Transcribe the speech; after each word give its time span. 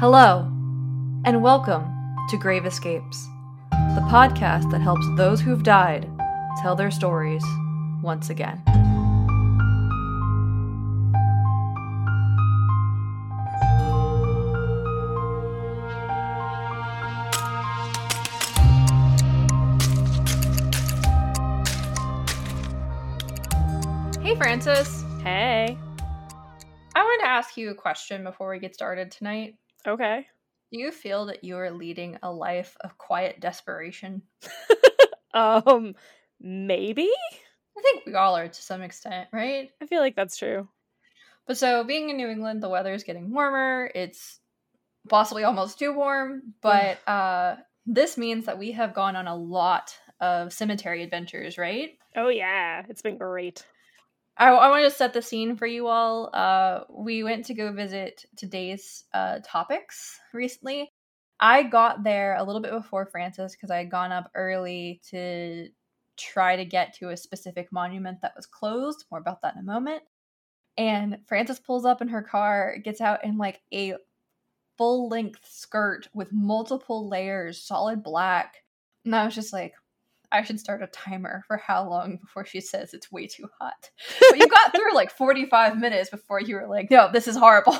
Hello, 0.00 0.40
and 1.24 1.40
welcome 1.40 1.84
to 2.28 2.36
Grave 2.36 2.66
Escapes, 2.66 3.28
the 3.70 4.04
podcast 4.10 4.68
that 4.72 4.80
helps 4.80 5.06
those 5.16 5.40
who've 5.40 5.62
died 5.62 6.10
tell 6.60 6.74
their 6.74 6.90
stories 6.90 7.44
once 8.02 8.28
again. 8.28 8.60
Hey, 24.20 24.34
Frances. 24.34 25.04
Hey. 25.22 25.78
I 26.96 27.02
wanted 27.02 27.22
to 27.22 27.28
ask 27.28 27.56
you 27.56 27.70
a 27.70 27.74
question 27.76 28.24
before 28.24 28.50
we 28.50 28.58
get 28.58 28.74
started 28.74 29.12
tonight. 29.12 29.54
Okay. 29.86 30.26
Do 30.72 30.78
you 30.78 30.90
feel 30.90 31.26
that 31.26 31.44
you 31.44 31.56
are 31.58 31.70
leading 31.70 32.18
a 32.22 32.32
life 32.32 32.76
of 32.80 32.98
quiet 32.98 33.40
desperation? 33.40 34.22
um 35.34 35.94
maybe? 36.40 37.10
I 37.76 37.80
think 37.82 38.06
we 38.06 38.14
all 38.14 38.36
are 38.36 38.48
to 38.48 38.62
some 38.62 38.82
extent, 38.82 39.28
right? 39.32 39.70
I 39.82 39.86
feel 39.86 40.00
like 40.00 40.16
that's 40.16 40.36
true. 40.36 40.68
But 41.46 41.58
so 41.58 41.84
being 41.84 42.08
in 42.10 42.16
New 42.16 42.28
England, 42.28 42.62
the 42.62 42.68
weather 42.68 42.94
is 42.94 43.04
getting 43.04 43.32
warmer. 43.32 43.90
It's 43.94 44.40
possibly 45.08 45.44
almost 45.44 45.78
too 45.78 45.92
warm, 45.92 46.54
but 46.60 46.98
uh 47.08 47.56
this 47.86 48.16
means 48.16 48.46
that 48.46 48.58
we 48.58 48.72
have 48.72 48.94
gone 48.94 49.14
on 49.14 49.26
a 49.26 49.36
lot 49.36 49.94
of 50.20 50.52
cemetery 50.52 51.02
adventures, 51.02 51.58
right? 51.58 51.98
Oh 52.16 52.28
yeah, 52.28 52.84
it's 52.88 53.02
been 53.02 53.18
great. 53.18 53.66
I, 54.36 54.48
I 54.48 54.70
want 54.70 54.84
to 54.84 54.96
set 54.96 55.12
the 55.12 55.22
scene 55.22 55.56
for 55.56 55.66
you 55.66 55.86
all. 55.86 56.30
Uh, 56.32 56.80
we 56.90 57.22
went 57.22 57.46
to 57.46 57.54
go 57.54 57.72
visit 57.72 58.24
today's 58.36 59.04
uh, 59.12 59.38
topics 59.44 60.18
recently. 60.32 60.90
I 61.38 61.62
got 61.62 62.02
there 62.04 62.36
a 62.36 62.42
little 62.42 62.60
bit 62.60 62.72
before 62.72 63.06
Frances 63.06 63.52
because 63.52 63.70
I 63.70 63.78
had 63.78 63.90
gone 63.90 64.12
up 64.12 64.30
early 64.34 65.00
to 65.10 65.68
try 66.16 66.56
to 66.56 66.64
get 66.64 66.94
to 66.94 67.10
a 67.10 67.16
specific 67.16 67.72
monument 67.72 68.20
that 68.22 68.34
was 68.36 68.46
closed. 68.46 69.04
More 69.10 69.20
about 69.20 69.42
that 69.42 69.54
in 69.54 69.60
a 69.60 69.64
moment. 69.64 70.02
And 70.76 71.18
Frances 71.26 71.60
pulls 71.60 71.84
up 71.84 72.02
in 72.02 72.08
her 72.08 72.22
car, 72.22 72.76
gets 72.82 73.00
out 73.00 73.24
in 73.24 73.38
like 73.38 73.60
a 73.72 73.94
full 74.76 75.08
length 75.08 75.40
skirt 75.44 76.08
with 76.12 76.32
multiple 76.32 77.08
layers, 77.08 77.62
solid 77.62 78.02
black. 78.02 78.56
And 79.04 79.14
I 79.14 79.24
was 79.24 79.34
just 79.34 79.52
like, 79.52 79.74
I 80.34 80.42
should 80.42 80.60
start 80.60 80.82
a 80.82 80.88
timer 80.88 81.44
for 81.46 81.56
how 81.56 81.88
long 81.88 82.16
before 82.16 82.44
she 82.44 82.60
says 82.60 82.92
it's 82.92 83.10
way 83.12 83.26
too 83.26 83.48
hot. 83.60 83.90
But 84.30 84.38
you 84.38 84.46
got 84.46 84.74
through 84.74 84.94
like 84.94 85.10
45 85.16 85.78
minutes 85.78 86.10
before 86.10 86.40
you 86.40 86.56
were 86.56 86.66
like, 86.66 86.90
no, 86.90 87.10
this 87.12 87.28
is 87.28 87.36
horrible. 87.36 87.78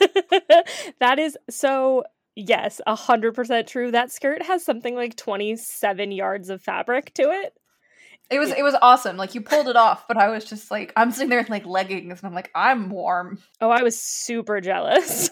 that 1.00 1.18
is 1.18 1.36
so 1.50 2.04
yes, 2.36 2.80
a 2.86 2.94
hundred 2.94 3.34
percent 3.34 3.66
true. 3.66 3.90
That 3.90 4.12
skirt 4.12 4.42
has 4.42 4.64
something 4.64 4.94
like 4.94 5.16
twenty-seven 5.16 6.12
yards 6.12 6.50
of 6.50 6.62
fabric 6.62 7.12
to 7.14 7.22
it. 7.22 7.54
It 8.30 8.38
was 8.38 8.50
it 8.50 8.62
was 8.62 8.74
awesome. 8.82 9.16
Like 9.16 9.34
you 9.34 9.40
pulled 9.40 9.68
it 9.68 9.76
off, 9.76 10.06
but 10.08 10.16
I 10.16 10.28
was 10.28 10.44
just 10.44 10.70
like 10.70 10.92
I'm 10.96 11.10
sitting 11.10 11.30
there 11.30 11.40
in 11.40 11.46
like 11.48 11.66
leggings 11.66 12.20
and 12.20 12.28
I'm 12.28 12.34
like, 12.34 12.50
I'm 12.54 12.90
warm. 12.90 13.38
Oh, 13.60 13.70
I 13.70 13.82
was 13.82 13.98
super 13.98 14.60
jealous. 14.60 15.30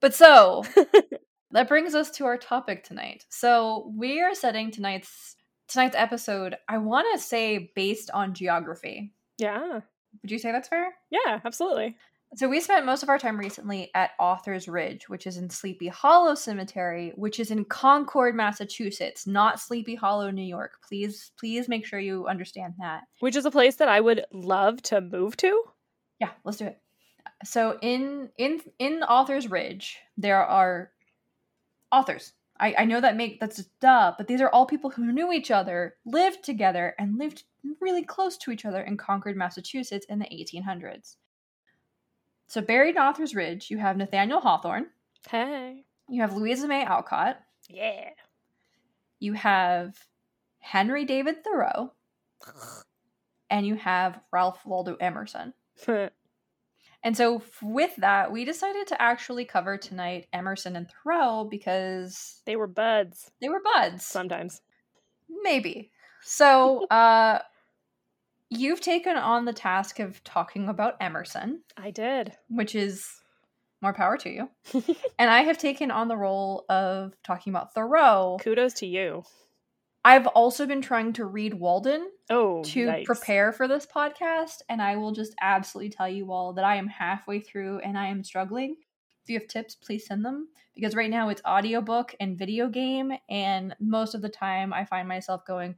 But 0.00 0.14
so 0.14 0.64
that 1.52 1.68
brings 1.68 1.94
us 1.94 2.10
to 2.12 2.26
our 2.26 2.36
topic 2.36 2.84
tonight. 2.84 3.24
So 3.28 3.92
we 3.96 4.20
are 4.20 4.34
setting 4.34 4.70
tonight's 4.70 5.35
tonight's 5.68 5.96
episode, 5.96 6.56
I 6.68 6.78
want 6.78 7.06
to 7.12 7.22
say 7.22 7.72
based 7.74 8.10
on 8.12 8.34
geography. 8.34 9.12
Yeah. 9.38 9.80
Would 10.22 10.30
you 10.30 10.38
say 10.38 10.52
that's 10.52 10.68
fair? 10.68 10.94
Yeah, 11.10 11.40
absolutely. 11.44 11.96
So 12.34 12.48
we 12.48 12.60
spent 12.60 12.84
most 12.84 13.02
of 13.02 13.08
our 13.08 13.18
time 13.18 13.38
recently 13.38 13.90
at 13.94 14.10
Author's 14.18 14.66
Ridge, 14.66 15.08
which 15.08 15.26
is 15.26 15.36
in 15.36 15.48
Sleepy 15.48 15.88
Hollow 15.88 16.34
Cemetery, 16.34 17.12
which 17.14 17.38
is 17.38 17.50
in 17.50 17.64
Concord, 17.64 18.34
Massachusetts, 18.34 19.26
not 19.26 19.60
Sleepy 19.60 19.94
Hollow, 19.94 20.30
New 20.30 20.42
York. 20.42 20.78
Please, 20.86 21.30
please 21.38 21.68
make 21.68 21.86
sure 21.86 22.00
you 22.00 22.26
understand 22.26 22.74
that. 22.78 23.02
Which 23.20 23.36
is 23.36 23.46
a 23.46 23.50
place 23.50 23.76
that 23.76 23.88
I 23.88 24.00
would 24.00 24.24
love 24.32 24.82
to 24.82 25.00
move 25.00 25.36
to. 25.38 25.62
Yeah, 26.20 26.30
let's 26.44 26.58
do 26.58 26.66
it. 26.66 26.80
So 27.44 27.78
in 27.80 28.30
in 28.38 28.60
in 28.78 29.02
Author's 29.02 29.48
Ridge, 29.48 29.98
there 30.16 30.44
are 30.44 30.90
authors. 31.92 32.32
I, 32.58 32.74
I 32.78 32.84
know 32.84 33.00
that 33.00 33.16
make 33.16 33.40
that's 33.40 33.56
just 33.56 33.78
duh, 33.80 34.14
but 34.16 34.26
these 34.26 34.40
are 34.40 34.48
all 34.50 34.66
people 34.66 34.90
who 34.90 35.12
knew 35.12 35.32
each 35.32 35.50
other, 35.50 35.96
lived 36.04 36.44
together, 36.44 36.94
and 36.98 37.18
lived 37.18 37.44
really 37.80 38.02
close 38.02 38.36
to 38.38 38.50
each 38.50 38.64
other 38.64 38.82
in 38.82 38.96
Concord, 38.96 39.36
Massachusetts 39.36 40.06
in 40.08 40.18
the 40.18 40.26
1800s. 40.26 41.16
So 42.46 42.60
buried 42.60 42.96
in 42.96 43.02
Author's 43.02 43.34
Ridge, 43.34 43.70
you 43.70 43.78
have 43.78 43.96
Nathaniel 43.96 44.40
Hawthorne. 44.40 44.86
Hey. 45.28 45.84
You 46.08 46.20
have 46.22 46.36
Louisa 46.36 46.68
May 46.68 46.84
Alcott. 46.84 47.40
Yeah. 47.68 48.10
You 49.18 49.32
have 49.32 49.96
Henry 50.60 51.04
David 51.04 51.42
Thoreau. 51.42 51.92
and 53.50 53.66
you 53.66 53.74
have 53.76 54.20
Ralph 54.32 54.64
Waldo 54.64 54.96
Emerson. 54.96 55.52
And 57.06 57.16
so, 57.16 57.40
with 57.62 57.94
that, 57.98 58.32
we 58.32 58.44
decided 58.44 58.88
to 58.88 59.00
actually 59.00 59.44
cover 59.44 59.78
tonight 59.78 60.26
Emerson 60.32 60.74
and 60.74 60.90
Thoreau 60.90 61.46
because 61.48 62.42
they 62.46 62.56
were 62.56 62.66
buds. 62.66 63.30
They 63.40 63.48
were 63.48 63.62
buds. 63.62 64.04
Sometimes. 64.04 64.60
Maybe. 65.28 65.92
So, 66.22 66.84
uh, 66.90 67.38
you've 68.50 68.80
taken 68.80 69.16
on 69.16 69.44
the 69.44 69.52
task 69.52 70.00
of 70.00 70.24
talking 70.24 70.68
about 70.68 70.96
Emerson. 71.00 71.62
I 71.76 71.92
did. 71.92 72.32
Which 72.48 72.74
is 72.74 73.08
more 73.80 73.92
power 73.92 74.16
to 74.16 74.28
you. 74.28 74.50
and 75.16 75.30
I 75.30 75.42
have 75.42 75.58
taken 75.58 75.92
on 75.92 76.08
the 76.08 76.16
role 76.16 76.64
of 76.68 77.12
talking 77.22 77.52
about 77.52 77.72
Thoreau. 77.72 78.38
Kudos 78.40 78.74
to 78.80 78.86
you. 78.86 79.22
I've 80.06 80.28
also 80.28 80.66
been 80.66 80.82
trying 80.82 81.14
to 81.14 81.24
read 81.24 81.52
Walden 81.52 82.08
oh, 82.30 82.62
to 82.62 82.86
yikes. 82.86 83.06
prepare 83.06 83.52
for 83.52 83.66
this 83.66 83.86
podcast, 83.86 84.62
and 84.68 84.80
I 84.80 84.94
will 84.94 85.10
just 85.10 85.34
absolutely 85.40 85.90
tell 85.90 86.08
you 86.08 86.30
all 86.30 86.52
that 86.52 86.64
I 86.64 86.76
am 86.76 86.86
halfway 86.86 87.40
through 87.40 87.80
and 87.80 87.98
I 87.98 88.06
am 88.06 88.22
struggling. 88.22 88.76
If 89.24 89.30
you 89.30 89.36
have 89.40 89.48
tips, 89.48 89.74
please 89.74 90.06
send 90.06 90.24
them 90.24 90.46
because 90.76 90.94
right 90.94 91.10
now 91.10 91.28
it's 91.30 91.42
audiobook 91.44 92.14
and 92.20 92.38
video 92.38 92.68
game, 92.68 93.14
and 93.28 93.74
most 93.80 94.14
of 94.14 94.22
the 94.22 94.28
time 94.28 94.72
I 94.72 94.84
find 94.84 95.08
myself 95.08 95.44
going, 95.44 95.74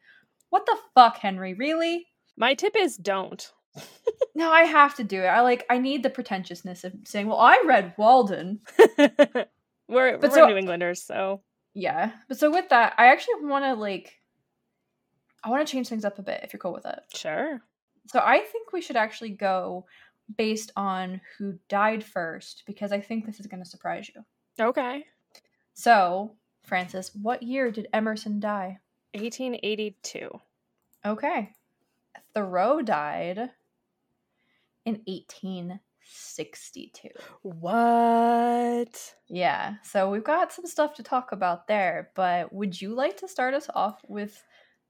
"What 0.50 0.67
the 0.67 0.77
fuck, 0.94 1.17
Henry? 1.17 1.55
Really?" 1.55 2.06
My 2.37 2.53
tip 2.53 2.77
is 2.77 2.99
don't. 2.99 3.50
no, 4.34 4.50
I 4.50 4.65
have 4.65 4.94
to 4.97 5.05
do 5.05 5.22
it. 5.22 5.28
I 5.28 5.41
like 5.41 5.65
I 5.71 5.78
need 5.78 6.03
the 6.03 6.11
pretentiousness 6.11 6.84
of 6.84 6.93
saying, 7.06 7.28
"Well, 7.28 7.41
I 7.41 7.62
read 7.65 7.94
Walden." 7.97 8.61
we're 9.88 10.19
we're 10.19 10.31
so, 10.31 10.49
New 10.49 10.59
Englanders, 10.59 11.03
so 11.03 11.41
yeah. 11.78 12.11
But 12.27 12.39
so 12.39 12.50
with 12.50 12.69
that, 12.71 12.94
I 12.99 13.06
actually 13.06 13.44
want 13.44 13.65
to 13.65 13.75
like 13.75 14.21
I 15.44 15.50
want 15.50 15.66
to 15.66 15.71
change 15.71 15.89
things 15.89 16.05
up 16.05 16.19
a 16.19 16.22
bit 16.22 16.41
if 16.43 16.53
you're 16.53 16.59
cool 16.59 16.72
with 16.72 16.87
it. 16.87 16.99
Sure. 17.15 17.61
So 18.09 18.19
I 18.19 18.41
think 18.41 18.72
we 18.72 18.81
should 18.81 18.97
actually 18.97 19.31
go 19.31 19.87
based 20.37 20.72
on 20.77 21.21
who 21.38 21.59
died 21.69 22.03
first 22.03 22.65
because 22.67 22.91
I 22.91 23.00
think 23.00 23.25
this 23.25 23.38
is 23.38 23.47
going 23.47 23.62
to 23.62 23.69
surprise 23.69 24.11
you. 24.15 24.25
Okay. 24.61 25.05
So, 25.75 26.34
Frances, 26.65 27.12
what 27.15 27.43
year 27.43 27.71
did 27.71 27.87
Emerson 27.93 28.41
die? 28.41 28.78
1882. 29.15 30.28
Okay. 31.06 31.53
Thoreau 32.34 32.83
died 32.83 33.50
in 34.84 35.03
1862. 36.09 37.11
What? 37.43 39.15
Yeah. 39.29 39.75
So 39.83 40.11
we've 40.11 40.25
got 40.25 40.53
some 40.53 40.67
stuff 40.67 40.95
to 40.95 41.03
talk 41.03 41.33
about 41.33 41.67
there, 41.67 42.11
but 42.15 42.53
would 42.53 42.81
you 42.81 42.95
like 42.95 43.19
to 43.19 43.29
start 43.29 43.55
us 43.55 43.69
off 43.75 44.01
with 44.09 44.43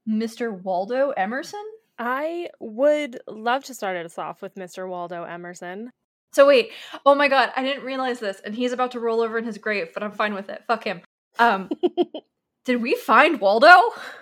Mr. 0.07 0.61
Waldo 0.61 1.09
Emerson? 1.11 1.63
I 1.97 2.49
would 2.59 3.19
love 3.27 3.65
to 3.65 3.73
start 3.73 3.97
us 3.97 4.17
off 4.17 4.41
with 4.41 4.55
Mr. 4.55 4.87
Waldo 4.87 5.23
Emerson. 5.23 5.91
So 6.31 6.47
wait, 6.47 6.71
oh 7.05 7.15
my 7.15 7.27
god, 7.27 7.51
I 7.55 7.63
didn't 7.63 7.83
realize 7.83 8.19
this, 8.19 8.39
and 8.45 8.53
he's 8.53 8.71
about 8.71 8.91
to 8.91 8.99
roll 8.99 9.19
over 9.19 9.37
in 9.37 9.45
his 9.45 9.57
grave, 9.57 9.89
but 9.93 10.03
I'm 10.03 10.11
fine 10.11 10.33
with 10.33 10.49
it. 10.49 10.63
Fuck 10.67 10.83
him. 10.83 11.01
Um, 11.39 11.69
did 12.65 12.81
we 12.81 12.95
find 12.95 13.41
Waldo? 13.41 13.75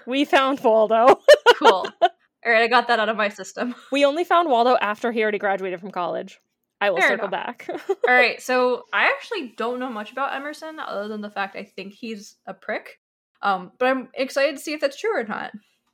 We 0.06 0.25
found 0.25 0.62
Waldo. 0.62 1.19
cool. 1.56 1.88
All 2.01 2.54
right, 2.54 2.63
I 2.63 2.68
got 2.68 2.88
that 2.88 3.00
out 3.00 3.10
of 3.10 3.18
my 3.18 3.30
system. 3.30 3.75
We 3.92 4.06
only 4.06 4.24
found 4.24 4.50
Waldo 4.50 4.77
after 4.80 5.12
he 5.12 5.21
already 5.21 5.38
graduated 5.38 5.81
from 5.81 5.92
college. 5.92 6.39
I 6.79 6.91
will 6.91 6.97
Fair 6.97 7.09
circle 7.09 7.27
enough. 7.27 7.45
back. 7.45 7.69
All 8.07 8.13
right, 8.13 8.41
so 8.41 8.83
I 8.94 9.06
actually 9.06 9.53
don't 9.57 9.79
know 9.79 9.89
much 9.89 10.12
about 10.12 10.35
Emerson 10.35 10.79
other 10.79 11.07
than 11.07 11.21
the 11.21 11.29
fact 11.29 11.56
I 11.56 11.63
think 11.63 11.94
he's 11.94 12.35
a 12.45 12.53
prick. 12.53 13.00
Um, 13.41 13.71
but 13.77 13.88
I'm 13.88 14.09
excited 14.13 14.56
to 14.57 14.62
see 14.62 14.74
if 14.74 14.81
that's 14.81 15.00
true 15.00 15.19
or 15.19 15.24
not. 15.24 15.51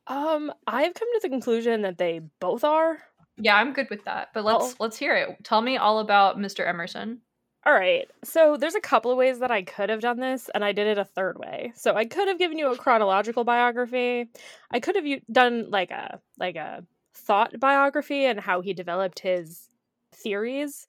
Um, 0.07 0.51
I've 0.67 0.93
come 0.93 1.07
to 1.13 1.19
the 1.21 1.29
conclusion 1.29 1.83
that 1.83 1.97
they 1.97 2.21
both 2.39 2.63
are. 2.63 2.97
Yeah, 3.37 3.55
I'm 3.55 3.73
good 3.73 3.89
with 3.89 4.03
that. 4.05 4.29
But 4.33 4.43
let's 4.43 4.63
oh. 4.63 4.75
let's 4.79 4.97
hear 4.97 5.15
it. 5.15 5.43
Tell 5.43 5.61
me 5.61 5.77
all 5.77 5.99
about 5.99 6.37
Mr. 6.37 6.67
Emerson. 6.67 7.21
All 7.65 7.73
right. 7.73 8.09
So 8.23 8.57
there's 8.57 8.75
a 8.75 8.81
couple 8.81 9.11
of 9.11 9.17
ways 9.17 9.39
that 9.39 9.51
I 9.51 9.63
could 9.63 9.89
have 9.89 10.01
done 10.01 10.19
this, 10.19 10.49
and 10.53 10.65
I 10.65 10.73
did 10.73 10.87
it 10.87 10.97
a 10.97 11.05
third 11.05 11.39
way. 11.39 11.71
So 11.75 11.95
I 11.95 12.05
could 12.05 12.27
have 12.27 12.37
given 12.37 12.57
you 12.57 12.71
a 12.71 12.77
chronological 12.77 13.45
biography. 13.45 14.29
I 14.69 14.79
could 14.79 14.95
have 14.95 15.05
done 15.31 15.69
like 15.69 15.91
a 15.91 16.19
like 16.37 16.57
a 16.57 16.85
thought 17.13 17.57
biography 17.59 18.25
and 18.25 18.39
how 18.39 18.61
he 18.61 18.73
developed 18.73 19.19
his 19.19 19.69
theories, 20.15 20.87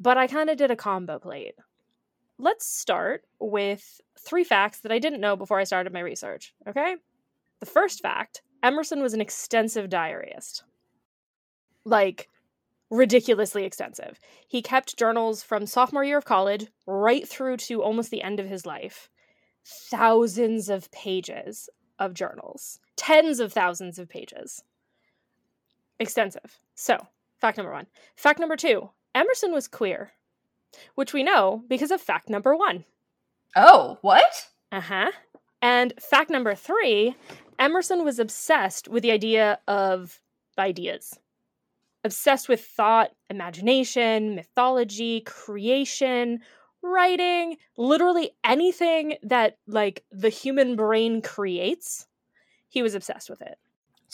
but 0.00 0.16
I 0.18 0.26
kind 0.26 0.50
of 0.50 0.56
did 0.56 0.70
a 0.70 0.76
combo 0.76 1.18
plate. 1.18 1.54
let's 2.38 2.66
start 2.66 3.24
with 3.38 4.00
three 4.18 4.44
facts 4.44 4.80
that 4.80 4.92
I 4.92 4.98
didn't 4.98 5.20
know 5.20 5.36
before 5.36 5.58
I 5.60 5.64
started 5.64 5.92
my 5.92 6.00
research. 6.00 6.52
Okay? 6.68 6.96
The 7.60 7.66
first 7.66 8.00
fact 8.00 8.42
Emerson 8.62 9.02
was 9.02 9.14
an 9.14 9.20
extensive 9.20 9.88
diarist. 9.88 10.64
Like, 11.84 12.28
ridiculously 12.90 13.64
extensive. 13.64 14.18
He 14.48 14.62
kept 14.62 14.96
journals 14.98 15.42
from 15.42 15.66
sophomore 15.66 16.04
year 16.04 16.18
of 16.18 16.24
college 16.24 16.66
right 16.86 17.28
through 17.28 17.58
to 17.58 17.82
almost 17.82 18.10
the 18.10 18.22
end 18.22 18.40
of 18.40 18.48
his 18.48 18.64
life. 18.64 19.10
Thousands 19.64 20.68
of 20.68 20.90
pages 20.90 21.68
of 21.98 22.14
journals, 22.14 22.80
tens 22.96 23.38
of 23.40 23.52
thousands 23.52 23.98
of 23.98 24.08
pages. 24.08 24.62
Extensive. 25.98 26.58
So, 26.74 27.06
fact 27.40 27.56
number 27.56 27.72
one. 27.72 27.86
Fact 28.16 28.38
number 28.38 28.56
two 28.56 28.90
Emerson 29.14 29.52
was 29.52 29.68
queer, 29.68 30.12
which 30.94 31.12
we 31.12 31.22
know 31.22 31.62
because 31.68 31.90
of 31.90 32.00
fact 32.00 32.28
number 32.28 32.56
one. 32.56 32.84
Oh, 33.56 33.98
what? 34.02 34.48
Uh 34.72 34.80
huh. 34.80 35.10
And 35.62 35.94
fact 36.00 36.30
number 36.30 36.54
three 36.54 37.14
Emerson 37.58 38.04
was 38.04 38.18
obsessed 38.18 38.88
with 38.88 39.02
the 39.02 39.12
idea 39.12 39.58
of 39.68 40.20
ideas, 40.58 41.18
obsessed 42.02 42.48
with 42.48 42.64
thought, 42.64 43.10
imagination, 43.30 44.34
mythology, 44.34 45.20
creation, 45.20 46.40
writing, 46.82 47.56
literally 47.76 48.30
anything 48.44 49.16
that 49.22 49.58
like 49.66 50.04
the 50.10 50.28
human 50.28 50.76
brain 50.76 51.22
creates. 51.22 52.06
He 52.68 52.82
was 52.82 52.94
obsessed 52.94 53.30
with 53.30 53.40
it. 53.40 53.58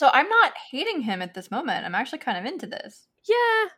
So 0.01 0.09
I'm 0.15 0.31
not 0.31 0.55
hating 0.71 1.03
him 1.03 1.21
at 1.21 1.35
this 1.35 1.51
moment. 1.51 1.85
I'm 1.85 1.95
actually 1.95 2.21
kind 2.21 2.39
of 2.39 2.51
into 2.51 2.67
this. 2.67 3.07
Yeah, 3.29 3.69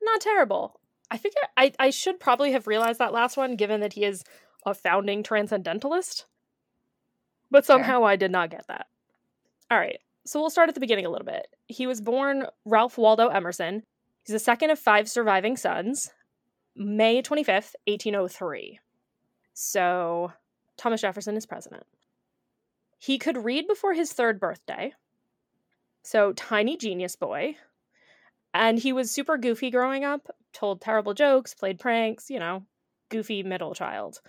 not 0.00 0.20
terrible. 0.20 0.78
I 1.10 1.18
figure 1.18 1.40
I, 1.56 1.72
I 1.76 1.90
should 1.90 2.20
probably 2.20 2.52
have 2.52 2.68
realized 2.68 3.00
that 3.00 3.12
last 3.12 3.36
one, 3.36 3.56
given 3.56 3.80
that 3.80 3.94
he 3.94 4.04
is 4.04 4.22
a 4.64 4.74
founding 4.74 5.24
transcendentalist. 5.24 6.26
But 7.50 7.64
somehow 7.64 7.98
Fair. 7.98 8.10
I 8.10 8.14
did 8.14 8.30
not 8.30 8.50
get 8.50 8.64
that. 8.68 8.86
All 9.72 9.78
right, 9.78 9.98
so 10.24 10.38
we'll 10.38 10.50
start 10.50 10.68
at 10.68 10.76
the 10.76 10.80
beginning 10.80 11.04
a 11.04 11.10
little 11.10 11.26
bit. 11.26 11.48
He 11.66 11.88
was 11.88 12.00
born 12.00 12.46
Ralph 12.64 12.96
Waldo 12.96 13.26
Emerson. 13.26 13.82
He's 14.22 14.34
the 14.34 14.38
second 14.38 14.70
of 14.70 14.78
five 14.78 15.10
surviving 15.10 15.56
sons, 15.56 16.12
May 16.76 17.22
25th, 17.22 17.74
1803. 17.88 18.78
So 19.52 20.32
Thomas 20.76 21.00
Jefferson 21.00 21.36
is 21.36 21.44
president. 21.44 21.86
He 23.00 23.18
could 23.18 23.44
read 23.44 23.66
before 23.66 23.94
his 23.94 24.12
third 24.12 24.38
birthday. 24.38 24.92
So, 26.02 26.32
tiny 26.32 26.76
genius 26.76 27.16
boy. 27.16 27.56
And 28.54 28.78
he 28.78 28.92
was 28.92 29.10
super 29.10 29.38
goofy 29.38 29.70
growing 29.70 30.04
up, 30.04 30.28
told 30.52 30.80
terrible 30.80 31.14
jokes, 31.14 31.54
played 31.54 31.78
pranks, 31.78 32.28
you 32.30 32.38
know, 32.38 32.64
goofy 33.10 33.42
middle 33.42 33.74
child. 33.74 34.20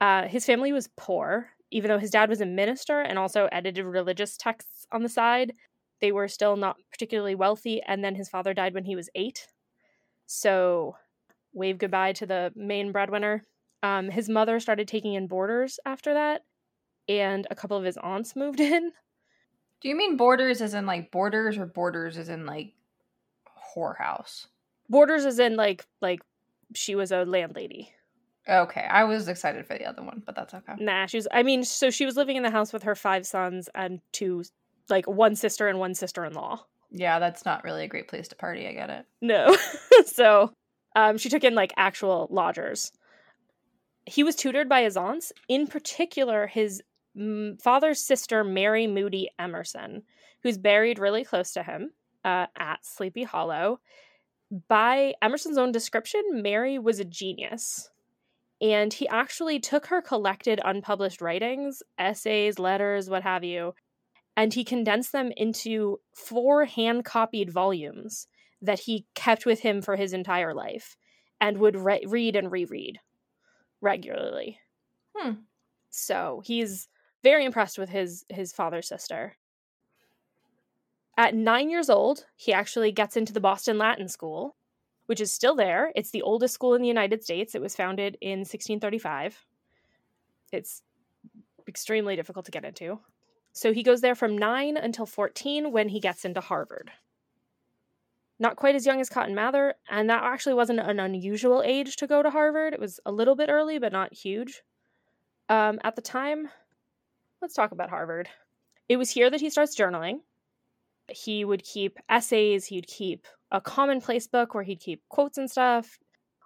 Uh, 0.00 0.26
his 0.26 0.44
family 0.44 0.72
was 0.72 0.90
poor, 0.96 1.50
even 1.70 1.88
though 1.88 1.98
his 1.98 2.10
dad 2.10 2.28
was 2.28 2.40
a 2.40 2.46
minister 2.46 3.00
and 3.00 3.18
also 3.18 3.48
edited 3.52 3.84
religious 3.84 4.36
texts 4.36 4.86
on 4.92 5.02
the 5.02 5.08
side. 5.08 5.54
They 6.00 6.12
were 6.12 6.28
still 6.28 6.56
not 6.56 6.76
particularly 6.90 7.34
wealthy, 7.34 7.80
and 7.82 8.04
then 8.04 8.14
his 8.16 8.28
father 8.28 8.52
died 8.52 8.74
when 8.74 8.84
he 8.84 8.96
was 8.96 9.08
eight. 9.14 9.46
So, 10.26 10.96
wave 11.52 11.78
goodbye 11.78 12.14
to 12.14 12.26
the 12.26 12.52
main 12.56 12.92
breadwinner. 12.92 13.44
Um, 13.82 14.10
his 14.10 14.28
mother 14.28 14.60
started 14.60 14.88
taking 14.88 15.14
in 15.14 15.28
boarders 15.28 15.78
after 15.86 16.14
that, 16.14 16.42
and 17.08 17.46
a 17.50 17.54
couple 17.54 17.76
of 17.76 17.84
his 17.84 17.96
aunts 17.98 18.36
moved 18.36 18.60
in. 18.60 18.92
Do 19.82 19.88
you 19.88 19.96
mean 19.96 20.16
borders 20.16 20.62
as 20.62 20.74
in 20.74 20.86
like 20.86 21.10
borders 21.10 21.58
or 21.58 21.66
borders 21.66 22.16
as 22.16 22.28
in 22.28 22.46
like 22.46 22.72
whorehouse? 23.74 24.46
Borders 24.88 25.24
as 25.24 25.40
in 25.40 25.56
like 25.56 25.84
like 26.00 26.20
she 26.74 26.94
was 26.94 27.10
a 27.10 27.24
landlady. 27.24 27.92
Okay, 28.48 28.82
I 28.82 29.04
was 29.04 29.28
excited 29.28 29.66
for 29.66 29.74
the 29.76 29.84
other 29.84 30.02
one, 30.02 30.22
but 30.24 30.36
that's 30.36 30.54
okay. 30.54 30.74
Nah, 30.78 31.06
she 31.06 31.16
was. 31.16 31.28
I 31.32 31.42
mean, 31.42 31.64
so 31.64 31.90
she 31.90 32.06
was 32.06 32.16
living 32.16 32.36
in 32.36 32.42
the 32.42 32.50
house 32.50 32.72
with 32.72 32.84
her 32.84 32.94
five 32.94 33.26
sons 33.26 33.68
and 33.74 34.00
two, 34.12 34.44
like 34.88 35.06
one 35.06 35.36
sister 35.36 35.68
and 35.68 35.78
one 35.78 35.94
sister-in-law. 35.94 36.64
Yeah, 36.90 37.18
that's 37.18 37.44
not 37.44 37.64
really 37.64 37.84
a 37.84 37.88
great 37.88 38.08
place 38.08 38.28
to 38.28 38.36
party. 38.36 38.66
I 38.66 38.72
get 38.72 38.90
it. 38.90 39.06
No, 39.20 39.56
so 40.06 40.52
um, 40.96 41.18
she 41.18 41.28
took 41.28 41.44
in 41.44 41.54
like 41.54 41.72
actual 41.76 42.28
lodgers. 42.30 42.92
He 44.06 44.24
was 44.24 44.34
tutored 44.34 44.68
by 44.68 44.82
his 44.82 44.96
aunts, 44.96 45.32
in 45.48 45.66
particular 45.68 46.46
his 46.48 46.82
father's 47.62 48.00
sister, 48.00 48.44
Mary 48.44 48.86
Moody 48.86 49.30
Emerson, 49.38 50.02
who's 50.42 50.58
buried 50.58 50.98
really 50.98 51.24
close 51.24 51.52
to 51.52 51.62
him 51.62 51.92
uh, 52.24 52.46
at 52.56 52.84
Sleepy 52.84 53.24
Hollow. 53.24 53.80
By 54.68 55.14
Emerson's 55.22 55.58
own 55.58 55.72
description, 55.72 56.22
Mary 56.30 56.78
was 56.78 57.00
a 57.00 57.04
genius. 57.04 57.90
And 58.60 58.92
he 58.92 59.08
actually 59.08 59.58
took 59.58 59.86
her 59.86 60.00
collected 60.00 60.60
unpublished 60.64 61.20
writings, 61.20 61.82
essays, 61.98 62.58
letters, 62.58 63.10
what 63.10 63.24
have 63.24 63.42
you, 63.42 63.74
and 64.36 64.54
he 64.54 64.64
condensed 64.64 65.12
them 65.12 65.32
into 65.36 66.00
four 66.14 66.64
hand 66.64 67.04
copied 67.04 67.50
volumes 67.50 68.28
that 68.60 68.80
he 68.80 69.06
kept 69.14 69.44
with 69.44 69.60
him 69.60 69.82
for 69.82 69.96
his 69.96 70.12
entire 70.12 70.54
life 70.54 70.96
and 71.40 71.58
would 71.58 71.76
re- 71.76 72.04
read 72.06 72.36
and 72.36 72.52
reread 72.52 73.00
regularly. 73.80 74.60
Hmm. 75.14 75.32
So 75.90 76.42
he's 76.44 76.88
very 77.22 77.44
impressed 77.44 77.78
with 77.78 77.88
his 77.88 78.24
his 78.28 78.52
father's 78.52 78.88
sister. 78.88 79.36
At 81.16 81.34
nine 81.34 81.70
years 81.70 81.90
old, 81.90 82.26
he 82.36 82.52
actually 82.52 82.90
gets 82.90 83.16
into 83.16 83.32
the 83.32 83.40
Boston 83.40 83.78
Latin 83.78 84.08
School, 84.08 84.56
which 85.06 85.20
is 85.20 85.32
still 85.32 85.54
there. 85.54 85.92
It's 85.94 86.10
the 86.10 86.22
oldest 86.22 86.54
school 86.54 86.74
in 86.74 86.82
the 86.82 86.88
United 86.88 87.22
States. 87.22 87.54
It 87.54 87.60
was 87.60 87.76
founded 87.76 88.16
in 88.20 88.40
1635. 88.40 89.44
It's 90.52 90.82
extremely 91.68 92.16
difficult 92.16 92.46
to 92.46 92.50
get 92.50 92.64
into. 92.64 92.98
So 93.52 93.72
he 93.72 93.82
goes 93.82 94.00
there 94.00 94.14
from 94.14 94.38
nine 94.38 94.76
until 94.78 95.04
14 95.04 95.70
when 95.70 95.90
he 95.90 96.00
gets 96.00 96.24
into 96.24 96.40
Harvard. 96.40 96.90
Not 98.38 98.56
quite 98.56 98.74
as 98.74 98.86
young 98.86 99.00
as 99.00 99.10
Cotton 99.10 99.34
Mather, 99.34 99.74
and 99.88 100.08
that 100.10 100.24
actually 100.24 100.54
wasn't 100.54 100.80
an 100.80 100.98
unusual 100.98 101.62
age 101.64 101.96
to 101.96 102.06
go 102.06 102.22
to 102.22 102.30
Harvard. 102.30 102.72
It 102.72 102.80
was 102.80 102.98
a 103.04 103.12
little 103.12 103.36
bit 103.36 103.50
early, 103.50 103.78
but 103.78 103.92
not 103.92 104.14
huge. 104.14 104.62
Um, 105.48 105.78
at 105.84 105.94
the 105.94 106.02
time, 106.02 106.48
let's 107.42 107.54
talk 107.54 107.72
about 107.72 107.90
Harvard. 107.90 108.28
It 108.88 108.96
was 108.96 109.10
here 109.10 109.28
that 109.28 109.40
he 109.40 109.50
starts 109.50 109.76
journaling. 109.76 110.20
He 111.08 111.44
would 111.44 111.64
keep 111.64 111.98
essays, 112.08 112.64
he'd 112.66 112.86
keep 112.86 113.26
a 113.50 113.60
commonplace 113.60 114.28
book 114.28 114.54
where 114.54 114.64
he'd 114.64 114.80
keep 114.80 115.02
quotes 115.08 115.36
and 115.36 115.50
stuff, 115.50 115.98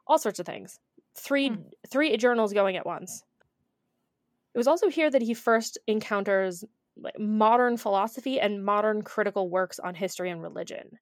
all 0.07 0.19
sorts 0.19 0.41
of 0.41 0.47
things. 0.47 0.81
Three 1.15 1.49
hmm. 1.49 1.63
three 1.89 2.17
journals 2.17 2.53
going 2.53 2.77
at 2.77 2.87
once. 2.87 3.23
It 4.55 4.59
was 4.59 4.67
also 4.67 4.89
here 4.89 5.11
that 5.11 5.23
he 5.23 5.35
first 5.35 5.79
encounters 5.87 6.65
like, 6.97 7.19
modern 7.19 7.77
philosophy 7.77 8.41
and 8.41 8.65
modern 8.65 9.03
critical 9.03 9.51
works 9.51 9.79
on 9.79 9.95
history 9.95 10.31
and 10.31 10.43
religion. 10.43 10.99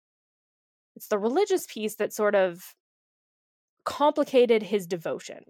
It's 0.97 1.07
the 1.07 1.19
religious 1.19 1.67
piece 1.67 1.95
that 1.97 2.13
sort 2.13 2.35
of 2.35 2.75
complicated 3.85 4.63
his 4.63 4.87
devotion. 4.87 5.45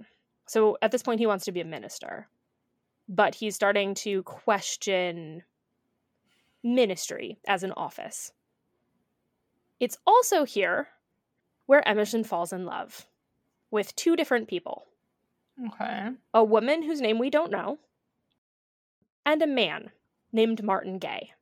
So 0.46 0.76
at 0.82 0.90
this 0.90 1.02
point, 1.02 1.20
he 1.20 1.26
wants 1.26 1.46
to 1.46 1.52
be 1.52 1.60
a 1.60 1.64
minister 1.64 2.28
but 3.08 3.34
he's 3.34 3.54
starting 3.54 3.94
to 3.94 4.23
question 4.23 5.42
ministry 6.62 7.38
as 7.46 7.62
an 7.62 7.73
office. 7.73 8.32
It's 9.80 9.99
also 10.06 10.44
here 10.44 10.88
where 11.66 11.87
Emerson 11.87 12.25
falls 12.25 12.52
in 12.52 12.64
love 12.64 13.06
with 13.70 13.94
two 13.96 14.16
different 14.16 14.49
people. 14.49 14.87
Okay. 15.66 16.11
A 16.32 16.44
woman 16.44 16.82
whose 16.82 17.00
name 17.00 17.18
we 17.18 17.30
don't 17.30 17.50
know, 17.50 17.78
and 19.25 19.42
a 19.42 19.46
man 19.46 19.90
named 20.32 20.62
Martin 20.62 20.99
Gay. 20.99 21.32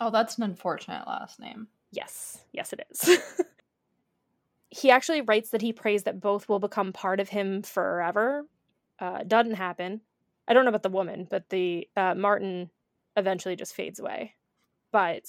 Oh, 0.00 0.10
that's 0.10 0.38
an 0.38 0.44
unfortunate 0.44 1.06
last 1.06 1.40
name. 1.40 1.68
Yes, 1.90 2.44
yes, 2.52 2.72
it 2.72 2.86
is. 2.90 3.18
he 4.70 4.90
actually 4.90 5.20
writes 5.20 5.50
that 5.50 5.62
he 5.62 5.72
prays 5.72 6.04
that 6.04 6.20
both 6.20 6.48
will 6.48 6.58
become 6.58 6.92
part 6.92 7.20
of 7.20 7.28
him 7.28 7.62
forever. 7.62 8.46
Uh, 8.98 9.22
doesn't 9.26 9.54
happen. 9.54 10.00
I 10.48 10.54
don't 10.54 10.64
know 10.64 10.70
about 10.70 10.82
the 10.82 10.88
woman, 10.88 11.26
but 11.28 11.50
the 11.50 11.86
uh, 11.96 12.14
Martin 12.14 12.70
eventually 13.16 13.54
just 13.54 13.74
fades 13.74 14.00
away. 14.00 14.34
But 14.90 15.26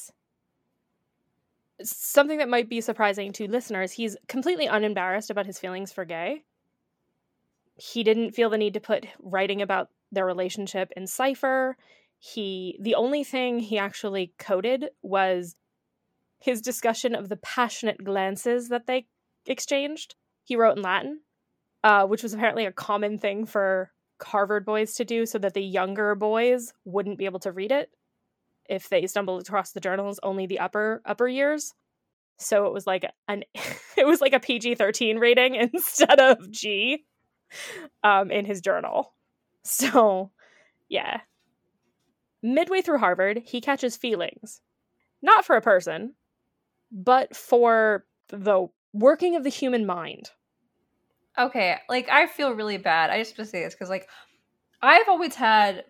something 1.84 2.38
that 2.38 2.50
might 2.50 2.70
be 2.70 2.82
surprising 2.82 3.34
to 3.34 3.48
listeners, 3.48 3.92
he's 3.92 4.16
completely 4.28 4.66
unembarrassed 4.66 5.30
about 5.30 5.46
his 5.46 5.60
feelings 5.60 5.92
for 5.92 6.06
Gay. 6.06 6.44
He 7.76 8.04
didn't 8.04 8.32
feel 8.32 8.50
the 8.50 8.58
need 8.58 8.74
to 8.74 8.80
put 8.80 9.06
writing 9.20 9.62
about 9.62 9.90
their 10.12 10.26
relationship 10.26 10.92
in 10.96 11.06
cipher. 11.06 11.78
He 12.18 12.78
the 12.82 12.96
only 12.96 13.24
thing 13.24 13.60
he 13.60 13.78
actually 13.78 14.34
coded 14.38 14.90
was 15.02 15.56
his 16.40 16.62
discussion 16.62 17.16
of 17.16 17.30
the 17.30 17.38
passionate 17.38 18.04
glances 18.04 18.70
that 18.70 18.88
they 18.88 19.08
exchanged. 19.46 20.16
He 20.44 20.56
wrote 20.56 20.78
in 20.78 20.84
Latin, 20.84 21.22
uh, 21.84 22.06
which 22.06 22.24
was 22.24 22.34
apparently 22.34 22.66
a 22.66 22.72
common 22.72 23.18
thing 23.18 23.46
for 23.46 23.92
Harvard 24.24 24.66
boys 24.66 24.96
to 24.96 25.06
do 25.06 25.26
so 25.26 25.38
that 25.40 25.54
the 25.54 25.62
younger 25.62 26.16
boys 26.16 26.74
wouldn't 26.86 27.18
be 27.18 27.26
able 27.26 27.40
to 27.40 27.52
read 27.52 27.72
it 27.72 27.90
if 28.68 28.90
they 28.90 29.08
stumbled 29.08 29.42
across 29.42 29.72
the 29.72 29.80
journals 29.80 30.20
only 30.24 30.46
the 30.46 30.60
upper 30.60 31.02
upper 31.06 31.28
years 31.28 31.74
so 32.40 32.66
it 32.66 32.74
was 32.74 32.88
like 32.88 33.06
an 33.28 33.44
it 33.98 34.08
was 34.08 34.22
like 34.22 34.34
a 34.34 34.40
PG-13 34.40 35.20
rating 35.20 35.56
instead 35.74 36.20
of 36.20 36.50
G 36.50 37.06
um, 38.04 38.32
in 38.32 38.46
his 38.46 38.62
journal. 38.62 39.14
So, 39.64 40.32
yeah. 40.88 41.22
Midway 42.42 42.82
through 42.82 43.00
Harvard, 43.00 43.42
he 43.46 43.60
catches 43.60 43.98
feelings. 43.98 44.62
Not 45.22 45.46
for 45.46 45.58
a 45.58 45.62
person, 45.62 46.16
but 46.92 47.36
for 47.36 48.06
the 48.30 48.68
working 48.94 49.36
of 49.36 49.44
the 49.44 49.50
human 49.50 49.86
mind. 49.86 50.32
Okay, 51.40 51.78
like 51.88 52.10
I 52.10 52.28
feel 52.28 52.54
really 52.54 52.78
bad. 52.78 53.10
I 53.10 53.20
just 53.20 53.38
have 53.38 53.46
to 53.46 53.50
say 53.50 53.64
this 53.64 53.74
because 53.74 53.90
like 53.90 54.08
I've 54.82 55.08
always 55.08 55.36
had 55.36 55.86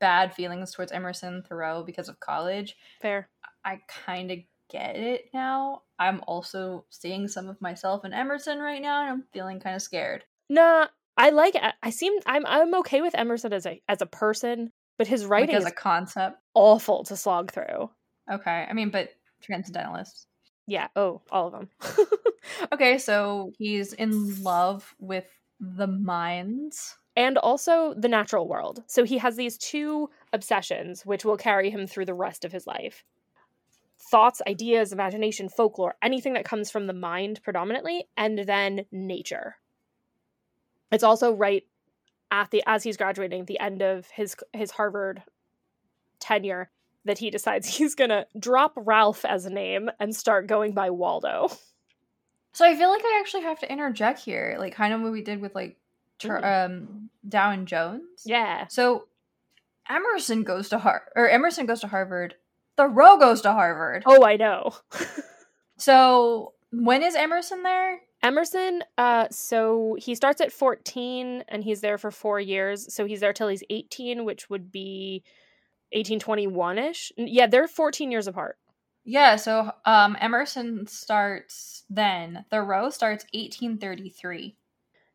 bad 0.00 0.34
feelings 0.34 0.72
towards 0.72 0.90
Emerson 0.90 1.42
Thoreau 1.48 1.84
because 1.84 2.08
of 2.08 2.18
college. 2.20 2.76
Fair. 3.00 3.28
I 3.64 3.80
kind 4.04 4.30
of 4.30 4.38
get 4.70 4.96
it 4.96 5.26
now. 5.32 5.82
I'm 5.98 6.20
also 6.26 6.84
seeing 6.90 7.28
some 7.28 7.48
of 7.48 7.60
myself 7.60 8.04
in 8.04 8.12
Emerson 8.12 8.58
right 8.58 8.82
now, 8.82 9.02
and 9.02 9.10
I'm 9.10 9.24
feeling 9.32 9.60
kind 9.60 9.76
of 9.76 9.82
scared. 9.82 10.24
Nah, 10.48 10.86
I 11.16 11.30
like. 11.30 11.56
I 11.82 11.90
seem. 11.90 12.14
I'm. 12.26 12.44
I'm 12.46 12.74
okay 12.76 13.00
with 13.00 13.14
Emerson 13.16 13.52
as 13.52 13.66
a 13.66 13.80
as 13.88 14.02
a 14.02 14.06
person, 14.06 14.72
but 14.96 15.06
his 15.06 15.26
writing 15.26 15.48
like 15.48 15.56
as 15.58 15.64
is 15.64 15.70
a 15.70 15.74
concept. 15.74 16.38
awful 16.54 17.04
to 17.04 17.16
slog 17.16 17.52
through. 17.52 17.90
Okay, 18.30 18.66
I 18.68 18.72
mean, 18.72 18.90
but 18.90 19.10
transcendentalists. 19.42 20.26
Yeah. 20.66 20.88
Oh, 20.96 21.22
all 21.30 21.46
of 21.46 21.52
them. 21.52 21.68
Okay, 22.72 22.98
so 22.98 23.52
he's 23.58 23.92
in 23.92 24.42
love 24.42 24.94
with 24.98 25.28
the 25.60 25.86
mines. 25.86 26.96
and 27.16 27.36
also 27.36 27.94
the 27.98 28.08
natural 28.08 28.46
world. 28.46 28.84
So 28.86 29.02
he 29.02 29.18
has 29.18 29.34
these 29.34 29.58
two 29.58 30.08
obsessions, 30.32 31.04
which 31.04 31.24
will 31.24 31.36
carry 31.36 31.68
him 31.68 31.86
through 31.88 32.04
the 32.04 32.14
rest 32.14 32.44
of 32.44 32.52
his 32.52 32.66
life 32.66 33.04
thoughts, 34.10 34.40
ideas, 34.46 34.92
imagination, 34.92 35.48
folklore, 35.48 35.96
anything 36.00 36.34
that 36.34 36.44
comes 36.44 36.70
from 36.70 36.86
the 36.86 36.92
mind 36.92 37.40
predominantly, 37.42 38.04
and 38.16 38.38
then 38.38 38.86
nature. 38.92 39.56
It's 40.92 41.02
also 41.02 41.32
right 41.32 41.64
at 42.30 42.50
the 42.52 42.62
as 42.66 42.84
he's 42.84 42.96
graduating, 42.96 43.46
the 43.46 43.58
end 43.58 43.82
of 43.82 44.06
his 44.10 44.36
his 44.52 44.70
Harvard 44.70 45.22
tenure, 46.20 46.70
that 47.04 47.18
he 47.18 47.30
decides 47.30 47.66
he's 47.76 47.94
gonna 47.96 48.26
drop 48.38 48.74
Ralph 48.76 49.24
as 49.24 49.44
a 49.44 49.50
name 49.50 49.90
and 49.98 50.14
start 50.14 50.46
going 50.46 50.72
by 50.72 50.90
Waldo. 50.90 51.48
So 52.58 52.64
I 52.64 52.74
feel 52.74 52.88
like 52.88 53.04
I 53.04 53.18
actually 53.20 53.44
have 53.44 53.60
to 53.60 53.70
interject 53.70 54.18
here, 54.18 54.56
like 54.58 54.74
kind 54.74 54.92
of 54.92 55.00
what 55.00 55.12
we 55.12 55.22
did 55.22 55.40
with 55.40 55.54
like 55.54 55.76
Tur- 56.18 56.44
um 56.44 57.08
Dow 57.28 57.52
and 57.52 57.68
Jones. 57.68 58.22
Yeah. 58.26 58.66
So 58.66 59.06
Emerson 59.88 60.42
goes 60.42 60.68
to 60.70 60.78
Har 60.78 61.04
or 61.14 61.28
Emerson 61.28 61.66
goes 61.66 61.78
to 61.82 61.86
Harvard. 61.86 62.34
Thoreau 62.76 63.16
goes 63.16 63.42
to 63.42 63.52
Harvard. 63.52 64.02
Oh, 64.06 64.24
I 64.24 64.36
know. 64.36 64.72
So 65.80 66.54
when 66.72 67.04
is 67.04 67.14
Emerson 67.14 67.62
there? 67.62 68.00
Emerson, 68.24 68.82
uh, 68.98 69.28
so 69.30 69.96
he 69.96 70.16
starts 70.16 70.40
at 70.40 70.50
14 70.50 71.44
and 71.46 71.62
he's 71.62 71.80
there 71.80 71.96
for 71.96 72.10
four 72.10 72.40
years. 72.40 72.92
So 72.92 73.04
he's 73.04 73.20
there 73.20 73.32
till 73.32 73.46
he's 73.46 73.62
18, 73.70 74.24
which 74.24 74.50
would 74.50 74.72
be 74.72 75.22
1821 75.92 76.78
ish. 76.78 77.12
Yeah, 77.16 77.46
they're 77.46 77.68
14 77.68 78.10
years 78.10 78.26
apart. 78.26 78.58
Yeah, 79.10 79.36
so 79.36 79.72
um 79.86 80.16
Emerson 80.20 80.86
starts 80.86 81.84
then. 81.88 82.44
Thoreau 82.50 82.90
starts 82.90 83.24
1833. 83.32 84.54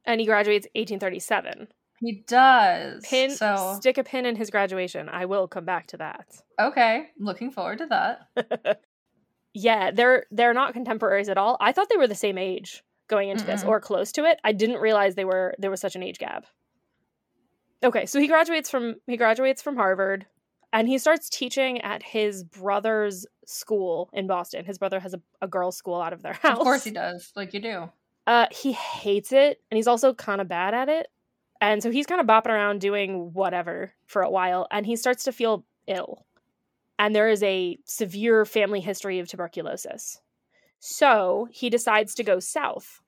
And 0.05 0.19
he 0.19 0.25
graduates 0.25 0.65
1837. 0.73 1.67
He 1.99 2.23
does. 2.27 3.05
Pin, 3.07 3.29
so 3.31 3.77
stick 3.79 3.97
a 3.99 4.03
pin 4.03 4.25
in 4.25 4.35
his 4.35 4.49
graduation. 4.49 5.07
I 5.09 5.25
will 5.25 5.47
come 5.47 5.63
back 5.63 5.87
to 5.87 5.97
that. 5.97 6.25
okay, 6.59 7.09
looking 7.19 7.51
forward 7.51 7.77
to 7.77 7.85
that. 7.85 8.81
yeah, 9.53 9.91
they're 9.91 10.25
they're 10.31 10.55
not 10.55 10.73
contemporaries 10.73 11.29
at 11.29 11.37
all. 11.37 11.55
I 11.61 11.71
thought 11.71 11.87
they 11.89 11.97
were 11.97 12.07
the 12.07 12.15
same 12.15 12.37
age 12.39 12.83
going 13.07 13.29
into 13.29 13.45
this 13.45 13.63
Mm-mm. 13.63 13.69
or 13.69 13.79
close 13.79 14.11
to 14.13 14.25
it. 14.25 14.39
I 14.43 14.53
didn't 14.53 14.81
realize 14.81 15.13
they 15.13 15.23
were 15.23 15.53
there 15.59 15.71
was 15.71 15.79
such 15.79 15.95
an 15.95 16.03
age 16.03 16.17
gap. 16.17 16.45
Okay, 17.83 18.05
so 18.07 18.19
he 18.19 18.27
graduates 18.27 18.69
from 18.71 18.95
he 19.05 19.17
graduates 19.17 19.61
from 19.61 19.75
Harvard 19.75 20.25
and 20.73 20.89
he 20.89 20.97
starts 20.97 21.29
teaching 21.29 21.79
at 21.81 22.01
his 22.03 22.43
brother's 22.43 23.25
school 23.45 24.09
in 24.11 24.27
Boston. 24.27 24.65
His 24.65 24.79
brother 24.79 24.99
has 24.99 25.13
a, 25.13 25.21
a 25.41 25.47
girls' 25.47 25.77
school 25.77 26.01
out 26.01 26.11
of 26.11 26.23
their 26.23 26.33
house. 26.33 26.57
Of 26.57 26.63
course 26.63 26.83
he 26.83 26.91
does, 26.91 27.31
like 27.35 27.53
you 27.53 27.61
do. 27.61 27.89
Uh, 28.25 28.47
he 28.51 28.71
hates 28.73 29.31
it, 29.31 29.61
and 29.69 29.77
he's 29.77 29.87
also 29.87 30.13
kind 30.13 30.41
of 30.41 30.47
bad 30.49 30.73
at 30.73 30.89
it. 30.89 31.07
And 31.61 31.81
so 31.81 31.91
he's 31.91 32.07
kind 32.07 32.19
of 32.19 32.27
bopping 32.27 32.49
around 32.49 32.81
doing 32.81 33.31
whatever 33.33 33.93
for 34.07 34.23
a 34.23 34.29
while, 34.29 34.67
and 34.71 34.85
he 34.85 34.95
starts 34.95 35.23
to 35.25 35.31
feel 35.31 35.63
ill. 35.87 36.25
And 36.97 37.15
there 37.15 37.29
is 37.29 37.43
a 37.43 37.77
severe 37.85 38.43
family 38.43 38.81
history 38.81 39.19
of 39.19 39.27
tuberculosis. 39.27 40.19
So 40.79 41.47
he 41.51 41.69
decides 41.69 42.15
to 42.15 42.23
go 42.23 42.39
south. 42.39 43.01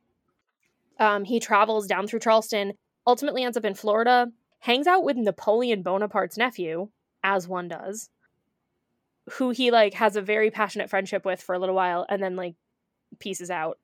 Um, 0.99 1.23
he 1.25 1.39
travels 1.39 1.87
down 1.87 2.07
through 2.07 2.19
Charleston, 2.19 2.73
ultimately 3.07 3.43
ends 3.43 3.57
up 3.57 3.65
in 3.65 3.73
Florida, 3.73 4.27
hangs 4.59 4.87
out 4.87 5.03
with 5.03 5.17
Napoleon 5.17 5.81
Bonaparte's 5.81 6.37
nephew, 6.37 6.89
as 7.25 7.47
one 7.47 7.67
does, 7.67 8.09
who 9.31 9.49
he 9.49 9.71
like 9.71 9.95
has 9.95 10.15
a 10.15 10.21
very 10.21 10.51
passionate 10.51 10.89
friendship 10.89 11.25
with 11.25 11.41
for 11.41 11.55
a 11.55 11.59
little 11.59 11.75
while, 11.75 12.05
and 12.07 12.21
then 12.21 12.35
like 12.35 12.55
pieces 13.19 13.49
out. 13.49 13.79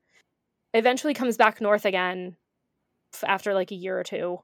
Eventually 0.73 1.13
comes 1.13 1.35
back 1.35 1.59
north 1.59 1.85
again 1.85 2.37
after 3.25 3.53
like 3.53 3.71
a 3.71 3.75
year 3.75 3.99
or 3.99 4.03
two 4.03 4.39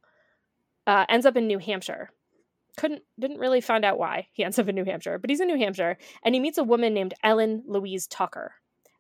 uh, 0.88 1.06
ends 1.10 1.25
up 1.25 1.38
in 1.38 1.46
new 1.46 1.60
hampshire. 1.60 2.10
Couldn't 2.77 3.04
didn't 3.20 3.39
really 3.39 3.62
find 3.62 3.84
out 3.84 4.00
why 4.00 4.27
he 4.32 4.44
ends 4.44 4.58
up 4.58 4.68
in 4.68 4.75
new 4.75 4.86
hampshire 4.86 5.18
but 5.18 5.30
he's 5.30 5.39
in 5.39 5.48
new 5.48 5.58
hampshire 5.58 5.98
and 6.24 6.36
he 6.36 6.39
meets 6.39 6.58
a 6.60 6.63
woman 6.63 6.94
named 6.94 7.16
ellen 7.24 7.63
louise 7.66 8.06
tucker 8.08 8.54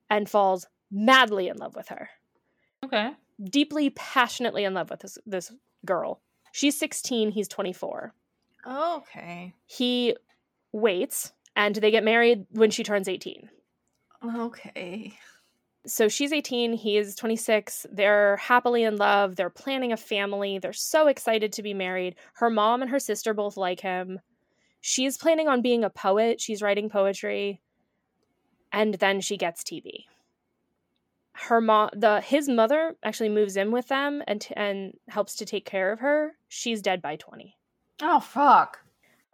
and 0.09 0.29
falls 0.29 0.65
madly 0.91 1.47
in 1.47 1.57
love 1.57 1.75
with 1.75 1.89
her. 1.89 2.09
Okay. 2.83 3.11
deeply 3.43 3.89
passionately 3.91 4.63
in 4.63 4.73
love 4.73 4.89
with 4.89 5.01
this 5.01 5.17
this 5.25 5.51
girl. 5.85 6.21
She's 6.51 6.77
16 6.77 7.31
he's 7.31 7.47
24 7.47 8.13
Oh, 8.65 8.97
okay. 8.97 9.53
he 9.65 10.15
waits 10.73 11.31
and 11.55 11.75
they 11.75 11.91
get 11.91 12.03
married 12.03 12.45
when 12.51 12.69
she 12.71 12.83
turns 12.83 13.07
18 13.07 13.49
Okay. 14.35 15.13
so 15.85 16.07
she's 16.09 16.33
18 16.33 16.73
he 16.73 16.97
is 16.97 17.15
26 17.15 17.85
they're 17.91 18.37
happily 18.37 18.83
in 18.83 18.97
love. 18.97 19.35
They're 19.35 19.49
planning 19.49 19.91
a 19.93 19.97
family. 19.97 20.59
They're 20.59 20.73
so 20.73 21.07
excited 21.07 21.53
to 21.53 21.63
be 21.63 21.73
married. 21.73 22.15
Her 22.35 22.49
mom 22.49 22.81
and 22.81 22.91
her 22.91 22.99
sister 22.99 23.33
both 23.33 23.57
like 23.57 23.79
him. 23.79 24.19
She's 24.81 25.17
planning 25.17 25.47
on 25.47 25.61
being 25.61 25.83
a 25.83 25.89
poet. 25.89 26.39
She's 26.41 26.61
writing 26.61 26.89
poetry. 26.89 27.61
And 28.71 28.95
then 28.95 29.21
she 29.21 29.37
gets 29.37 29.63
tb 29.63 30.05
her 31.39 31.61
mom 31.61 31.89
the 31.93 32.19
his 32.21 32.49
mother 32.49 32.95
actually 33.03 33.29
moves 33.29 33.55
in 33.55 33.71
with 33.71 33.87
them 33.89 34.23
and 34.27 34.41
t- 34.41 34.53
and 34.57 34.93
helps 35.07 35.35
to 35.35 35.45
take 35.45 35.65
care 35.65 35.91
of 35.91 35.99
her. 35.99 36.33
She's 36.47 36.81
dead 36.81 37.01
by 37.01 37.15
20 37.15 37.55
Oh 38.01 38.19
fuck. 38.19 38.79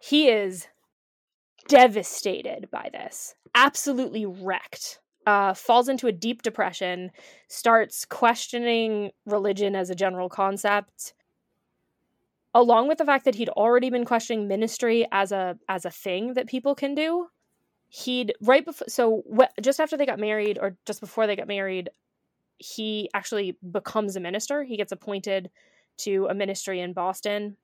he 0.02 0.30
is 0.30 0.68
devastated 1.68 2.70
by 2.72 2.90
this. 2.92 3.36
Absolutely 3.56 4.26
wrecked. 4.26 5.00
Uh, 5.26 5.54
falls 5.54 5.88
into 5.88 6.08
a 6.08 6.12
deep 6.12 6.42
depression 6.42 7.10
starts 7.48 8.04
questioning 8.04 9.12
religion 9.26 9.74
as 9.74 9.90
a 9.90 9.96
general 9.96 10.28
concept 10.28 11.14
along 12.54 12.88
with 12.88 12.98
the 12.98 13.06
fact 13.06 13.26
that 13.26 13.36
he'd 13.36 13.50
already 13.50 13.90
been 13.90 14.04
questioning 14.06 14.48
ministry 14.48 15.08
as 15.12 15.32
a 15.32 15.58
as 15.70 15.86
a 15.86 15.90
thing 15.92 16.34
that 16.34 16.48
people 16.48 16.76
can 16.76 16.94
do. 16.94 17.28
He'd 17.88 18.34
right 18.42 18.66
before 18.66 18.88
so 18.90 19.24
wh- 19.34 19.62
just 19.62 19.80
after 19.80 19.96
they 19.98 20.06
got 20.06 20.20
married 20.20 20.58
or 20.62 20.78
just 20.86 21.00
before 21.00 21.26
they 21.28 21.36
got 21.36 21.48
married 21.48 21.90
he 22.60 23.10
actually 23.14 23.58
becomes 23.72 24.16
a 24.16 24.20
minister. 24.20 24.64
He 24.64 24.78
gets 24.78 24.92
appointed 24.92 25.50
to 26.00 26.28
a 26.30 26.34
ministry 26.34 26.80
in 26.82 26.92
boston 26.94 27.56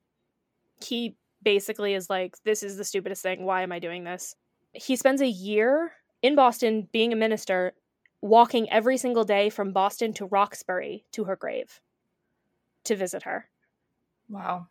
he 0.84 1.16
basically 1.42 1.94
is 1.94 2.10
like, 2.10 2.36
this 2.44 2.62
is 2.62 2.76
the 2.76 2.84
stupidest 2.84 3.22
thing. 3.22 3.44
Why 3.44 3.62
am 3.62 3.72
I 3.72 3.78
doing 3.78 4.04
this? 4.04 4.34
He 4.72 4.96
spends 4.96 5.20
a 5.20 5.28
year 5.28 5.92
in 6.22 6.34
Boston 6.34 6.88
being 6.92 7.12
a 7.12 7.16
minister, 7.16 7.72
walking 8.20 8.70
every 8.70 8.96
single 8.96 9.24
day 9.24 9.50
from 9.50 9.72
Boston 9.72 10.12
to 10.14 10.26
Roxbury 10.26 11.04
to 11.12 11.24
her 11.24 11.36
grave 11.36 11.80
to 12.84 12.96
visit 12.96 13.22
her. 13.22 13.48
Wow. 14.28 14.68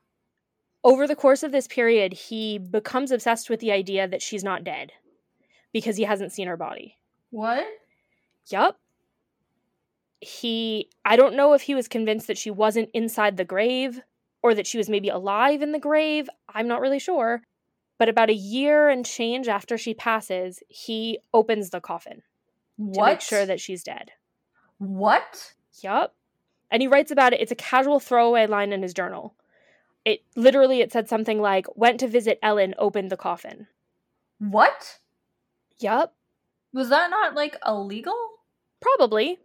Over 0.83 1.07
the 1.07 1.15
course 1.15 1.43
of 1.43 1.51
this 1.51 1.67
period, 1.67 2.13
he 2.13 2.57
becomes 2.57 3.11
obsessed 3.11 3.49
with 3.49 3.59
the 3.59 3.71
idea 3.71 4.07
that 4.07 4.21
she's 4.21 4.43
not 4.43 4.63
dead 4.63 4.93
because 5.73 5.97
he 5.97 6.03
hasn't 6.03 6.31
seen 6.31 6.47
her 6.47 6.57
body. 6.57 6.97
What? 7.31 7.65
Yup. 8.49 8.79
He, 10.21 10.89
I 11.05 11.15
don't 11.15 11.35
know 11.35 11.53
if 11.53 11.61
he 11.63 11.75
was 11.75 11.87
convinced 11.87 12.27
that 12.27 12.37
she 12.37 12.51
wasn't 12.51 12.89
inside 12.93 13.37
the 13.37 13.45
grave 13.45 14.01
or 14.41 14.53
that 14.53 14.67
she 14.67 14.77
was 14.77 14.89
maybe 14.89 15.09
alive 15.09 15.61
in 15.61 15.71
the 15.71 15.79
grave. 15.79 16.29
I'm 16.53 16.67
not 16.67 16.81
really 16.81 16.99
sure. 16.99 17.41
But 17.97 18.09
about 18.09 18.29
a 18.29 18.33
year 18.33 18.89
and 18.89 19.05
change 19.05 19.47
after 19.47 19.77
she 19.77 19.93
passes, 19.93 20.63
he 20.69 21.19
opens 21.33 21.69
the 21.69 21.81
coffin 21.81 22.17
to 22.17 22.21
What? 22.77 23.05
make 23.07 23.21
sure 23.21 23.45
that 23.45 23.59
she's 23.59 23.83
dead. 23.83 24.11
What? 24.77 25.53
Yup. 25.81 26.15
And 26.71 26.81
he 26.81 26.87
writes 26.87 27.11
about 27.11 27.33
it. 27.33 27.41
It's 27.41 27.51
a 27.51 27.55
casual 27.55 27.99
throwaway 27.99 28.47
line 28.47 28.71
in 28.71 28.81
his 28.83 28.93
journal. 28.93 29.35
It 30.05 30.21
literally 30.35 30.79
it 30.79 30.91
said 30.93 31.09
something 31.09 31.41
like, 31.41 31.65
went 31.75 31.99
to 31.99 32.07
visit 32.07 32.39
Ellen, 32.41 32.73
opened 32.77 33.11
the 33.11 33.17
coffin. 33.17 33.67
What? 34.39 34.99
Yup. 35.79 36.15
Was 36.71 36.89
that 36.89 37.09
not 37.09 37.35
like 37.35 37.57
illegal? 37.65 38.15
Probably. 38.79 39.39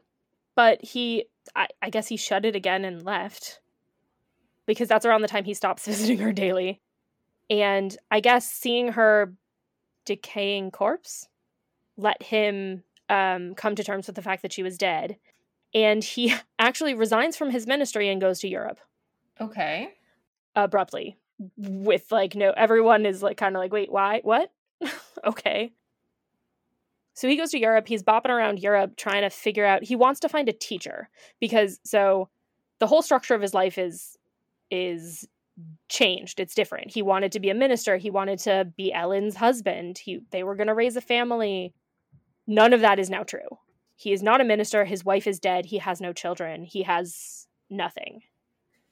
But 0.55 0.85
he 0.85 1.25
I, 1.57 1.67
I 1.83 1.91
guess 1.91 2.07
he 2.07 2.17
shut 2.17 2.45
it 2.45 2.55
again 2.55 2.85
and 2.85 3.03
left. 3.05 3.61
Because 4.67 4.89
that's 4.89 5.07
around 5.07 5.23
the 5.23 5.29
time 5.29 5.45
he 5.45 5.55
stops 5.55 5.85
visiting 5.87 6.19
her 6.19 6.33
daily. 6.33 6.81
And 7.51 7.97
I 8.11 8.21
guess 8.21 8.51
seeing 8.51 8.93
her 8.93 9.35
decaying 10.05 10.71
corpse 10.71 11.29
let 11.97 12.23
him 12.23 12.83
um, 13.09 13.55
come 13.55 13.75
to 13.77 13.85
terms 13.85 14.07
with 14.07 14.17
the 14.17 14.23
fact 14.23 14.43
that 14.43 14.53
she 14.53 14.63
was 14.63 14.77
dead. 14.79 15.17
And 15.75 16.03
he 16.03 16.35
actually 16.59 16.95
resigns 16.95 17.37
from 17.37 17.51
his 17.51 17.67
ministry 17.67 18.09
and 18.09 18.21
goes 18.21 18.41
to 18.41 18.49
Europe 18.49 18.79
Okay. 19.41 19.91
abruptly 20.55 21.17
with 21.57 22.13
like 22.13 22.37
no 22.37 22.53
everyone 22.57 23.05
is 23.05 23.21
like 23.21 23.37
kind 23.37 23.57
of 23.57 23.61
like 23.61 23.73
wait 23.73 23.91
why 23.91 24.21
what 24.23 24.53
okay 25.27 25.73
so 27.13 27.29
he 27.29 27.37
goes 27.37 27.51
to 27.51 27.59
europe 27.59 27.89
he's 27.89 28.05
bopping 28.05 28.29
around 28.31 28.61
europe 28.61 28.95
trying 28.97 29.23
to 29.23 29.31
figure 29.31 29.65
out 29.65 29.83
he 29.83 29.97
wants 29.97 30.21
to 30.21 30.29
find 30.29 30.49
a 30.49 30.53
teacher 30.53 31.09
because 31.41 31.81
so 31.85 32.29
the 32.79 32.87
whole 32.87 33.03
structure 33.03 33.35
of 33.35 33.43
his 33.43 33.53
life 33.53 33.79
is 33.79 34.17
is 34.71 35.27
changed. 35.89 36.41
It's 36.41 36.55
different. 36.55 36.93
He 36.93 37.03
wanted 37.03 37.33
to 37.33 37.41
be 37.41 37.51
a 37.51 37.55
minister. 37.55 37.97
He 37.97 38.11
wanted 38.11 38.39
to 38.41 38.73
be 38.77 38.93
ellen's 38.93 39.37
husband. 39.37 39.99
He 39.99 40.21
they 40.31 40.43
were 40.43 40.57
going 40.57 40.67
to 40.67 40.75
raise 40.75 40.97
a 40.97 41.01
family. 41.01 41.75
None 42.47 42.73
of 42.73 42.81
that 42.81 42.99
is 42.99 43.11
now 43.11 43.23
true. 43.23 43.59
He 43.97 44.13
is 44.13 44.23
not 44.23 44.41
a 44.41 44.45
minister. 44.45 44.85
His 44.85 45.05
wife 45.05 45.27
is 45.27 45.39
dead. 45.39 45.67
He 45.67 45.79
has 45.79 46.01
no 46.01 46.13
children. 46.13 46.65
He 46.65 46.83
has 46.83 47.47
nothing 47.71 48.23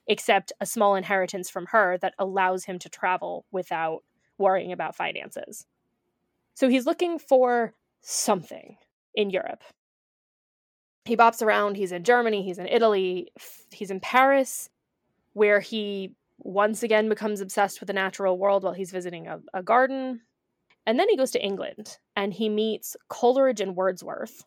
except 0.07 0.51
a 0.59 0.65
small 0.65 0.95
inheritance 0.95 1.49
from 1.49 1.67
her 1.67 1.97
that 1.99 2.13
allows 2.19 2.65
him 2.65 2.79
to 2.79 2.89
travel 2.89 3.45
without 3.51 4.03
worrying 4.37 4.71
about 4.71 4.95
finances. 4.95 5.65
So 6.55 6.67
he's 6.67 6.85
looking 6.85 7.19
for 7.19 7.73
something 8.01 8.77
in 9.15 9.29
Europe. 9.29 9.63
He 11.05 11.17
bops 11.17 11.41
around, 11.41 11.75
he's 11.75 11.91
in 11.91 12.03
Germany, 12.03 12.43
he's 12.43 12.59
in 12.59 12.67
Italy, 12.67 13.29
he's 13.71 13.91
in 13.91 13.99
Paris, 13.99 14.69
where 15.33 15.59
he 15.59 16.15
once 16.39 16.83
again 16.83 17.09
becomes 17.09 17.41
obsessed 17.41 17.79
with 17.79 17.87
the 17.87 17.93
natural 17.93 18.37
world 18.37 18.63
while 18.63 18.73
he's 18.73 18.91
visiting 18.91 19.27
a, 19.27 19.39
a 19.53 19.63
garden. 19.63 20.21
And 20.85 20.99
then 20.99 21.09
he 21.09 21.17
goes 21.17 21.31
to 21.31 21.43
England 21.43 21.97
and 22.15 22.33
he 22.33 22.49
meets 22.49 22.95
Coleridge 23.09 23.61
and 23.61 23.75
Wordsworth, 23.75 24.45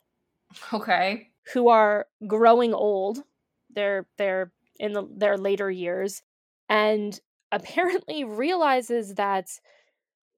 Okay. 0.73 1.31
who 1.53 1.69
are 1.69 2.07
growing 2.27 2.73
old. 2.73 3.23
They're 3.69 4.07
they're 4.17 4.51
in 4.79 4.93
the, 4.93 5.07
their 5.15 5.37
later 5.37 5.69
years 5.71 6.21
and 6.69 7.19
apparently 7.51 8.23
realizes 8.23 9.15
that 9.15 9.49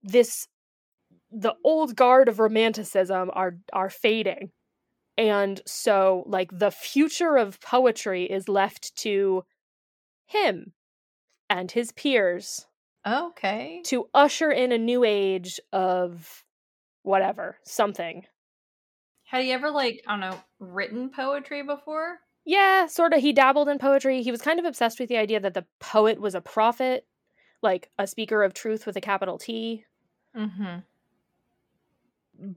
this 0.03 0.47
the 1.31 1.55
old 1.63 1.95
guard 1.95 2.27
of 2.29 2.39
romanticism 2.39 3.31
are 3.33 3.57
are 3.73 3.89
fading 3.89 4.51
and 5.17 5.61
so 5.65 6.23
like 6.27 6.49
the 6.57 6.71
future 6.71 7.37
of 7.37 7.61
poetry 7.61 8.25
is 8.25 8.49
left 8.49 8.95
to 8.97 9.43
him 10.29 10.73
and 11.49 11.71
his 11.71 11.91
peers 11.91 12.67
Okay. 13.07 13.81
to 13.85 14.09
usher 14.13 14.51
in 14.51 14.71
a 14.71 14.77
new 14.77 15.03
age 15.03 15.59
of 15.73 16.43
whatever 17.03 17.57
something 17.63 18.25
Had 19.23 19.45
you 19.45 19.53
ever 19.53 19.71
like 19.71 20.03
I 20.07 20.11
don't 20.11 20.19
know 20.21 20.39
written 20.59 21.09
poetry 21.09 21.63
before? 21.63 22.19
Yeah, 22.45 22.87
sort 22.87 23.13
of. 23.13 23.21
He 23.21 23.31
dabbled 23.33 23.69
in 23.69 23.77
poetry. 23.79 24.21
He 24.23 24.31
was 24.31 24.41
kind 24.41 24.59
of 24.59 24.65
obsessed 24.65 24.99
with 24.99 25.09
the 25.09 25.17
idea 25.17 25.39
that 25.39 25.53
the 25.53 25.65
poet 25.79 26.19
was 26.19 26.33
a 26.35 26.41
prophet, 26.41 27.05
like 27.61 27.89
a 27.99 28.07
speaker 28.07 28.43
of 28.43 28.53
truth 28.53 28.85
with 28.85 28.95
a 28.97 29.01
capital 29.01 29.37
T, 29.37 29.85
Mm-hmm. 30.35 30.79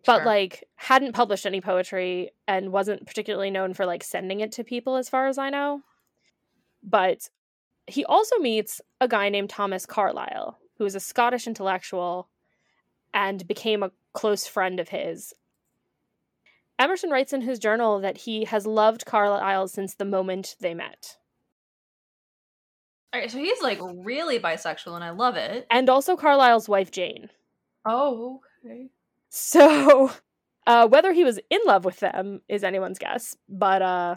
but 0.07 0.19
Sure. 0.19 0.25
like 0.25 0.65
hadn't 0.77 1.13
published 1.15 1.47
any 1.47 1.61
poetry 1.61 2.31
and 2.47 2.73
wasn't 2.73 3.07
particularly 3.07 3.51
known 3.51 3.75
for 3.75 3.85
like 3.87 4.05
sending 4.05 4.41
it 4.41 4.53
to 4.53 4.65
people 4.65 4.97
as 4.97 5.09
far 5.09 5.27
as 5.27 5.39
I 5.39 5.51
know. 5.51 5.83
But 6.83 7.29
he 7.93 8.05
also 8.07 8.39
meets 8.39 8.81
a 9.01 9.09
guy 9.09 9.29
named 9.29 9.51
Thomas 9.51 9.87
Carlyle, 9.87 10.59
who 10.79 10.87
is 10.87 10.95
a 10.95 11.01
Scottish 11.01 11.47
intellectual 11.47 12.29
and 13.13 13.47
became 13.47 13.83
a 13.83 13.91
close 14.15 14.47
friend 14.47 14.81
of 14.81 14.89
his. 14.89 15.35
Emerson 16.79 17.11
writes 17.11 17.33
in 17.33 17.43
his 17.43 17.59
journal 17.59 18.01
that 18.01 18.19
he 18.19 18.45
has 18.47 18.67
loved 18.67 19.05
Carlyle 19.05 19.69
since 19.69 19.95
the 19.95 20.05
moment 20.05 20.57
they 20.61 20.75
met. 20.75 21.19
All 23.13 23.21
right, 23.21 23.31
so 23.31 23.39
he's 23.39 23.61
like 23.61 23.79
really 23.83 24.39
bisexual, 24.39 24.95
and 24.95 25.05
I 25.05 25.11
love 25.11 25.37
it. 25.37 25.67
and 25.71 25.91
also 25.91 26.17
Carlyle's 26.17 26.69
wife 26.69 26.91
Jane. 26.91 27.29
Oh, 27.85 28.41
okay. 28.65 28.89
So, 29.29 30.11
uh, 30.67 30.89
whether 30.89 31.13
he 31.13 31.25
was 31.25 31.39
in 31.51 31.61
love 31.67 31.85
with 31.85 32.01
them 32.01 32.41
is 32.49 32.65
anyone's 32.65 32.99
guess, 32.99 33.37
but 33.51 33.83
uh, 33.83 34.15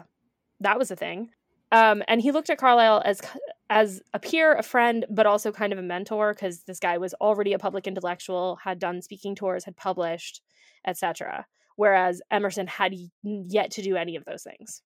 that 0.60 0.78
was 0.78 0.90
a 0.90 0.96
thing. 0.96 1.30
Um, 1.72 2.02
and 2.08 2.20
he 2.20 2.30
looked 2.30 2.50
at 2.50 2.58
Carlyle 2.58 3.02
as 3.04 3.20
as 3.68 4.00
a 4.14 4.18
peer, 4.20 4.54
a 4.54 4.62
friend, 4.62 5.04
but 5.10 5.26
also 5.26 5.50
kind 5.50 5.72
of 5.72 5.78
a 5.78 5.82
mentor 5.82 6.32
because 6.32 6.62
this 6.62 6.78
guy 6.78 6.98
was 6.98 7.14
already 7.14 7.52
a 7.52 7.58
public 7.58 7.86
intellectual, 7.88 8.56
had 8.62 8.78
done 8.78 9.02
speaking 9.02 9.34
tours, 9.34 9.64
had 9.64 9.76
published, 9.76 10.40
etc. 10.86 11.46
Whereas 11.74 12.22
Emerson 12.30 12.68
had 12.68 12.94
yet 13.22 13.70
to 13.72 13.82
do 13.82 13.96
any 13.96 14.14
of 14.16 14.24
those 14.24 14.44
things. 14.44 14.82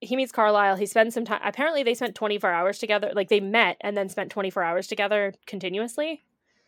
He 0.00 0.16
meets 0.16 0.32
Carlyle. 0.32 0.76
He 0.76 0.86
spends 0.86 1.12
some 1.14 1.24
time. 1.26 1.40
Apparently, 1.44 1.82
they 1.82 1.94
spent 1.94 2.14
24 2.14 2.50
hours 2.50 2.78
together. 2.78 3.12
Like 3.14 3.28
they 3.28 3.40
met 3.40 3.76
and 3.80 3.96
then 3.96 4.08
spent 4.08 4.30
24 4.30 4.62
hours 4.62 4.86
together 4.86 5.34
continuously 5.46 6.22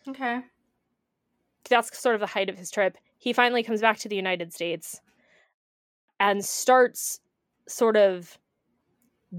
Okay. 0.09 0.41
that's 1.71 1.97
sort 1.99 2.15
of 2.17 2.21
the 2.21 2.27
height 2.27 2.51
of 2.51 2.59
his 2.59 2.71
trip. 2.71 2.99
He 3.19 3.33
finally 3.33 3.63
comes 3.63 3.81
back 3.81 3.99
to 3.99 4.09
the 4.09 4.17
United 4.17 4.53
States 4.53 5.01
and 6.19 6.45
starts 6.45 7.21
sort 7.69 7.97
of 7.97 8.39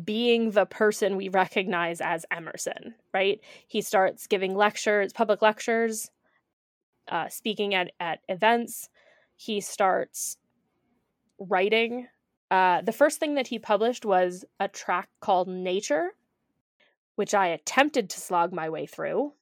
being 0.04 0.52
the 0.52 0.66
person 0.66 1.16
we 1.16 1.30
recognize 1.30 2.02
as 2.02 2.26
Emerson, 2.32 2.96
right? 3.14 3.40
He 3.68 3.82
starts 3.82 4.28
giving 4.28 4.56
lectures, 4.56 5.14
public 5.14 5.42
lectures, 5.42 6.10
uh, 7.08 7.30
speaking 7.30 7.76
at, 7.76 7.92
at 8.00 8.20
events. 8.28 8.90
He 9.36 9.62
starts 9.62 10.38
writing. 11.40 12.08
Uh, 12.50 12.82
the 12.82 12.92
first 12.92 13.20
thing 13.20 13.36
that 13.36 13.48
he 13.48 13.60
published 13.60 14.06
was 14.06 14.46
a 14.60 14.68
tract 14.68 15.10
called 15.20 15.48
Nature, 15.48 16.12
which 17.16 17.34
I 17.34 17.48
attempted 17.48 18.10
to 18.12 18.20
slog 18.20 18.54
my 18.54 18.70
way 18.70 18.86
through, 18.86 19.34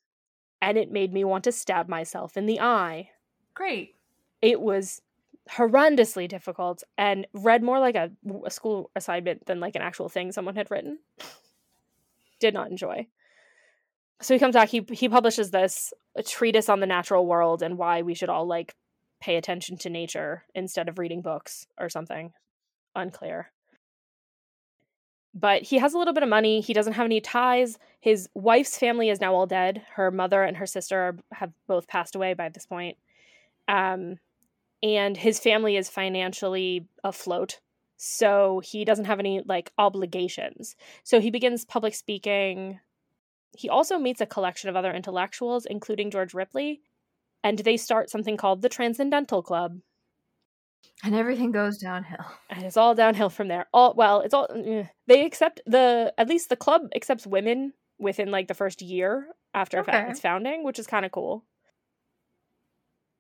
and 0.62 0.78
it 0.78 0.92
made 0.92 1.14
me 1.14 1.24
want 1.24 1.44
to 1.46 1.52
stab 1.52 1.88
myself 1.88 2.36
in 2.36 2.46
the 2.46 2.60
eye 2.60 3.10
Great. 3.54 3.96
it 4.42 4.60
was 4.62 5.02
horrendously 5.50 6.28
difficult 6.28 6.84
and 6.98 7.28
read 7.34 7.64
more 7.64 7.80
like 7.80 7.96
a, 7.96 8.12
a 8.46 8.52
school 8.52 8.92
assignment 8.96 9.46
than 9.46 9.60
like 9.60 9.76
an 9.76 9.82
actual 9.82 10.10
thing 10.10 10.32
someone 10.32 10.56
had 10.56 10.70
written. 10.70 11.00
Did 12.40 12.54
not 12.54 12.70
enjoy. 12.70 13.08
So 14.22 14.34
he 14.34 14.40
comes 14.40 14.54
back, 14.54 14.70
he 14.70 14.86
he 14.92 15.10
publishes 15.10 15.52
this 15.52 15.94
a 16.16 16.24
treatise 16.24 16.70
on 16.70 16.80
the 16.80 16.86
natural 16.86 17.26
world 17.26 17.64
and 17.64 17.78
why 17.78 18.02
we 18.02 18.14
should 18.14 18.30
all 18.30 18.46
like 18.46 18.76
pay 19.20 19.36
attention 19.36 19.78
to 19.78 19.90
nature 19.90 20.44
instead 20.54 20.88
of 20.88 21.00
reading 21.00 21.22
books 21.22 21.68
or 21.80 21.90
something. 21.90 22.34
Unclear. 22.96 23.52
But 25.34 25.64
he 25.64 25.78
has 25.78 25.94
a 25.94 25.98
little 25.98 26.14
bit 26.14 26.24
of 26.24 26.30
money. 26.30 26.60
He 26.60 26.74
doesn't 26.74 26.94
have 26.94 27.06
any 27.06 27.22
ties. 27.22 27.80
His 28.00 28.28
wife's 28.34 28.78
family 28.78 29.10
is 29.10 29.22
now 29.22 29.34
all 29.34 29.46
dead. 29.46 29.82
Her 29.94 30.12
mother 30.12 30.44
and 30.44 30.58
her 30.58 30.66
sister 30.66 31.18
have 31.32 31.54
both 31.68 31.88
passed 31.88 32.16
away 32.16 32.34
by 32.34 32.50
this 32.50 32.66
point. 32.66 32.98
Um, 33.68 34.18
and 34.84 35.18
his 35.18 35.40
family 35.40 35.76
is 35.78 35.90
financially 35.90 36.88
afloat 37.04 37.60
so 37.98 38.62
he 38.64 38.84
doesn't 38.84 39.06
have 39.06 39.20
any 39.20 39.42
like 39.46 39.72
obligations 39.78 40.76
so 41.04 41.20
he 41.20 41.30
begins 41.32 41.66
public 41.66 41.94
speaking 41.94 42.80
he 43.56 43.70
also 43.70 43.98
meets 44.00 44.22
a 44.22 44.26
collection 44.26 44.70
of 44.70 44.76
other 44.76 44.92
intellectuals 44.94 45.66
including 45.66 46.10
george 46.12 46.34
ripley 46.34 46.82
and 47.44 47.60
they 47.60 47.78
start 47.78 48.10
something 48.10 48.38
called 48.38 48.62
the 48.62 48.70
transcendental 48.70 49.42
club 49.44 49.80
And 51.04 51.16
everything 51.16 51.52
goes 51.52 51.78
downhill. 51.78 52.26
and 52.50 52.64
it's 52.66 52.78
all 52.78 52.96
downhill 52.96 53.30
from 53.30 53.48
there 53.50 53.68
all 53.74 53.94
well 53.96 54.22
it's 54.22 54.34
all 54.34 54.48
eh. 54.56 54.86
they 55.08 55.26
accept 55.26 55.62
the 55.66 56.14
at 56.18 56.28
least 56.30 56.50
the 56.50 56.56
club 56.56 56.82
accepts 56.96 57.28
women 57.28 57.74
within 58.00 58.32
like 58.32 58.48
the 58.48 58.54
first 58.56 58.82
year 58.82 59.28
after 59.54 59.80
Okay. 59.82 60.06
its 60.10 60.20
founding 60.20 60.64
which 60.64 60.80
is 60.80 60.88
kind 60.88 61.06
of 61.06 61.12
cool 61.12 61.44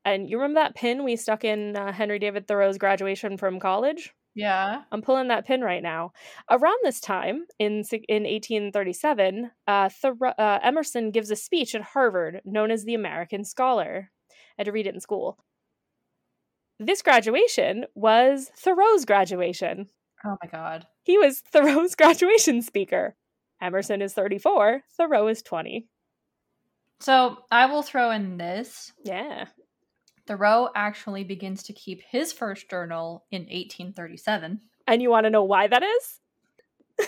and 0.06 0.30
you 0.30 0.38
remember 0.38 0.60
that 0.60 0.76
pin 0.76 1.04
we 1.04 1.16
stuck 1.16 1.44
in 1.44 1.76
uh, 1.76 1.92
henry 1.92 2.20
david 2.20 2.48
thoreau's 2.48 2.78
graduation 2.78 3.38
from 3.38 3.60
college 3.60 4.14
Yeah. 4.34 4.84
I'm 4.92 5.02
pulling 5.02 5.28
that 5.28 5.46
pin 5.46 5.60
right 5.62 5.84
now. 5.84 6.14
Around 6.50 6.80
this 6.84 7.02
time, 7.02 7.46
in 7.60 7.84
in 8.08 8.24
1837, 8.24 9.52
uh, 9.68 9.90
Thoreau, 9.90 10.32
uh, 10.38 10.60
Emerson 10.64 11.12
gives 11.12 11.32
a 11.32 11.36
speech 11.36 11.76
at 11.76 11.82
Harvard 11.82 12.40
known 12.46 12.72
as 12.72 12.86
the 12.86 12.94
American 12.96 13.44
Scholar. 13.44 14.10
I 14.32 14.34
had 14.58 14.66
to 14.66 14.72
read 14.72 14.88
it 14.88 14.94
in 14.94 15.02
school. 15.02 15.38
This 16.80 17.02
graduation 17.02 17.86
was 17.94 18.50
Thoreau's 18.58 19.04
graduation. 19.06 19.88
Oh 20.26 20.38
my 20.42 20.50
god. 20.50 20.88
He 21.04 21.18
was 21.18 21.42
Thoreau's 21.52 21.96
graduation 21.96 22.62
speaker. 22.62 23.16
Emerson 23.62 24.02
is 24.02 24.14
34, 24.14 24.82
Thoreau 24.98 25.28
is 25.28 25.42
20. 25.44 25.88
So 27.02 27.38
I 27.52 27.66
will 27.66 27.84
throw 27.84 28.12
in 28.12 28.38
this. 28.38 28.94
Yeah. 29.04 29.46
Thoreau 30.28 30.70
actually 30.76 31.24
begins 31.24 31.64
to 31.64 31.74
keep 31.74 32.02
his 32.02 32.32
first 32.34 32.70
journal 32.70 33.26
in 33.32 33.42
1837. 33.42 34.62
And 34.88 35.02
you 35.02 35.10
want 35.10 35.26
to 35.26 35.30
know 35.30 35.44
why 35.44 35.68
that 35.68 35.84
is? 35.84 37.08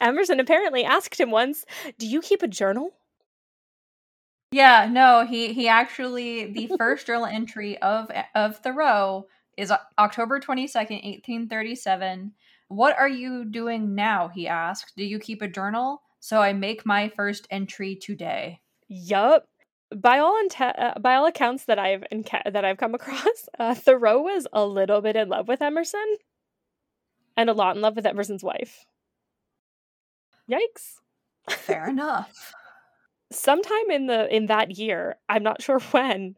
Emerson 0.00 0.40
apparently 0.40 0.84
asked 0.84 1.18
him 1.18 1.30
once, 1.30 1.64
"Do 1.98 2.06
you 2.06 2.20
keep 2.20 2.42
a 2.42 2.48
journal?" 2.48 2.94
Yeah, 4.52 4.88
no, 4.90 5.26
he 5.26 5.52
he 5.52 5.68
actually 5.68 6.52
the 6.52 6.70
first 6.78 7.06
journal 7.06 7.26
entry 7.26 7.78
of 7.78 8.10
of 8.34 8.58
Thoreau 8.58 9.26
is 9.56 9.72
October 9.98 10.40
22nd, 10.40 11.04
1837. 11.04 12.32
What 12.68 12.98
are 12.98 13.08
you 13.08 13.44
doing 13.44 13.94
now? 13.94 14.28
he 14.28 14.48
asked. 14.48 14.94
Do 14.96 15.04
you 15.04 15.18
keep 15.18 15.42
a 15.42 15.48
journal? 15.48 16.02
So 16.20 16.40
I 16.40 16.52
make 16.52 16.86
my 16.86 17.08
first 17.08 17.46
entry 17.50 17.94
today. 17.94 18.60
Yup. 18.88 19.46
By 19.94 20.18
all 20.18 20.40
inte- 20.42 20.74
uh, 20.78 20.98
by 20.98 21.14
all 21.14 21.26
accounts 21.26 21.66
that 21.66 21.78
I've 21.78 22.04
enca- 22.12 22.52
that 22.52 22.64
I've 22.64 22.78
come 22.78 22.94
across, 22.94 23.48
uh, 23.58 23.74
Thoreau 23.74 24.22
was 24.22 24.46
a 24.52 24.64
little 24.66 25.00
bit 25.00 25.16
in 25.16 25.28
love 25.28 25.46
with 25.48 25.62
Emerson, 25.62 26.16
and 27.36 27.48
a 27.50 27.52
lot 27.52 27.76
in 27.76 27.82
love 27.82 27.96
with 27.96 28.06
Emerson's 28.06 28.42
wife. 28.42 28.86
Yikes! 30.50 31.00
Fair 31.48 31.86
enough. 31.88 32.54
Sometime 33.30 33.90
in 33.90 34.06
the 34.06 34.34
in 34.34 34.46
that 34.46 34.78
year, 34.78 35.16
I'm 35.28 35.42
not 35.42 35.62
sure 35.62 35.78
when. 35.92 36.36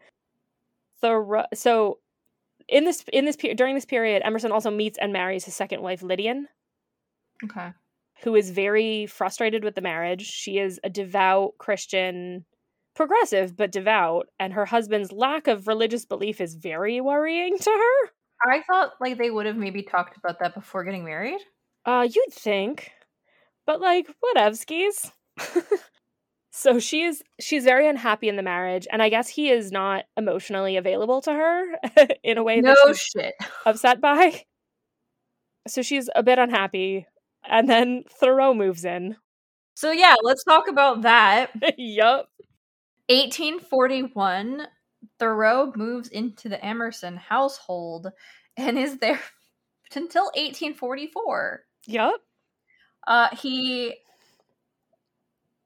Thoreau. 1.01 1.45
So 1.55 1.99
in 2.69 2.85
this 2.85 3.05
in 3.13 3.25
this 3.25 3.37
period 3.37 3.59
during 3.59 3.75
this 3.75 3.85
period, 3.85 4.23
Emerson 4.25 4.53
also 4.53 4.71
meets 4.71 4.99
and 4.99 5.13
marries 5.13 5.45
his 5.45 5.55
second 5.55 5.83
wife, 5.83 6.01
Lidian. 6.01 6.45
Okay. 7.45 7.71
Who 8.23 8.35
is 8.35 8.51
very 8.51 9.07
frustrated 9.07 9.63
with 9.63 9.75
the 9.75 9.83
marriage. 9.83 10.27
She 10.27 10.59
is 10.59 10.81
a 10.83 10.89
devout 10.89 11.53
Christian, 11.59 12.47
progressive 12.97 13.57
but 13.57 13.71
devout, 13.71 14.27
and 14.41 14.53
her 14.55 14.67
husband's 14.67 15.13
lack 15.13 15.47
of 15.47 15.69
religious 15.69 16.05
belief 16.05 16.41
is 16.41 16.55
very 16.55 17.01
worrying 17.01 17.57
to 17.59 17.71
her. 17.71 18.11
I 18.51 18.63
thought 18.63 18.93
like 19.01 19.19
they 19.19 19.31
would 19.31 19.47
have 19.47 19.57
maybe 19.57 19.83
talked 19.83 20.17
about 20.17 20.41
that 20.41 20.55
before 20.55 20.85
getting 20.85 21.05
married. 21.05 21.41
Uh, 21.85 22.09
you'd 22.11 22.33
think, 22.33 22.91
but 23.67 23.81
like 23.81 24.09
whatevskis. 24.25 25.13
So 26.59 26.79
she 26.79 27.03
is 27.03 27.23
she's 27.39 27.65
very 27.65 27.87
unhappy 27.87 28.31
in 28.31 28.37
the 28.37 28.43
marriage, 28.43 28.87
and 28.91 29.03
I 29.03 29.11
guess 29.11 29.29
he 29.29 29.51
is 29.51 29.71
not 29.71 30.05
emotionally 30.17 30.79
available 30.79 31.21
to 31.21 31.31
her 31.31 31.65
in 32.25 32.39
a 32.39 32.43
way 32.43 32.63
no 32.63 32.75
that 32.75 32.97
she's 32.97 32.99
shit. 33.15 33.35
upset 33.67 34.01
by. 34.01 34.43
So 35.69 35.83
she's 35.83 36.09
a 36.17 36.23
bit 36.23 36.39
unhappy, 36.39 37.07
and 37.47 37.69
then 37.69 38.05
Thoreau 38.09 38.55
moves 38.55 38.87
in. 38.87 39.17
So 39.75 39.91
yeah, 39.91 40.15
let's 40.23 40.45
talk 40.45 40.67
about 40.67 41.03
that. 41.03 41.51
yup. 41.77 42.31
1841, 43.09 44.67
Thoreau 45.19 45.73
moves 45.77 46.09
into 46.09 46.49
the 46.49 46.65
Emerson 46.65 47.17
household 47.17 48.09
and 48.57 48.79
is 48.79 48.99
there 48.99 49.21
until 49.95 50.25
1844. 50.25 51.65
Yep. 51.87 52.13
Uh, 53.07 53.29
he 53.37 53.95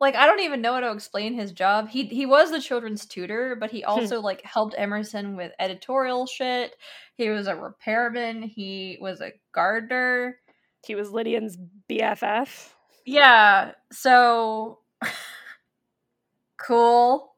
like 0.01 0.15
I 0.15 0.27
don't 0.27 0.41
even 0.41 0.63
know 0.63 0.75
how 0.75 0.81
to 0.81 0.93
explain 0.93 1.35
his 1.35 1.53
job. 1.53 1.89
He 1.89 2.05
he 2.05 2.27
was 2.27 2.51
the 2.51 2.61
children's 2.61 3.07
tutor, 3.07 3.57
but 3.59 3.71
he 3.71 3.85
also 3.85 4.21
like 4.21 4.43
helped 4.43 4.75
Emerson 4.77 5.37
with 5.37 5.53
editorial 5.59 6.27
shit. 6.27 6.75
He 7.17 7.29
was 7.29 7.47
a 7.47 7.57
repairman. 7.57 8.43
He 8.43 8.99
was 9.01 9.21
a 9.21 9.33
gardener. 9.53 10.39
He 10.87 10.95
was 10.95 11.11
Lidian's 11.11 11.59
BFF. 11.89 12.71
Yeah. 13.05 13.73
So 13.93 14.79
cool. 16.59 17.30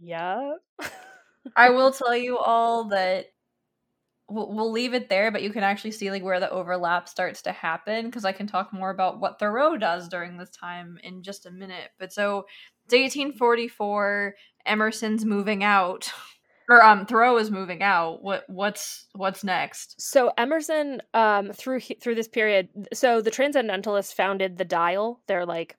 Yup. 0.00 0.62
I 1.56 1.70
will 1.70 1.92
tell 1.92 2.16
you 2.16 2.38
all 2.38 2.84
that 2.88 3.26
we'll, 4.28 4.52
we'll 4.52 4.70
leave 4.70 4.94
it 4.94 5.08
there, 5.08 5.30
but 5.30 5.42
you 5.42 5.50
can 5.50 5.62
actually 5.62 5.92
see 5.92 6.10
like 6.10 6.22
where 6.22 6.40
the 6.40 6.50
overlap 6.50 7.08
starts 7.08 7.42
to 7.42 7.52
happen 7.52 8.06
because 8.06 8.24
I 8.24 8.32
can 8.32 8.46
talk 8.46 8.72
more 8.72 8.90
about 8.90 9.20
what 9.20 9.38
Thoreau 9.38 9.76
does 9.76 10.08
during 10.08 10.36
this 10.36 10.50
time 10.50 10.98
in 11.02 11.22
just 11.22 11.46
a 11.46 11.50
minute. 11.50 11.90
But 11.98 12.12
so 12.12 12.46
it's 12.86 12.94
1844. 12.94 14.34
Emerson's 14.66 15.24
moving 15.24 15.64
out, 15.64 16.10
or 16.68 16.82
um, 16.82 17.06
Thoreau 17.06 17.38
is 17.38 17.50
moving 17.50 17.82
out. 17.82 18.22
What 18.22 18.44
what's 18.48 19.06
what's 19.14 19.44
next? 19.44 20.00
So 20.00 20.30
Emerson, 20.36 21.00
um, 21.14 21.52
through 21.52 21.80
through 21.80 22.14
this 22.14 22.28
period, 22.28 22.68
so 22.92 23.20
the 23.20 23.30
Transcendentalists 23.30 24.12
founded 24.12 24.58
the 24.58 24.64
Dial, 24.64 25.20
their 25.26 25.46
like 25.46 25.76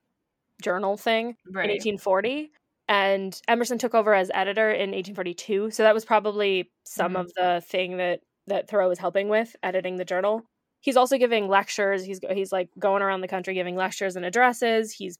journal 0.61 0.97
thing 0.97 1.37
Right. 1.53 1.65
in 1.65 1.71
1840 1.71 2.51
and 2.89 3.39
emerson 3.47 3.77
took 3.77 3.95
over 3.95 4.13
as 4.13 4.29
editor 4.33 4.69
in 4.69 4.89
1842 4.91 5.71
so 5.71 5.83
that 5.83 5.93
was 5.93 6.03
probably 6.03 6.69
some 6.85 7.13
Mhm. 7.13 7.19
of 7.21 7.33
the 7.35 7.61
thing 7.65 7.95
that 7.97 8.19
that 8.47 8.67
thoreau 8.67 8.89
was 8.89 8.99
helping 8.99 9.29
with 9.29 9.55
editing 9.63 9.95
the 9.97 10.05
journal. 10.05 10.41
He's 10.81 10.97
also 10.97 11.17
giving 11.17 11.47
lectures. 11.47 12.03
He's 12.03 12.19
he's 12.31 12.51
like 12.51 12.69
going 12.79 13.03
around 13.03 13.21
the 13.21 13.27
country 13.27 13.53
giving 13.53 13.75
lectures 13.75 14.15
and 14.15 14.25
addresses. 14.25 14.91
He's 14.91 15.19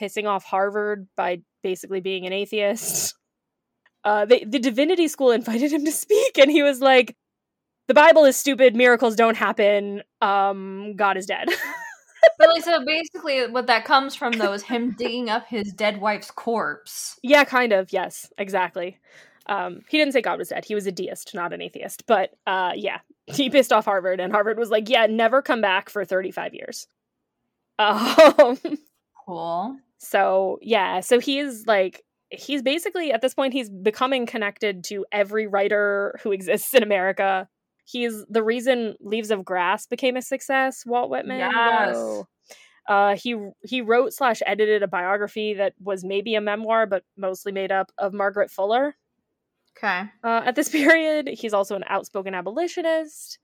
pissing 0.00 0.26
off 0.26 0.44
harvard 0.44 1.06
by 1.16 1.42
basically 1.62 2.00
being 2.00 2.26
an 2.26 2.32
atheist. 2.32 3.14
Uh 4.02 4.24
the, 4.24 4.42
the 4.46 4.58
divinity 4.58 5.08
school 5.08 5.30
invited 5.30 5.70
him 5.72 5.84
to 5.84 5.92
speak 5.92 6.38
and 6.38 6.50
he 6.50 6.62
was 6.62 6.80
like 6.80 7.16
the 7.88 7.92
bible 7.94 8.24
is 8.24 8.34
stupid. 8.34 8.74
Miracles 8.74 9.14
don't 9.14 9.36
happen. 9.36 10.02
Um 10.22 10.96
god 10.96 11.18
is 11.18 11.26
dead 11.26 11.48
But 12.38 12.48
like, 12.48 12.64
so 12.64 12.84
basically, 12.84 13.46
what 13.48 13.66
that 13.66 13.84
comes 13.84 14.14
from 14.14 14.32
though 14.32 14.52
is 14.52 14.62
him 14.62 14.92
digging 14.92 15.28
up 15.30 15.46
his 15.46 15.72
dead 15.72 16.00
wife's 16.00 16.30
corpse. 16.30 17.18
Yeah, 17.22 17.44
kind 17.44 17.72
of. 17.72 17.92
Yes, 17.92 18.32
exactly. 18.38 18.98
Um, 19.46 19.80
he 19.88 19.98
didn't 19.98 20.12
say 20.12 20.22
God 20.22 20.38
was 20.38 20.48
dead. 20.48 20.64
He 20.64 20.74
was 20.74 20.86
a 20.86 20.92
deist, 20.92 21.34
not 21.34 21.52
an 21.52 21.60
atheist. 21.60 22.06
But 22.06 22.30
uh, 22.46 22.72
yeah, 22.76 22.98
he 23.26 23.50
pissed 23.50 23.72
off 23.72 23.84
Harvard, 23.84 24.20
and 24.20 24.32
Harvard 24.32 24.58
was 24.58 24.70
like, 24.70 24.88
"Yeah, 24.88 25.06
never 25.06 25.42
come 25.42 25.60
back 25.60 25.90
for 25.90 26.04
thirty-five 26.04 26.54
years." 26.54 26.86
Um, 27.78 28.58
Cool. 29.26 29.76
so 29.98 30.58
yeah, 30.62 31.00
so 31.00 31.18
he's 31.20 31.66
like, 31.66 32.02
he's 32.30 32.62
basically 32.62 33.12
at 33.12 33.22
this 33.22 33.34
point 33.34 33.52
he's 33.54 33.70
becoming 33.70 34.26
connected 34.26 34.84
to 34.84 35.04
every 35.12 35.46
writer 35.46 36.18
who 36.22 36.32
exists 36.32 36.74
in 36.74 36.82
America. 36.82 37.48
He's 37.90 38.24
the 38.26 38.42
reason 38.42 38.94
Leaves 39.00 39.30
of 39.30 39.44
Grass 39.44 39.86
became 39.86 40.16
a 40.16 40.22
success. 40.22 40.84
Walt 40.86 41.10
Whitman. 41.10 41.38
Yes. 41.38 41.96
Whoa. 41.96 42.28
Uh, 42.88 43.16
he 43.16 43.36
he 43.62 43.80
wrote 43.80 44.12
slash 44.12 44.42
edited 44.46 44.82
a 44.82 44.88
biography 44.88 45.54
that 45.54 45.74
was 45.80 46.04
maybe 46.04 46.34
a 46.34 46.40
memoir, 46.40 46.86
but 46.86 47.04
mostly 47.16 47.52
made 47.52 47.72
up 47.72 47.90
of 47.98 48.12
Margaret 48.12 48.50
Fuller. 48.50 48.96
Okay. 49.76 50.02
Uh, 50.22 50.42
at 50.44 50.54
this 50.54 50.68
period, 50.70 51.28
he's 51.28 51.54
also 51.54 51.76
an 51.76 51.84
outspoken 51.88 52.34
abolitionist. 52.34 53.38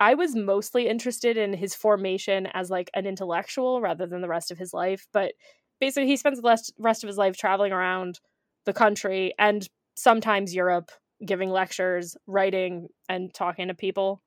I 0.00 0.14
was 0.14 0.34
mostly 0.34 0.88
interested 0.88 1.36
in 1.36 1.52
his 1.54 1.74
formation 1.74 2.46
as 2.52 2.70
like 2.70 2.90
an 2.94 3.06
intellectual 3.06 3.80
rather 3.80 4.06
than 4.06 4.20
the 4.20 4.28
rest 4.28 4.50
of 4.50 4.58
his 4.58 4.74
life, 4.74 5.06
but 5.12 5.32
basically 5.80 6.08
he 6.08 6.16
spends 6.16 6.40
the 6.40 6.48
rest, 6.48 6.72
rest 6.78 7.04
of 7.04 7.08
his 7.08 7.16
life 7.16 7.36
traveling 7.36 7.72
around 7.72 8.20
the 8.64 8.72
country 8.72 9.34
and 9.38 9.68
sometimes 9.94 10.54
Europe, 10.54 10.90
giving 11.24 11.50
lectures, 11.50 12.16
writing, 12.26 12.88
and 13.08 13.32
talking 13.32 13.68
to 13.68 13.74
people. 13.74 14.22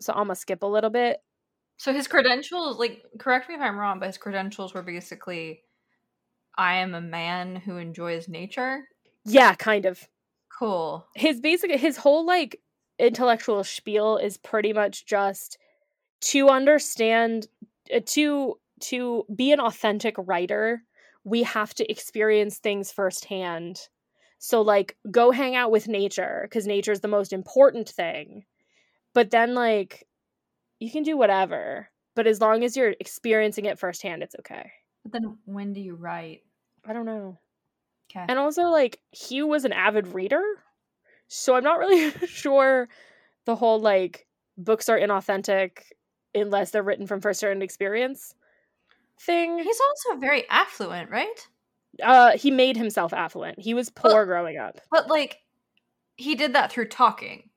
So 0.00 0.12
I'm 0.12 0.26
gonna 0.26 0.36
skip 0.36 0.62
a 0.62 0.66
little 0.66 0.90
bit. 0.90 1.18
So 1.76 1.92
his 1.92 2.06
credentials, 2.06 2.78
like, 2.78 3.02
correct 3.18 3.48
me 3.48 3.56
if 3.56 3.60
I'm 3.60 3.78
wrong, 3.78 3.98
but 3.98 4.06
his 4.06 4.18
credentials 4.18 4.74
were 4.74 4.82
basically, 4.82 5.62
I 6.56 6.76
am 6.76 6.94
a 6.94 7.00
man 7.00 7.56
who 7.56 7.76
enjoys 7.76 8.28
nature. 8.28 8.88
Yeah, 9.24 9.54
kind 9.54 9.86
of. 9.86 10.08
Cool. 10.58 11.06
his 11.16 11.40
basic 11.40 11.72
his 11.72 11.96
whole 11.96 12.24
like 12.24 12.60
intellectual 12.98 13.64
spiel 13.64 14.16
is 14.16 14.36
pretty 14.36 14.72
much 14.72 15.06
just 15.06 15.58
to 16.20 16.48
understand 16.50 17.48
uh, 17.92 18.00
to 18.06 18.58
to 18.80 19.24
be 19.34 19.50
an 19.50 19.58
authentic 19.60 20.14
writer 20.18 20.84
we 21.24 21.42
have 21.42 21.74
to 21.74 21.90
experience 21.90 22.58
things 22.58 22.92
firsthand 22.92 23.88
so 24.42 24.62
like 24.62 24.98
go 25.10 25.30
hang 25.32 25.56
out 25.56 25.72
with 25.72 25.88
nature 25.88 26.42
because 26.44 26.66
nature 26.66 26.92
is 26.92 27.00
the 27.00 27.08
most 27.08 27.32
important 27.32 27.88
thing 27.88 28.44
but 29.14 29.30
then 29.30 29.54
like 29.54 30.08
you 30.80 30.90
can 30.90 31.02
do 31.04 31.16
whatever 31.16 31.90
but 32.16 32.26
as 32.26 32.40
long 32.40 32.64
as 32.64 32.76
you're 32.76 32.94
experiencing 33.00 33.66
it 33.66 33.78
firsthand 33.78 34.22
it's 34.22 34.36
okay 34.40 34.72
But 35.04 35.12
then 35.12 35.38
when 35.44 35.72
do 35.74 35.80
you 35.80 35.94
write? 35.94 36.44
i 36.84 36.92
don't 36.92 37.06
know 37.06 37.38
Okay. 38.10 38.28
and 38.28 38.38
also, 38.38 38.64
like, 38.64 39.00
he 39.10 39.42
was 39.42 39.64
an 39.64 39.72
avid 39.72 40.08
reader. 40.08 40.42
So 41.28 41.56
I'm 41.56 41.64
not 41.64 41.78
really 41.78 42.10
sure 42.28 42.88
the 43.46 43.56
whole, 43.56 43.80
like, 43.80 44.28
books 44.58 44.88
are 44.88 44.98
inauthentic 44.98 45.84
unless 46.34 46.70
they're 46.72 46.82
written 46.82 47.06
from 47.06 47.20
first-hand 47.20 47.62
experience 47.62 48.34
thing. 49.20 49.58
He's 49.58 49.80
also 49.80 50.16
very 50.18 50.48
affluent, 50.50 51.10
right? 51.10 51.48
Uh, 52.02 52.36
he 52.36 52.50
made 52.50 52.76
himself 52.76 53.12
affluent. 53.12 53.58
He 53.60 53.74
was 53.74 53.90
poor 53.90 54.12
Well- 54.14 54.24
growing 54.26 54.56
up. 54.58 54.80
But 54.90 55.08
like, 55.08 55.38
he 56.16 56.34
did 56.34 56.54
that 56.54 56.70
through 56.70 56.88
talking. 56.88 57.50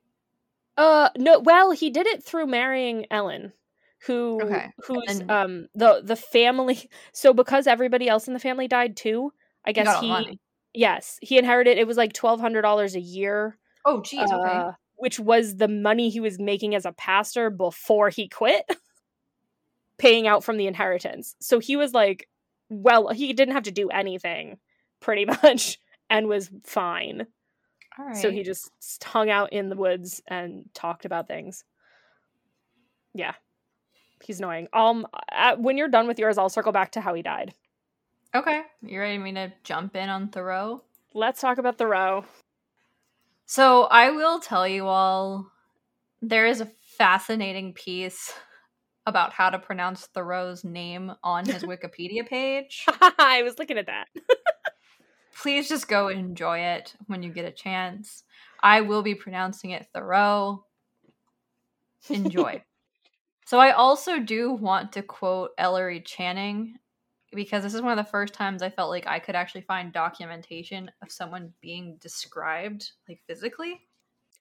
Uh, 0.77 1.09
no, 1.17 1.39
well, 1.39 1.71
he 1.71 1.89
did 1.89 2.05
it 2.07 2.23
through 2.23 2.47
marrying 2.47 3.05
Ellen, 3.11 3.53
who 4.07 4.39
Okay, 4.43 4.71
who's 4.85 5.19
and- 5.19 5.31
um 5.31 5.67
the 5.73 6.01
the 6.03 6.15
family. 6.17 6.89
So 7.13 7.33
because 7.33 7.65
everybody 7.67 8.09
else 8.09 8.27
in 8.27 8.33
the 8.33 8.39
family 8.39 8.67
died 8.67 8.97
too, 8.97 9.31
I 9.65 9.71
guess 9.71 9.99
he, 9.99 10.39
yes 10.73 11.17
he 11.21 11.37
inherited. 11.37 11.77
It 11.77 11.87
was 11.87 11.97
like 11.97 12.11
twelve 12.13 12.41
hundred 12.41 12.63
dollars 12.63 12.95
a 12.95 12.99
year 12.99 13.57
Oh, 13.85 14.01
geez. 14.01 14.29
Okay. 14.31 14.33
uh, 14.49 14.71
which 14.97 15.19
was 15.19 15.57
the 15.57 15.67
money 15.67 16.09
he 16.09 16.19
was 16.19 16.39
making 16.39 16.73
as 16.75 16.85
a 16.85 16.91
pastor 16.91 17.49
before 17.49 18.09
he 18.09 18.27
quit. 18.27 18.65
paying 19.97 20.27
out 20.27 20.43
from 20.43 20.57
the 20.57 20.67
inheritance. 20.67 21.35
So 21.39 21.59
he 21.59 21.77
was 21.77 21.93
like, 21.93 22.27
well, 22.69 23.09
he 23.09 23.33
didn't 23.33 23.53
have 23.53 23.63
to 23.63 23.71
do 23.71 23.89
anything 23.89 24.57
pretty 24.99 25.25
much 25.43 25.79
and 26.09 26.27
was 26.27 26.49
fine. 26.63 27.27
All 27.97 28.05
right. 28.05 28.17
So 28.17 28.29
he 28.29 28.43
just 28.43 28.71
hung 29.03 29.29
out 29.29 29.53
in 29.53 29.69
the 29.69 29.75
woods 29.75 30.21
and 30.27 30.65
talked 30.73 31.05
about 31.05 31.27
things. 31.27 31.63
Yeah. 33.13 33.33
He's 34.23 34.39
annoying. 34.39 34.67
Um 34.73 35.07
uh, 35.31 35.55
when 35.55 35.77
you're 35.77 35.87
done 35.87 36.07
with 36.07 36.19
yours, 36.19 36.37
I'll 36.37 36.49
circle 36.49 36.71
back 36.71 36.91
to 36.93 37.01
how 37.01 37.13
he 37.13 37.21
died. 37.21 37.53
Okay. 38.33 38.63
You 38.81 38.99
ready 38.99 39.17
me 39.17 39.33
to 39.33 39.53
jump 39.63 39.95
in 39.95 40.09
on 40.09 40.27
Thoreau? 40.27 40.83
Let's 41.13 41.39
talk 41.39 41.57
about 41.57 41.77
Thoreau. 41.77 42.25
So 43.45 43.83
I 43.83 44.09
will 44.11 44.39
tell 44.39 44.67
you 44.67 44.87
all 44.87 45.51
there 46.21 46.45
is 46.45 46.59
a 46.59 46.71
fascinating 46.97 47.73
piece 47.73 48.33
about 49.05 49.33
how 49.33 49.49
to 49.49 49.59
pronounce 49.59 50.07
Thoreau's 50.07 50.63
name 50.63 51.11
on 51.23 51.45
his 51.45 51.63
Wikipedia 51.63 52.27
page. 52.27 52.85
I 53.19 53.41
was 53.43 53.59
looking 53.59 53.77
at 53.77 53.87
that. 53.87 54.07
Please 55.37 55.69
just 55.69 55.87
go 55.87 56.07
enjoy 56.07 56.59
it 56.59 56.95
when 57.07 57.21
you 57.21 57.31
get 57.31 57.45
a 57.45 57.51
chance. 57.51 58.23
I 58.61 58.81
will 58.81 59.03
be 59.03 59.15
pronouncing 59.15 59.71
it 59.71 59.87
Thoreau. 59.93 60.65
Enjoy. 62.09 62.63
so 63.45 63.59
I 63.59 63.71
also 63.71 64.19
do 64.19 64.51
want 64.51 64.93
to 64.93 65.03
quote 65.03 65.51
Ellery 65.57 66.01
Channing 66.01 66.75
because 67.33 67.63
this 67.63 67.73
is 67.73 67.81
one 67.81 67.97
of 67.97 68.03
the 68.03 68.09
first 68.09 68.33
times 68.33 68.61
I 68.61 68.69
felt 68.69 68.89
like 68.89 69.07
I 69.07 69.19
could 69.19 69.35
actually 69.35 69.61
find 69.61 69.91
documentation 69.91 70.89
of 71.01 71.11
someone 71.11 71.53
being 71.61 71.97
described 72.01 72.91
like 73.09 73.19
physically. 73.27 73.81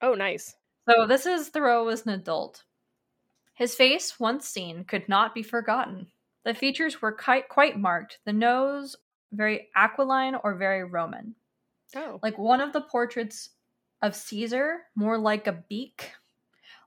Oh, 0.01 0.13
nice. 0.13 0.55
So 0.89 1.05
this 1.05 1.25
is 1.25 1.49
Thoreau 1.49 1.87
as 1.89 2.05
an 2.05 2.13
adult. 2.13 2.63
His 3.55 3.73
face, 3.73 4.19
once 4.19 4.47
seen, 4.47 4.83
could 4.83 5.07
not 5.09 5.33
be 5.33 5.41
forgotten. 5.41 6.07
The 6.43 6.53
features 6.53 7.01
were 7.01 7.13
quite, 7.13 7.49
quite 7.49 7.79
marked. 7.79 8.19
The 8.25 8.33
nose, 8.33 8.95
very 9.31 9.69
aquiline 9.75 10.35
or 10.43 10.55
very 10.55 10.83
Roman. 10.83 11.35
Oh. 11.95 12.19
Like 12.21 12.37
one 12.37 12.61
of 12.61 12.73
the 12.73 12.81
portraits 12.81 13.51
of 14.01 14.15
Caesar, 14.15 14.81
more 14.95 15.17
like 15.17 15.47
a 15.47 15.63
beak. 15.69 16.11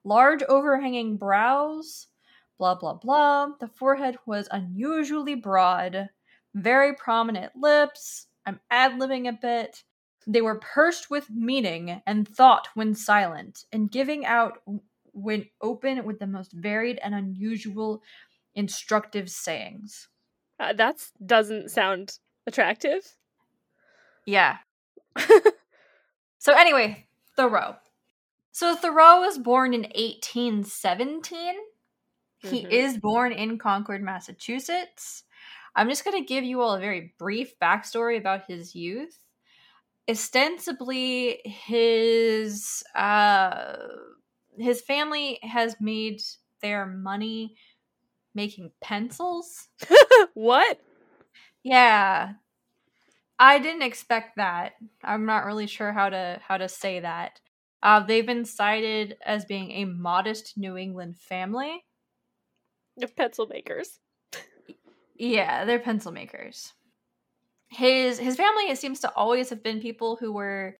Large 0.04 0.42
overhanging 0.44 1.16
brows, 1.16 2.09
blah, 2.59 2.74
blah, 2.74 2.94
blah. 2.94 3.48
The 3.59 3.68
forehead 3.68 4.18
was 4.26 4.48
unusually 4.50 5.35
broad, 5.35 6.11
very 6.54 6.94
prominent 6.94 7.57
lips. 7.57 8.26
I'm 8.46 8.61
ad 8.70 8.92
libbing 8.92 9.28
a 9.28 9.33
bit. 9.33 9.83
They 10.26 10.42
were 10.42 10.61
pursed 10.61 11.11
with 11.11 11.31
meaning 11.31 12.02
and 12.07 12.28
thought 12.28 12.68
when 12.74 12.94
silent, 12.94 13.64
and 13.72 13.90
giving 13.90 14.26
out 14.26 14.62
when 15.22 15.46
open 15.61 16.04
with 16.04 16.18
the 16.18 16.26
most 16.26 16.52
varied 16.52 16.98
and 17.02 17.14
unusual 17.14 18.02
instructive 18.54 19.31
sayings. 19.31 20.09
Uh, 20.61 20.72
that 20.72 20.96
doesn't 21.24 21.70
sound 21.70 22.18
attractive. 22.46 23.16
Yeah. 24.26 24.59
so 26.38 26.52
anyway, 26.54 27.07
Thoreau. 27.37 27.76
So 28.52 28.74
Thoreau 28.74 29.20
was 29.20 29.38
born 29.38 29.72
in 29.74 29.83
1817. 29.94 31.54
He 32.38 32.64
Mhm. 32.64 32.70
is 32.72 32.98
born 32.98 33.33
in 33.33 33.59
Concord, 33.59 34.02
Massachusetts. 34.02 35.24
I'm 35.76 35.88
just 35.88 36.04
going 36.04 36.18
to 36.20 36.26
give 36.26 36.44
you 36.44 36.61
all 36.61 36.74
a 36.74 36.81
very 36.81 37.14
brief 37.18 37.59
backstory 37.61 38.18
about 38.18 38.46
his 38.46 38.74
youth. 38.74 39.24
Ostensibly, 40.09 41.40
his 41.44 42.83
uh, 42.94 43.76
his 44.59 44.81
family 44.81 45.38
has 45.42 45.77
made 45.81 46.21
their 46.62 46.87
money 46.87 47.57
making 48.35 48.71
pencils. 48.81 49.68
what? 50.35 50.81
Yeah. 51.62 52.33
I 53.38 53.59
didn't 53.59 53.83
expect 53.83 54.37
that. 54.37 54.73
I'm 55.03 55.25
not 55.25 55.44
really 55.44 55.66
sure 55.66 55.92
how 55.92 56.09
to 56.11 56.40
how 56.47 56.57
to 56.57 56.68
say 56.68 57.01
that. 57.01 57.40
Uh, 57.83 58.01
they've 58.01 58.27
been 58.27 58.44
cited 58.44 59.16
as 59.25 59.44
being 59.44 59.71
a 59.71 59.85
modest 59.85 60.55
New 60.57 60.77
England 60.77 61.16
family. 61.16 61.85
Of 63.01 63.14
pencil 63.14 63.47
makers. 63.47 64.01
Yeah, 65.16 65.64
they're 65.64 65.79
pencil 65.79 66.11
makers. 66.11 66.73
His 67.71 68.18
his 68.18 68.37
family 68.37 68.64
it 68.71 68.79
seems 68.79 69.01
to 69.01 69.12
always 69.14 69.51
have 69.51 69.62
been 69.62 69.81
people 69.81 70.16
who 70.16 70.33
were 70.33 70.77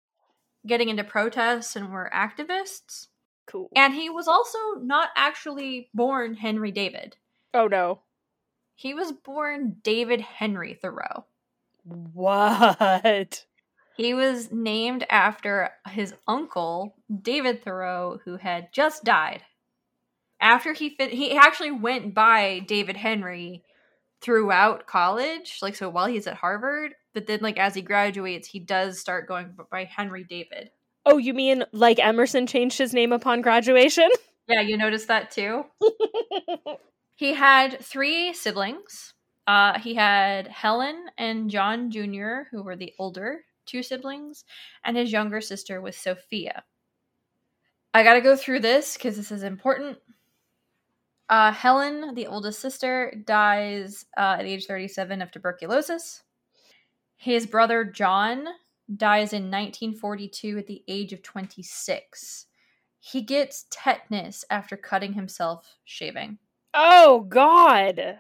getting 0.67 0.89
into 0.89 1.05
protests 1.05 1.77
and 1.77 1.93
were 1.93 2.11
activists. 2.15 3.07
Cool. 3.49 3.71
And 3.75 3.95
he 3.95 4.11
was 4.11 4.29
also 4.29 4.59
not 4.81 5.09
actually 5.17 5.89
born 5.95 6.35
Henry 6.35 6.71
David. 6.71 7.17
oh 7.55 7.67
no. 7.67 8.01
He 8.75 8.95
was 8.95 9.11
born 9.11 9.79
David 9.83 10.21
Henry 10.21 10.75
Thoreau. 10.75 11.25
What? 11.85 13.45
He 13.97 14.15
was 14.15 14.53
named 14.53 15.05
after 15.11 15.71
his 15.89 16.15
uncle, 16.29 16.95
David 17.23 17.65
Thoreau, 17.65 18.21
who 18.25 18.37
had 18.37 18.73
just 18.73 19.03
died. 19.03 19.43
After 20.41 20.73
he 20.73 20.91
fit, 20.91 21.11
he 21.11 21.37
actually 21.37 21.73
went 21.73 22.15
by 22.15 22.61
David 22.61 22.97
Henry 22.97 23.65
throughout 24.21 24.87
college, 24.87 25.59
like 25.61 25.75
so 25.75 25.89
while 25.89 26.07
he's 26.07 26.29
at 26.29 26.35
Harvard. 26.35 26.95
But 27.13 27.27
then, 27.27 27.41
like 27.43 27.59
as 27.59 27.75
he 27.75 27.83
graduates, 27.83 28.47
he 28.47 28.61
does 28.61 29.01
start 29.01 29.27
going 29.27 29.57
by 29.71 29.85
Henry 29.85 30.23
David. 30.23 30.71
Oh, 31.11 31.17
you 31.17 31.33
mean 31.33 31.65
like 31.73 31.99
Emerson 31.99 32.47
changed 32.47 32.77
his 32.77 32.93
name 32.93 33.13
upon 33.13 33.41
graduation? 33.41 34.09
Yeah, 34.51 34.63
you 34.63 34.79
noticed 34.79 35.09
that 35.09 35.31
too. 35.31 35.67
He 37.19 37.35
had 37.35 37.81
three 37.81 38.33
siblings. 38.33 39.13
Uh, 39.45 39.77
he 39.81 39.95
had 39.95 40.47
Helen 40.47 41.07
and 41.19 41.51
John 41.51 41.91
Jr., 41.91 42.43
who 42.53 42.63
were 42.63 42.77
the 42.77 42.95
older 42.97 43.41
two 43.67 43.83
siblings, 43.83 44.45
and 44.85 44.97
his 44.97 45.11
younger 45.11 45.41
sister 45.41 45.81
was 45.81 45.97
Sophia. 45.97 46.63
I 47.93 48.05
gotta 48.05 48.21
go 48.21 48.37
through 48.37 48.61
this 48.61 48.97
because 48.97 49.17
this 49.17 49.33
is 49.33 49.43
important. 49.43 49.99
Uh, 51.29 51.51
Helen, 51.51 52.15
the 52.15 52.29
oldest 52.29 52.61
sister, 52.61 53.13
dies 53.27 54.07
uh, 54.17 54.37
at 54.39 54.45
age 54.45 54.67
37 54.67 55.21
of 55.21 55.33
tuberculosis. 55.33 56.23
His 57.17 57.49
brother 57.49 57.85
John 57.85 58.47
dies 58.97 59.33
in 59.33 59.51
1942 59.51 60.59
at 60.59 60.67
the 60.67 60.83
age 60.89 61.13
of 61.13 61.23
26. 61.23 62.47
He 63.01 63.23
gets 63.23 63.67
tetanus 63.71 64.45
after 64.51 64.77
cutting 64.77 65.13
himself 65.15 65.77
shaving. 65.85 66.39
oh 66.75 67.21
God. 67.29 68.19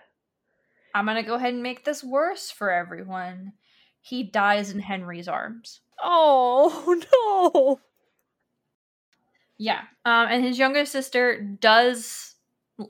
I'm 0.94 1.06
gonna 1.06 1.22
go 1.22 1.34
ahead 1.34 1.54
and 1.54 1.62
make 1.62 1.84
this 1.84 2.02
worse 2.02 2.50
for 2.50 2.70
everyone. 2.72 3.52
He 4.00 4.22
dies 4.22 4.70
in 4.70 4.80
Henry's 4.80 5.28
arms. 5.28 5.80
Oh 6.02 7.02
no. 7.12 7.80
Yeah. 9.58 9.82
Um, 10.04 10.28
and 10.30 10.44
his 10.44 10.58
younger 10.58 10.84
sister 10.84 11.40
does 11.42 12.36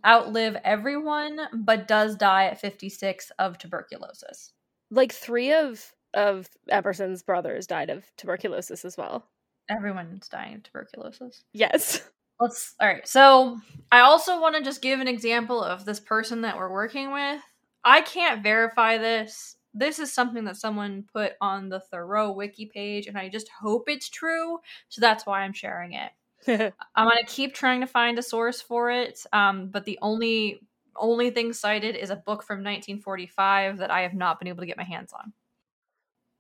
outlive 0.06 0.56
everyone, 0.64 1.40
but 1.54 1.88
does 1.88 2.14
die 2.14 2.44
at 2.46 2.60
56 2.60 3.32
of 3.38 3.56
tuberculosis. 3.58 4.52
Like 4.90 5.12
three 5.12 5.52
of 5.52 5.92
of 6.14 6.48
Emerson's 6.68 7.22
brothers 7.22 7.66
died 7.66 7.90
of 7.90 8.04
tuberculosis 8.16 8.84
as 8.84 8.96
well. 8.96 9.26
Everyone's 9.70 10.28
dying 10.28 10.56
of 10.56 10.62
tuberculosis. 10.62 11.44
Yes. 11.52 12.02
Let's. 12.40 12.74
All 12.80 12.88
right. 12.88 13.06
So 13.06 13.58
I 13.92 14.00
also 14.00 14.40
want 14.40 14.56
to 14.56 14.62
just 14.62 14.82
give 14.82 15.00
an 15.00 15.08
example 15.08 15.62
of 15.62 15.84
this 15.84 16.00
person 16.00 16.42
that 16.42 16.56
we're 16.56 16.72
working 16.72 17.12
with. 17.12 17.42
I 17.84 18.00
can't 18.02 18.42
verify 18.42 18.98
this. 18.98 19.56
This 19.74 19.98
is 19.98 20.12
something 20.12 20.44
that 20.44 20.56
someone 20.56 21.04
put 21.12 21.32
on 21.40 21.68
the 21.68 21.80
Thoreau 21.80 22.32
wiki 22.32 22.66
page, 22.66 23.06
and 23.06 23.18
I 23.18 23.28
just 23.28 23.48
hope 23.48 23.88
it's 23.88 24.08
true. 24.08 24.58
So 24.88 25.00
that's 25.00 25.26
why 25.26 25.42
I'm 25.42 25.52
sharing 25.52 25.92
it. 25.92 26.12
I'm 26.94 27.08
gonna 27.08 27.24
keep 27.26 27.54
trying 27.54 27.80
to 27.80 27.86
find 27.86 28.18
a 28.18 28.22
source 28.22 28.60
for 28.60 28.90
it, 28.90 29.24
um, 29.32 29.68
but 29.68 29.84
the 29.84 29.98
only 30.00 30.60
only 30.96 31.30
thing 31.30 31.52
cited 31.52 31.94
is 31.94 32.10
a 32.10 32.16
book 32.16 32.42
from 32.42 32.58
1945 32.58 33.78
that 33.78 33.90
I 33.90 34.02
have 34.02 34.14
not 34.14 34.38
been 34.38 34.48
able 34.48 34.60
to 34.60 34.66
get 34.66 34.76
my 34.76 34.84
hands 34.84 35.12
on. 35.12 35.32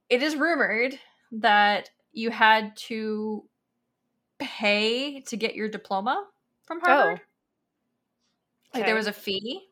It 0.08 0.22
is 0.22 0.36
rumored 0.36 0.98
that 1.32 1.90
you 2.12 2.30
had 2.30 2.76
to 2.76 3.44
pay 4.38 5.20
to 5.20 5.36
get 5.36 5.54
your 5.54 5.68
diploma 5.68 6.26
from 6.64 6.80
Harvard. 6.80 7.20
Like 8.74 8.86
there 8.86 8.94
was 8.94 9.06
a 9.06 9.12
fee. 9.12 9.62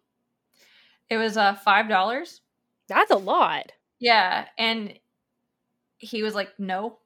It 1.08 1.16
was 1.16 1.36
uh 1.36 1.54
five 1.54 1.88
dollars. 1.88 2.40
That's 2.88 3.10
a 3.10 3.16
lot. 3.16 3.72
Yeah, 3.98 4.46
and 4.58 4.98
he 5.98 6.22
was 6.22 6.34
like, 6.34 6.58
no. 6.58 6.98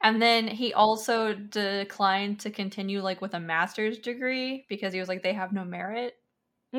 And 0.00 0.22
then 0.22 0.46
he 0.46 0.72
also 0.74 1.34
declined 1.34 2.40
to 2.40 2.50
continue 2.50 3.00
like 3.00 3.20
with 3.20 3.34
a 3.34 3.40
master's 3.40 3.98
degree 3.98 4.64
because 4.68 4.92
he 4.92 5.00
was 5.00 5.08
like, 5.08 5.22
they 5.22 5.32
have 5.32 5.52
no 5.52 5.64
merit. 5.64 6.14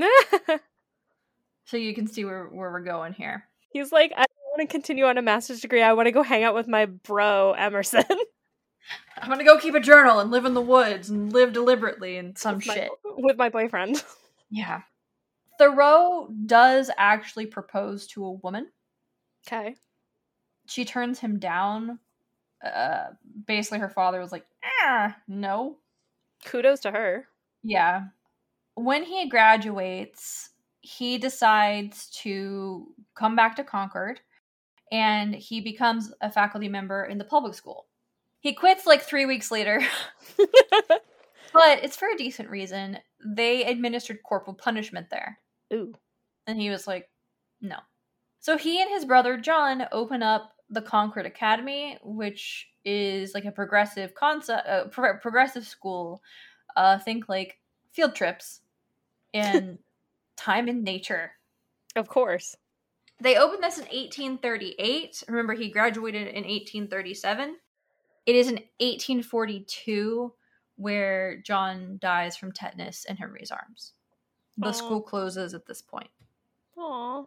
So 1.65 1.77
you 1.77 1.93
can 1.93 2.07
see 2.07 2.25
where, 2.25 2.45
where 2.45 2.71
we're 2.71 2.81
going 2.83 3.13
here. 3.13 3.45
He's 3.69 3.91
like, 3.91 4.11
I 4.17 4.25
want 4.59 4.69
to 4.69 4.73
continue 4.73 5.05
on 5.05 5.17
a 5.17 5.21
master's 5.21 5.61
degree. 5.61 5.81
I 5.81 5.93
want 5.93 6.07
to 6.07 6.11
go 6.11 6.21
hang 6.21 6.43
out 6.43 6.53
with 6.53 6.67
my 6.67 6.85
bro 6.85 7.53
Emerson. 7.53 8.03
I'm 9.21 9.29
gonna 9.29 9.45
go 9.45 9.57
keep 9.57 9.75
a 9.75 9.79
journal 9.79 10.19
and 10.19 10.31
live 10.31 10.45
in 10.45 10.53
the 10.53 10.61
woods 10.61 11.09
and 11.09 11.31
live 11.31 11.53
deliberately 11.53 12.17
and 12.17 12.37
some 12.37 12.57
with 12.57 12.67
my- 12.67 12.73
shit. 12.73 12.89
with 13.17 13.37
my 13.37 13.49
boyfriend. 13.49 14.03
Yeah. 14.49 14.81
Thoreau 15.57 16.29
does 16.45 16.89
actually 16.97 17.45
propose 17.45 18.07
to 18.07 18.25
a 18.25 18.31
woman. 18.31 18.69
Okay. 19.47 19.75
She 20.67 20.85
turns 20.85 21.19
him 21.19 21.39
down. 21.39 21.99
Uh, 22.63 23.07
basically, 23.45 23.79
her 23.79 23.89
father 23.89 24.19
was 24.19 24.31
like, 24.31 24.45
ah, 24.83 25.15
no. 25.27 25.77
Kudos 26.45 26.81
to 26.81 26.91
her. 26.91 27.27
Yeah. 27.63 28.05
When 28.75 29.03
he 29.03 29.29
graduates, 29.29 30.49
he 30.81 31.17
decides 31.17 32.09
to 32.23 32.87
come 33.15 33.35
back 33.35 33.55
to 33.57 33.63
Concord 33.63 34.21
and 34.91 35.35
he 35.35 35.61
becomes 35.61 36.11
a 36.21 36.31
faculty 36.31 36.67
member 36.67 37.05
in 37.05 37.17
the 37.17 37.23
public 37.23 37.53
school. 37.53 37.87
He 38.39 38.53
quits 38.53 38.85
like 38.85 39.01
three 39.01 39.25
weeks 39.25 39.51
later, 39.51 39.81
but 40.37 41.83
it's 41.83 41.97
for 41.97 42.09
a 42.09 42.17
decent 42.17 42.49
reason. 42.49 42.97
They 43.25 43.65
administered 43.65 44.23
corporal 44.23 44.55
punishment 44.55 45.09
there. 45.09 45.39
Ooh. 45.73 45.93
And 46.47 46.59
he 46.59 46.69
was 46.69 46.87
like, 46.87 47.09
no. 47.61 47.77
So 48.39 48.57
he 48.57 48.81
and 48.81 48.89
his 48.89 49.05
brother 49.05 49.37
John 49.37 49.85
open 49.91 50.23
up 50.23 50.53
the 50.69 50.81
Concord 50.81 51.25
Academy, 51.25 51.97
which 52.03 52.69
is 52.85 53.33
like 53.33 53.45
a 53.45 53.51
progressive 53.51 54.15
concept, 54.15 54.67
uh, 54.67 54.85
pro- 54.85 55.17
progressive 55.17 55.65
school. 55.65 56.21
Uh, 56.75 56.97
think 56.97 57.27
like 57.27 57.59
field 57.91 58.15
trips 58.15 58.61
and 59.33 59.79
time 60.37 60.69
in 60.69 60.83
nature. 60.83 61.31
Of 61.95 62.07
course. 62.07 62.55
They 63.21 63.37
opened 63.37 63.63
this 63.63 63.77
in 63.77 63.85
1838. 63.85 65.23
Remember, 65.27 65.53
he 65.53 65.69
graduated 65.69 66.27
in 66.27 66.43
1837. 66.43 67.57
It 68.25 68.35
is 68.35 68.47
in 68.47 68.55
1842 68.79 70.33
where 70.75 71.41
John 71.41 71.97
dies 72.01 72.37
from 72.37 72.53
tetanus 72.53 73.05
in 73.05 73.17
Henry's 73.17 73.51
arms. 73.51 73.93
The 74.57 74.69
Aw. 74.69 74.71
school 74.71 75.01
closes 75.01 75.53
at 75.53 75.65
this 75.65 75.81
point. 75.81 76.09
Aw. 76.77 77.25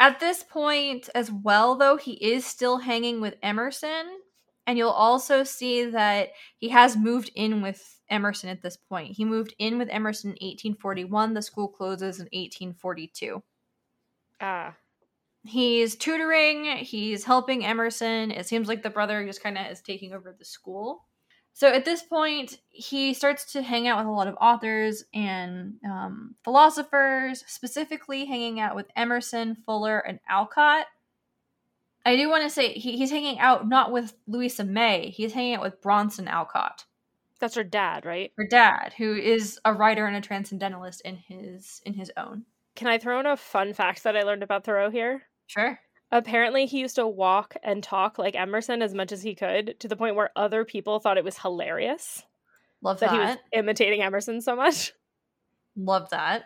At 0.00 0.18
this 0.18 0.42
point, 0.42 1.08
as 1.14 1.30
well, 1.30 1.76
though, 1.76 1.96
he 1.96 2.12
is 2.12 2.44
still 2.46 2.78
hanging 2.78 3.20
with 3.20 3.36
Emerson. 3.42 4.20
And 4.66 4.78
you'll 4.78 4.90
also 4.90 5.44
see 5.44 5.84
that 5.84 6.30
he 6.56 6.68
has 6.70 6.96
moved 6.96 7.30
in 7.34 7.60
with 7.60 8.00
Emerson 8.08 8.50
at 8.50 8.62
this 8.62 8.76
point. 8.76 9.16
He 9.16 9.24
moved 9.24 9.54
in 9.58 9.78
with 9.78 9.88
Emerson 9.90 10.30
in 10.30 10.46
1841. 10.46 11.34
The 11.34 11.42
school 11.42 11.68
closes 11.68 12.18
in 12.18 12.26
1842. 12.32 13.42
Ah. 14.40 14.74
He's 15.44 15.96
tutoring, 15.96 16.66
he's 16.78 17.24
helping 17.24 17.64
Emerson. 17.64 18.30
It 18.30 18.46
seems 18.46 18.68
like 18.68 18.82
the 18.82 18.90
brother 18.90 19.24
just 19.26 19.42
kind 19.42 19.56
of 19.56 19.66
is 19.68 19.80
taking 19.80 20.12
over 20.12 20.34
the 20.38 20.44
school. 20.44 21.04
So 21.52 21.68
at 21.68 21.84
this 21.84 22.02
point, 22.02 22.58
he 22.68 23.12
starts 23.12 23.52
to 23.52 23.62
hang 23.62 23.88
out 23.88 23.98
with 23.98 24.06
a 24.06 24.10
lot 24.10 24.28
of 24.28 24.36
authors 24.40 25.04
and 25.12 25.74
um, 25.84 26.34
philosophers, 26.44 27.42
specifically 27.46 28.24
hanging 28.24 28.60
out 28.60 28.76
with 28.76 28.86
Emerson, 28.96 29.56
Fuller, 29.66 29.98
and 29.98 30.20
Alcott. 30.28 30.86
I 32.06 32.16
do 32.16 32.30
want 32.30 32.44
to 32.44 32.50
say 32.50 32.72
he, 32.72 32.96
he's 32.96 33.10
hanging 33.10 33.38
out 33.38 33.68
not 33.68 33.92
with 33.92 34.14
Louisa 34.26 34.64
May, 34.64 35.10
he's 35.10 35.32
hanging 35.32 35.56
out 35.56 35.62
with 35.62 35.82
Bronson 35.82 36.28
Alcott, 36.28 36.84
That's 37.40 37.56
her 37.56 37.64
dad, 37.64 38.06
right? 38.06 38.32
her 38.38 38.46
dad, 38.46 38.94
who 38.96 39.14
is 39.14 39.58
a 39.64 39.74
writer 39.74 40.06
and 40.06 40.16
a 40.16 40.20
transcendentalist 40.20 41.02
in 41.02 41.16
his 41.16 41.82
in 41.84 41.94
his 41.94 42.10
own. 42.16 42.44
Can 42.74 42.88
I 42.88 42.98
throw 42.98 43.20
in 43.20 43.26
a 43.26 43.36
fun 43.36 43.74
fact 43.74 44.04
that 44.04 44.16
I 44.16 44.22
learned 44.22 44.42
about 44.42 44.64
Thoreau 44.64 44.90
here? 44.90 45.22
Sure. 45.50 45.80
Apparently, 46.12 46.66
he 46.66 46.78
used 46.78 46.94
to 46.94 47.08
walk 47.08 47.56
and 47.64 47.82
talk 47.82 48.18
like 48.18 48.36
Emerson 48.36 48.82
as 48.82 48.94
much 48.94 49.10
as 49.10 49.20
he 49.20 49.34
could 49.34 49.80
to 49.80 49.88
the 49.88 49.96
point 49.96 50.14
where 50.14 50.30
other 50.36 50.64
people 50.64 51.00
thought 51.00 51.18
it 51.18 51.24
was 51.24 51.38
hilarious 51.38 52.22
Love 52.82 53.00
that 53.00 53.10
that. 53.10 53.14
he 53.14 53.18
was 53.18 53.36
imitating 53.52 54.00
Emerson 54.00 54.40
so 54.40 54.54
much. 54.54 54.92
Love 55.76 56.08
that. 56.10 56.44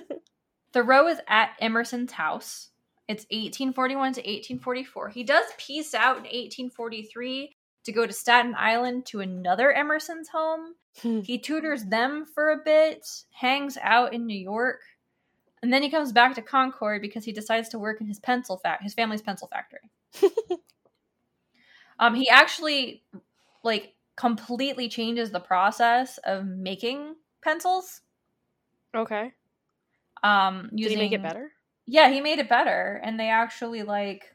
Thoreau 0.72 1.08
is 1.08 1.18
at 1.26 1.50
Emerson's 1.60 2.12
house. 2.12 2.70
It's 3.08 3.24
1841 3.24 4.12
to 4.14 4.20
1844. 4.20 5.08
He 5.08 5.24
does 5.24 5.46
peace 5.58 5.92
out 5.92 6.18
in 6.18 6.22
1843 6.22 7.56
to 7.84 7.92
go 7.92 8.06
to 8.06 8.12
Staten 8.12 8.54
Island 8.56 9.06
to 9.06 9.20
another 9.20 9.72
Emerson's 9.72 10.28
home. 10.28 10.74
Hmm. 11.02 11.20
He 11.20 11.38
tutors 11.38 11.84
them 11.84 12.24
for 12.32 12.50
a 12.50 12.62
bit, 12.64 13.04
hangs 13.32 13.76
out 13.82 14.14
in 14.14 14.24
New 14.24 14.38
York, 14.38 14.80
and 15.62 15.72
then 15.72 15.82
he 15.82 15.90
comes 15.90 16.12
back 16.12 16.34
to 16.34 16.42
Concord 16.42 17.02
because 17.02 17.24
he 17.24 17.32
decides 17.32 17.68
to 17.70 17.78
work 17.78 18.00
in 18.00 18.06
his 18.06 18.18
pencil 18.18 18.56
fact 18.58 18.82
his 18.82 18.94
family's 18.94 19.22
pencil 19.22 19.48
factory. 19.48 19.90
um, 21.98 22.14
he 22.14 22.28
actually 22.28 23.02
like 23.62 23.94
completely 24.16 24.88
changes 24.88 25.30
the 25.30 25.40
process 25.40 26.18
of 26.24 26.46
making 26.46 27.14
pencils. 27.42 28.00
okay. 28.94 29.32
Um, 30.22 30.70
Did 30.74 30.90
he 30.90 30.96
make 30.96 31.12
it 31.12 31.22
better? 31.22 31.52
Yeah, 31.86 32.10
he 32.10 32.20
made 32.20 32.38
it 32.38 32.48
better, 32.48 33.00
and 33.04 33.20
they 33.20 33.28
actually 33.28 33.82
like 33.82 34.34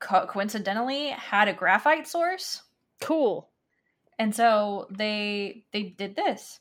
co- 0.00 0.26
coincidentally 0.26 1.10
had 1.10 1.48
a 1.48 1.52
graphite 1.52 2.06
source, 2.06 2.62
Cool. 3.00 3.48
and 4.18 4.34
so 4.34 4.86
they 4.90 5.64
they 5.72 5.84
did 5.84 6.16
this. 6.16 6.60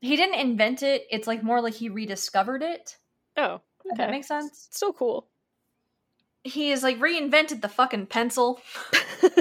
He 0.00 0.16
didn't 0.16 0.40
invent 0.40 0.82
it; 0.82 1.06
it's 1.10 1.26
like 1.26 1.42
more 1.42 1.60
like 1.60 1.74
he 1.74 1.88
rediscovered 1.88 2.62
it. 2.62 2.96
Oh, 3.36 3.60
okay. 3.86 3.96
that 3.96 4.10
makes 4.10 4.28
sense. 4.28 4.68
Still 4.70 4.92
cool. 4.92 5.26
He 6.44 6.70
has 6.70 6.82
like 6.82 6.98
reinvented 6.98 7.60
the 7.60 7.68
fucking 7.68 8.06
pencil. 8.06 8.60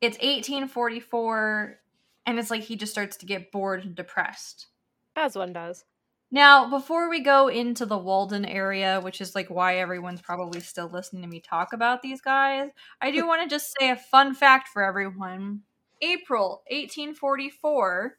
It's 0.00 0.16
1844, 0.16 1.78
and 2.24 2.38
it's 2.38 2.50
like 2.50 2.62
he 2.62 2.76
just 2.76 2.92
starts 2.92 3.18
to 3.18 3.26
get 3.26 3.52
bored 3.52 3.84
and 3.84 3.94
depressed. 3.94 4.68
As 5.14 5.36
one 5.36 5.52
does. 5.52 5.84
Now, 6.30 6.70
before 6.70 7.10
we 7.10 7.20
go 7.20 7.48
into 7.48 7.84
the 7.84 7.98
Walden 7.98 8.46
area, 8.46 9.00
which 9.02 9.20
is 9.20 9.34
like 9.34 9.50
why 9.50 9.76
everyone's 9.76 10.22
probably 10.22 10.60
still 10.60 10.88
listening 10.88 11.22
to 11.22 11.28
me 11.28 11.40
talk 11.40 11.74
about 11.74 12.00
these 12.00 12.22
guys, 12.22 12.70
I 13.02 13.10
do 13.10 13.26
want 13.26 13.42
to 13.42 13.54
just 13.54 13.74
say 13.78 13.90
a 13.90 13.96
fun 13.96 14.34
fact 14.34 14.68
for 14.68 14.82
everyone. 14.82 15.62
April 16.00 16.62
1844, 16.70 18.16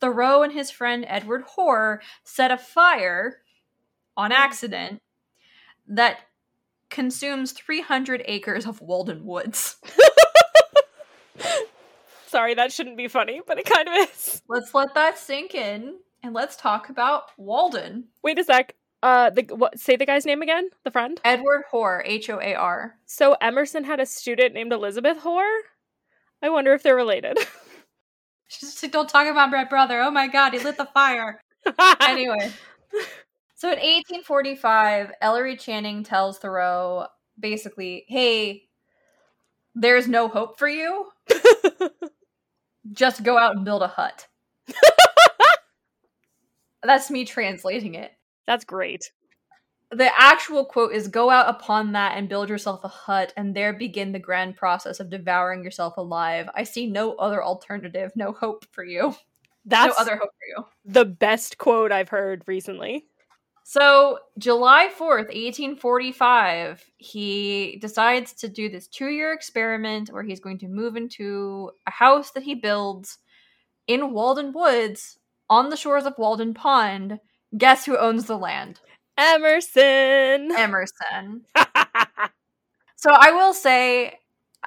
Thoreau 0.00 0.42
and 0.42 0.52
his 0.52 0.70
friend 0.70 1.04
Edward 1.08 1.42
Hoar 1.42 2.00
set 2.24 2.50
a 2.50 2.58
fire 2.58 3.38
on 4.16 4.32
accident 4.32 5.00
that 5.86 6.20
consumes 6.90 7.52
300 7.52 8.22
acres 8.26 8.66
of 8.66 8.80
Walden 8.80 9.24
woods. 9.24 9.76
Sorry, 12.26 12.54
that 12.54 12.72
shouldn't 12.72 12.96
be 12.96 13.08
funny, 13.08 13.40
but 13.46 13.58
it 13.58 13.64
kind 13.64 13.88
of 13.88 13.94
is. 13.94 14.42
Let's 14.48 14.74
let 14.74 14.94
that 14.94 15.18
sink 15.18 15.54
in 15.54 15.96
and 16.22 16.34
let's 16.34 16.56
talk 16.56 16.90
about 16.90 17.30
Walden. 17.38 18.04
Wait 18.22 18.38
a 18.38 18.44
sec. 18.44 18.74
Uh, 19.02 19.30
the 19.30 19.42
what? 19.54 19.78
Say 19.78 19.96
the 19.96 20.04
guy's 20.04 20.26
name 20.26 20.42
again. 20.42 20.68
The 20.84 20.90
friend. 20.90 21.20
Edward 21.24 21.62
Hoar, 21.70 22.02
H 22.04 22.28
O 22.30 22.40
A 22.40 22.54
R. 22.54 22.96
So 23.06 23.36
Emerson 23.40 23.84
had 23.84 24.00
a 24.00 24.06
student 24.06 24.54
named 24.54 24.72
Elizabeth 24.72 25.18
Hoar. 25.18 25.46
I 26.42 26.50
wonder 26.50 26.74
if 26.74 26.82
they're 26.82 26.96
related. 26.96 27.38
She's 28.48 28.82
like, 28.82 28.92
don't 28.92 29.08
talk 29.08 29.26
about 29.26 29.50
my 29.50 29.64
brother. 29.64 30.00
Oh 30.00 30.10
my 30.10 30.26
god, 30.26 30.54
he 30.54 30.58
lit 30.58 30.76
the 30.76 30.86
fire. 30.86 31.40
anyway. 32.00 32.50
So 33.54 33.68
in 33.68 33.78
1845, 33.78 35.12
Ellery 35.20 35.56
Channing 35.56 36.04
tells 36.04 36.38
Thoreau 36.38 37.06
basically, 37.38 38.04
hey, 38.08 38.68
there's 39.74 40.08
no 40.08 40.28
hope 40.28 40.58
for 40.58 40.68
you. 40.68 41.06
Just 42.92 43.22
go 43.22 43.36
out 43.36 43.56
and 43.56 43.64
build 43.64 43.82
a 43.82 43.88
hut. 43.88 44.26
That's 46.82 47.10
me 47.10 47.24
translating 47.24 47.94
it. 47.94 48.12
That's 48.46 48.64
great. 48.64 49.10
The 49.90 50.10
actual 50.20 50.66
quote 50.66 50.92
is 50.92 51.08
go 51.08 51.30
out 51.30 51.48
upon 51.48 51.92
that 51.92 52.18
and 52.18 52.28
build 52.28 52.50
yourself 52.50 52.84
a 52.84 52.88
hut, 52.88 53.32
and 53.36 53.54
there 53.54 53.72
begin 53.72 54.12
the 54.12 54.18
grand 54.18 54.56
process 54.56 55.00
of 55.00 55.08
devouring 55.08 55.64
yourself 55.64 55.96
alive. 55.96 56.48
I 56.54 56.64
see 56.64 56.86
no 56.86 57.14
other 57.14 57.42
alternative, 57.42 58.12
no 58.14 58.32
hope 58.32 58.66
for 58.70 58.84
you. 58.84 59.14
That's 59.64 59.96
no 59.96 60.02
other 60.02 60.16
hope 60.16 60.30
for 60.30 60.46
you. 60.56 60.64
the 60.84 61.04
best 61.04 61.58
quote 61.58 61.92
I've 61.92 62.08
heard 62.08 62.42
recently. 62.46 63.06
So, 63.64 64.18
July 64.38 64.88
4th, 64.88 65.28
1845, 65.28 66.84
he 66.96 67.76
decides 67.82 68.32
to 68.34 68.48
do 68.48 68.70
this 68.70 68.88
two 68.88 69.08
year 69.08 69.34
experiment 69.34 70.10
where 70.10 70.22
he's 70.22 70.40
going 70.40 70.56
to 70.60 70.68
move 70.68 70.96
into 70.96 71.70
a 71.86 71.90
house 71.90 72.30
that 72.30 72.44
he 72.44 72.54
builds 72.54 73.18
in 73.86 74.12
Walden 74.12 74.54
Woods 74.54 75.18
on 75.50 75.68
the 75.68 75.76
shores 75.76 76.06
of 76.06 76.14
Walden 76.16 76.54
Pond. 76.54 77.20
Guess 77.56 77.84
who 77.84 77.98
owns 77.98 78.24
the 78.24 78.38
land? 78.38 78.80
Emerson. 79.18 80.52
Emerson. 80.56 81.44
So, 82.96 83.10
I 83.12 83.32
will 83.32 83.52
say, 83.52 84.18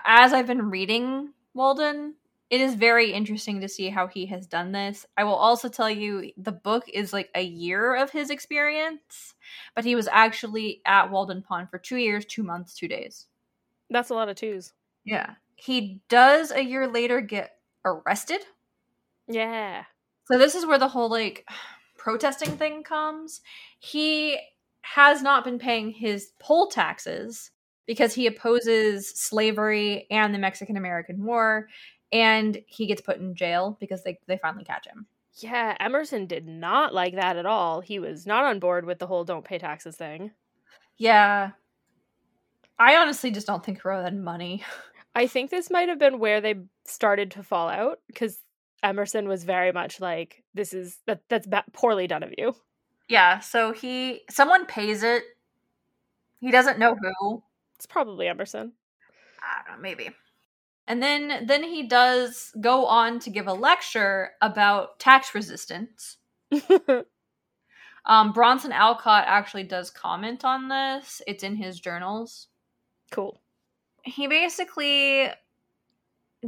as 0.05 0.33
I've 0.33 0.47
been 0.47 0.69
reading 0.69 1.29
Walden, 1.53 2.15
it 2.49 2.61
is 2.61 2.75
very 2.75 3.11
interesting 3.13 3.61
to 3.61 3.69
see 3.69 3.89
how 3.89 4.07
he 4.07 4.25
has 4.25 4.45
done 4.45 4.73
this. 4.73 5.05
I 5.17 5.23
will 5.23 5.35
also 5.35 5.69
tell 5.69 5.89
you 5.89 6.31
the 6.37 6.51
book 6.51 6.83
is 6.93 7.13
like 7.13 7.29
a 7.33 7.41
year 7.41 7.95
of 7.95 8.11
his 8.11 8.29
experience, 8.29 9.35
but 9.73 9.85
he 9.85 9.95
was 9.95 10.07
actually 10.11 10.81
at 10.85 11.09
Walden 11.11 11.41
Pond 11.41 11.69
for 11.69 11.77
two 11.77 11.95
years, 11.95 12.25
two 12.25 12.43
months, 12.43 12.73
two 12.73 12.89
days. 12.89 13.27
That's 13.89 14.09
a 14.09 14.13
lot 14.13 14.29
of 14.29 14.35
twos. 14.35 14.73
Yeah. 15.05 15.35
He 15.55 16.01
does 16.09 16.51
a 16.51 16.63
year 16.63 16.87
later 16.87 17.21
get 17.21 17.57
arrested. 17.85 18.41
Yeah. 19.27 19.83
So 20.25 20.37
this 20.37 20.55
is 20.55 20.65
where 20.65 20.79
the 20.79 20.87
whole 20.87 21.09
like 21.09 21.47
protesting 22.01 22.57
thing 22.57 22.81
comes, 22.81 23.41
he 23.77 24.39
has 24.81 25.21
not 25.21 25.43
been 25.43 25.59
paying 25.59 25.91
his 25.91 26.31
poll 26.39 26.67
taxes 26.67 27.51
because 27.85 28.15
he 28.15 28.25
opposes 28.25 29.11
slavery 29.15 30.07
and 30.09 30.33
the 30.33 30.39
Mexican 30.39 30.77
American 30.77 31.23
War, 31.23 31.67
and 32.11 32.57
he 32.65 32.87
gets 32.87 33.01
put 33.01 33.17
in 33.17 33.35
jail 33.35 33.77
because 33.79 34.03
they, 34.03 34.17
they 34.27 34.39
finally 34.39 34.63
catch 34.63 34.87
him. 34.87 35.05
Yeah, 35.35 35.77
Emerson 35.79 36.25
did 36.25 36.47
not 36.47 36.91
like 36.93 37.15
that 37.15 37.37
at 37.37 37.45
all. 37.45 37.81
He 37.81 37.99
was 37.99 38.25
not 38.25 38.45
on 38.45 38.59
board 38.59 38.85
with 38.85 38.97
the 38.97 39.07
whole 39.07 39.23
don't 39.23 39.45
pay 39.45 39.59
taxes 39.59 39.95
thing. 39.95 40.31
Yeah. 40.97 41.51
I 42.79 42.95
honestly 42.95 43.29
just 43.29 43.47
don't 43.47 43.63
think 43.63 43.79
Thoreau 43.79 44.03
had 44.03 44.17
money. 44.17 44.63
I 45.15 45.27
think 45.27 45.51
this 45.51 45.69
might 45.69 45.89
have 45.89 45.99
been 45.99 46.19
where 46.19 46.41
they 46.41 46.55
started 46.85 47.31
to 47.31 47.43
fall 47.43 47.69
out 47.69 47.99
because 48.07 48.39
Emerson 48.83 49.27
was 49.27 49.43
very 49.43 49.71
much 49.71 49.99
like, 49.99 50.43
"This 50.53 50.73
is 50.73 50.99
that 51.05 51.21
that's 51.29 51.47
ba- 51.47 51.65
poorly 51.73 52.07
done 52.07 52.23
of 52.23 52.33
you." 52.37 52.55
Yeah, 53.07 53.39
so 53.39 53.71
he 53.73 54.21
someone 54.29 54.65
pays 54.65 55.03
it. 55.03 55.23
He 56.39 56.51
doesn't 56.51 56.79
know 56.79 56.95
who. 56.95 57.43
It's 57.75 57.85
probably 57.85 58.27
Emerson. 58.27 58.73
I 59.41 59.67
don't 59.67 59.77
know, 59.77 59.81
maybe. 59.81 60.09
And 60.87 61.01
then 61.01 61.45
then 61.45 61.63
he 61.63 61.87
does 61.87 62.53
go 62.59 62.85
on 62.85 63.19
to 63.19 63.29
give 63.29 63.47
a 63.47 63.53
lecture 63.53 64.31
about 64.41 64.99
tax 64.99 65.35
resistance. 65.35 66.17
um, 68.05 68.33
Bronson 68.33 68.71
Alcott 68.71 69.25
actually 69.27 69.63
does 69.63 69.89
comment 69.89 70.43
on 70.43 70.67
this. 70.69 71.21
It's 71.27 71.43
in 71.43 71.55
his 71.55 71.79
journals. 71.79 72.47
cool. 73.11 73.41
He 74.03 74.27
basically 74.27 75.29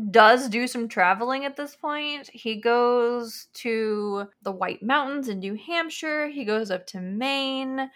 does 0.09 0.49
do 0.49 0.67
some 0.67 0.87
traveling 0.87 1.45
at 1.45 1.55
this 1.55 1.75
point. 1.75 2.29
He 2.31 2.59
goes 2.59 3.47
to 3.55 4.27
the 4.41 4.51
White 4.51 4.81
Mountains 4.81 5.29
in 5.29 5.39
New 5.39 5.55
Hampshire. 5.55 6.29
He 6.29 6.45
goes 6.45 6.71
up 6.71 6.87
to 6.87 6.99
Maine, 6.99 7.89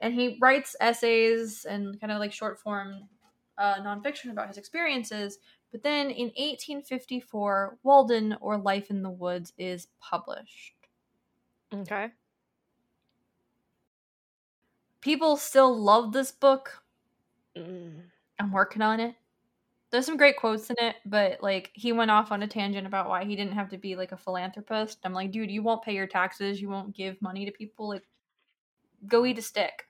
and 0.00 0.14
he 0.14 0.36
writes 0.40 0.74
essays 0.80 1.64
and 1.64 2.00
kind 2.00 2.12
of 2.12 2.18
like 2.18 2.32
short 2.32 2.58
form 2.58 3.08
uh, 3.56 3.76
nonfiction 3.76 4.30
about 4.30 4.48
his 4.48 4.58
experiences. 4.58 5.38
But 5.70 5.82
then 5.82 6.10
in 6.10 6.28
1854, 6.28 7.78
Walden 7.82 8.36
or 8.40 8.58
Life 8.58 8.90
in 8.90 9.02
the 9.02 9.10
Woods 9.10 9.52
is 9.58 9.88
published. 10.00 10.74
Okay. 11.72 12.08
People 15.00 15.36
still 15.36 15.76
love 15.76 16.12
this 16.12 16.32
book. 16.32 16.82
Mm. 17.56 18.02
I'm 18.40 18.52
working 18.52 18.82
on 18.82 18.98
it. 19.00 19.14
There's 19.90 20.06
some 20.06 20.16
great 20.18 20.36
quotes 20.36 20.70
in 20.70 20.76
it, 20.78 20.96
but 21.06 21.42
like 21.42 21.70
he 21.74 21.92
went 21.92 22.10
off 22.10 22.30
on 22.32 22.42
a 22.42 22.46
tangent 22.48 22.86
about 22.86 23.08
why 23.08 23.24
he 23.24 23.36
didn't 23.36 23.54
have 23.54 23.70
to 23.70 23.78
be 23.78 23.96
like 23.96 24.12
a 24.12 24.16
philanthropist. 24.18 24.98
I'm 25.04 25.14
like, 25.14 25.30
dude, 25.32 25.50
you 25.50 25.62
won't 25.62 25.82
pay 25.82 25.94
your 25.94 26.06
taxes, 26.06 26.60
you 26.60 26.68
won't 26.68 26.94
give 26.94 27.20
money 27.22 27.44
to 27.46 27.52
people. 27.52 27.88
Like, 27.88 28.04
go 29.06 29.24
eat 29.26 29.38
a 29.38 29.42
stick. 29.42 29.84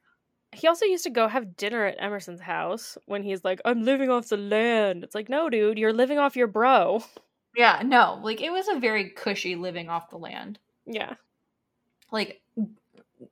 He 0.53 0.67
also 0.67 0.87
used 0.87 1.05
to 1.05 1.11
go 1.11 1.29
have 1.29 1.57
dinner 1.57 1.85
at 1.87 2.01
Emerson's 2.01 2.41
house 2.41 2.97
when 3.07 3.23
he's 3.23 3.45
like, 3.45 3.61
"I'm 3.65 3.83
living 3.83 4.11
off 4.11 4.29
the 4.29 4.37
land." 4.39 5.05
It's 5.05 5.15
like, 5.15 5.29
no, 5.29 5.51
dude, 5.51 5.79
you're 5.79 5.93
living 5.93 6.19
off 6.19 6.37
your 6.37 6.47
bro. 6.49 7.03
Yeah, 7.57 7.83
no, 7.85 8.21
like 8.23 8.41
it 8.41 8.53
was 8.53 8.69
a 8.69 8.79
very 8.79 9.11
cushy 9.11 9.57
living 9.57 9.89
off 9.89 10.11
the 10.11 10.19
land, 10.19 10.59
Yeah. 10.87 11.15
like 12.13 12.41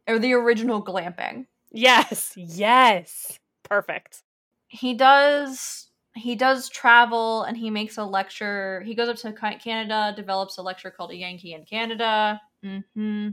or 0.09 0.19
the 0.19 0.33
original 0.35 0.83
glamping. 0.85 1.47
Yes. 1.73 2.33
Yes. 2.37 3.39
Perfect. 3.65 4.23
he 4.69 4.95
does 4.95 5.86
he 6.17 6.35
does 6.35 6.69
travel 6.69 7.43
and 7.43 7.57
he 7.57 7.71
makes 7.71 7.99
a 7.99 8.05
lecture 8.05 8.83
he 8.87 8.95
goes 8.95 9.09
up 9.09 9.17
to 9.17 9.33
canada 9.59 10.13
develops 10.17 10.59
a 10.59 10.63
lecture 10.63 10.91
called 10.91 11.11
a 11.11 11.17
yankee 11.17 11.53
in 11.53 11.65
canada 11.65 12.41
hmm 12.63 13.29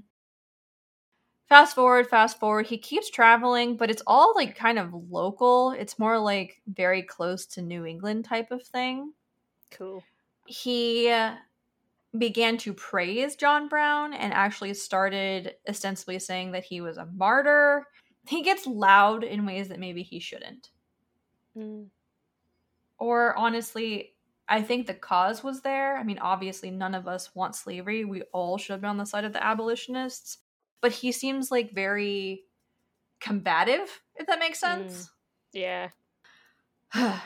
fast 1.50 1.76
forward 1.76 2.08
fast 2.08 2.40
forward 2.40 2.66
he 2.66 2.78
keeps 2.78 3.10
traveling 3.10 3.78
but 3.78 3.92
it's 3.92 4.04
all 4.08 4.34
like 4.36 4.56
kind 4.56 4.80
of 4.80 4.94
local 5.10 5.72
it's 5.72 6.00
more 6.00 6.18
like 6.20 6.62
very 6.68 7.04
close 7.04 7.46
to 7.46 7.62
new 7.62 7.86
england 7.86 8.26
type 8.26 8.52
of 8.52 8.64
thing 8.64 9.14
Cool. 9.72 10.04
he 10.46 11.12
began 12.18 12.58
to 12.60 12.74
praise 12.74 13.36
John 13.36 13.68
Brown 13.68 14.14
and 14.14 14.34
actually 14.34 14.74
started 14.76 15.56
ostensibly 15.68 16.20
saying 16.20 16.52
that 16.52 16.64
he 16.64 16.82
was 16.82 16.98
a 16.98 17.08
martyr. 17.08 17.88
He 18.28 18.44
gets 18.44 18.68
loud 18.68 19.24
in 19.24 19.46
ways 19.46 19.70
that 19.70 19.80
maybe 19.80 20.04
he 20.04 20.20
shouldn't. 20.20 20.70
Mm. 21.58 21.88
Or 23.00 23.36
honestly, 23.36 24.14
I 24.48 24.62
think 24.62 24.88
the 24.88 24.94
cause 24.94 25.44
was 25.44 25.62
there. 25.62 25.98
I 25.98 26.04
mean, 26.04 26.20
obviously, 26.20 26.72
none 26.72 26.96
of 26.96 27.08
us 27.08 27.34
want 27.36 27.56
slavery. 27.56 28.06
We 28.06 28.24
all 28.34 28.58
should 28.58 28.74
have 28.74 28.82
been 28.82 28.90
on 28.90 28.98
the 28.98 29.06
side 29.06 29.24
of 29.24 29.34
the 29.34 29.44
abolitionists. 29.44 30.40
But 30.82 30.92
he 30.92 31.12
seems 31.12 31.50
like 31.50 31.74
very 31.74 32.44
combative, 33.20 34.02
if 34.16 34.28
that 34.28 34.40
makes 34.40 34.60
mm. 34.60 34.62
sense. 34.62 35.10
Yeah. 35.54 35.90
All 36.96 37.22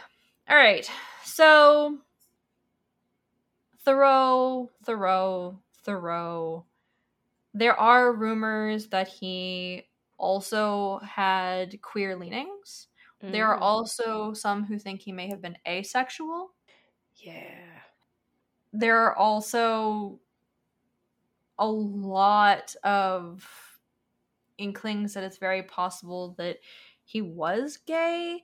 right. 0.50 0.90
So 1.24 1.98
Thoreau, 3.84 4.70
Thoreau, 4.84 5.60
Thoreau. 5.84 6.66
There 7.54 7.80
are 7.80 8.14
rumors 8.14 8.88
that 8.88 9.08
he 9.08 9.86
also 10.18 11.00
had 11.00 11.82
queer 11.82 12.16
leanings. 12.16 12.87
There 13.22 13.48
are 13.48 13.58
Mm. 13.58 13.62
also 13.62 14.34
some 14.34 14.64
who 14.64 14.78
think 14.78 15.02
he 15.02 15.12
may 15.12 15.28
have 15.28 15.42
been 15.42 15.58
asexual. 15.68 16.54
Yeah. 17.16 17.82
There 18.74 18.98
are 19.00 19.16
also 19.18 20.20
a 21.58 21.68
lot 21.68 22.76
of 22.84 23.50
inklings 24.60 25.14
that 25.14 25.24
it's 25.24 25.38
very 25.38 25.64
possible 25.64 26.36
that 26.38 26.60
he 27.06 27.22
was 27.22 27.78
gay. 27.78 28.44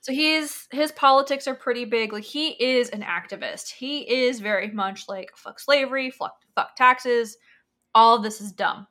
So 0.00 0.12
he's 0.12 0.68
his 0.72 0.92
politics 0.92 1.46
are 1.48 1.54
pretty 1.54 1.84
big. 1.84 2.12
Like 2.12 2.24
he 2.24 2.50
is 2.62 2.90
an 2.90 3.02
activist. 3.02 3.70
He 3.70 4.00
is 4.26 4.40
very 4.40 4.70
much 4.70 5.08
like 5.08 5.36
fuck 5.36 5.58
slavery, 5.60 6.10
fuck 6.10 6.36
fuck 6.54 6.76
taxes. 6.76 7.36
All 7.94 8.16
of 8.16 8.22
this 8.22 8.40
is 8.40 8.52
dumb. 8.52 8.86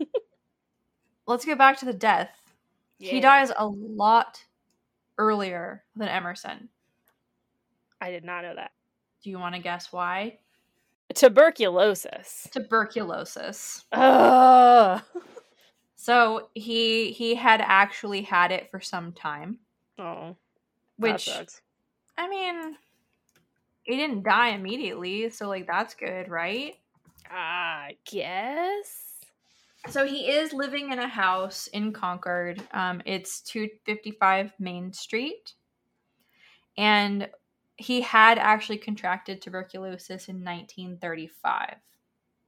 Let's 1.26 1.44
get 1.44 1.58
back 1.58 1.76
to 1.78 1.84
the 1.84 1.92
death. 1.92 2.30
He 2.98 3.20
dies 3.20 3.52
a 3.56 3.66
lot 3.66 4.44
earlier 5.18 5.84
than 5.96 6.08
Emerson. 6.08 6.68
I 8.00 8.10
did 8.10 8.24
not 8.24 8.42
know 8.42 8.54
that. 8.54 8.72
Do 9.22 9.30
you 9.30 9.38
want 9.38 9.54
to 9.54 9.60
guess 9.60 9.92
why? 9.92 10.38
Tuberculosis. 11.14 12.48
Tuberculosis. 12.52 13.84
Ugh. 13.92 15.02
So 15.96 16.48
he 16.54 17.10
he 17.12 17.34
had 17.34 17.60
actually 17.60 18.22
had 18.22 18.52
it 18.52 18.70
for 18.70 18.80
some 18.80 19.12
time, 19.12 19.58
Oh. 19.98 20.36
which 20.96 21.24
sucks. 21.24 21.60
I 22.16 22.28
mean, 22.28 22.76
he 23.82 23.96
didn't 23.96 24.22
die 24.22 24.50
immediately, 24.50 25.28
so 25.30 25.48
like 25.48 25.66
that's 25.66 25.94
good, 25.94 26.28
right? 26.28 26.76
I 27.30 27.96
guess. 28.04 29.07
So 29.88 30.04
he 30.04 30.30
is 30.30 30.52
living 30.52 30.92
in 30.92 30.98
a 30.98 31.08
house 31.08 31.68
in 31.68 31.92
Concord. 31.92 32.62
Um, 32.72 33.00
it's 33.06 33.40
255 33.42 34.52
Main 34.58 34.92
Street. 34.92 35.54
And 36.76 37.28
he 37.76 38.00
had 38.00 38.38
actually 38.38 38.78
contracted 38.78 39.40
tuberculosis 39.40 40.28
in 40.28 40.44
1935. 40.44 41.76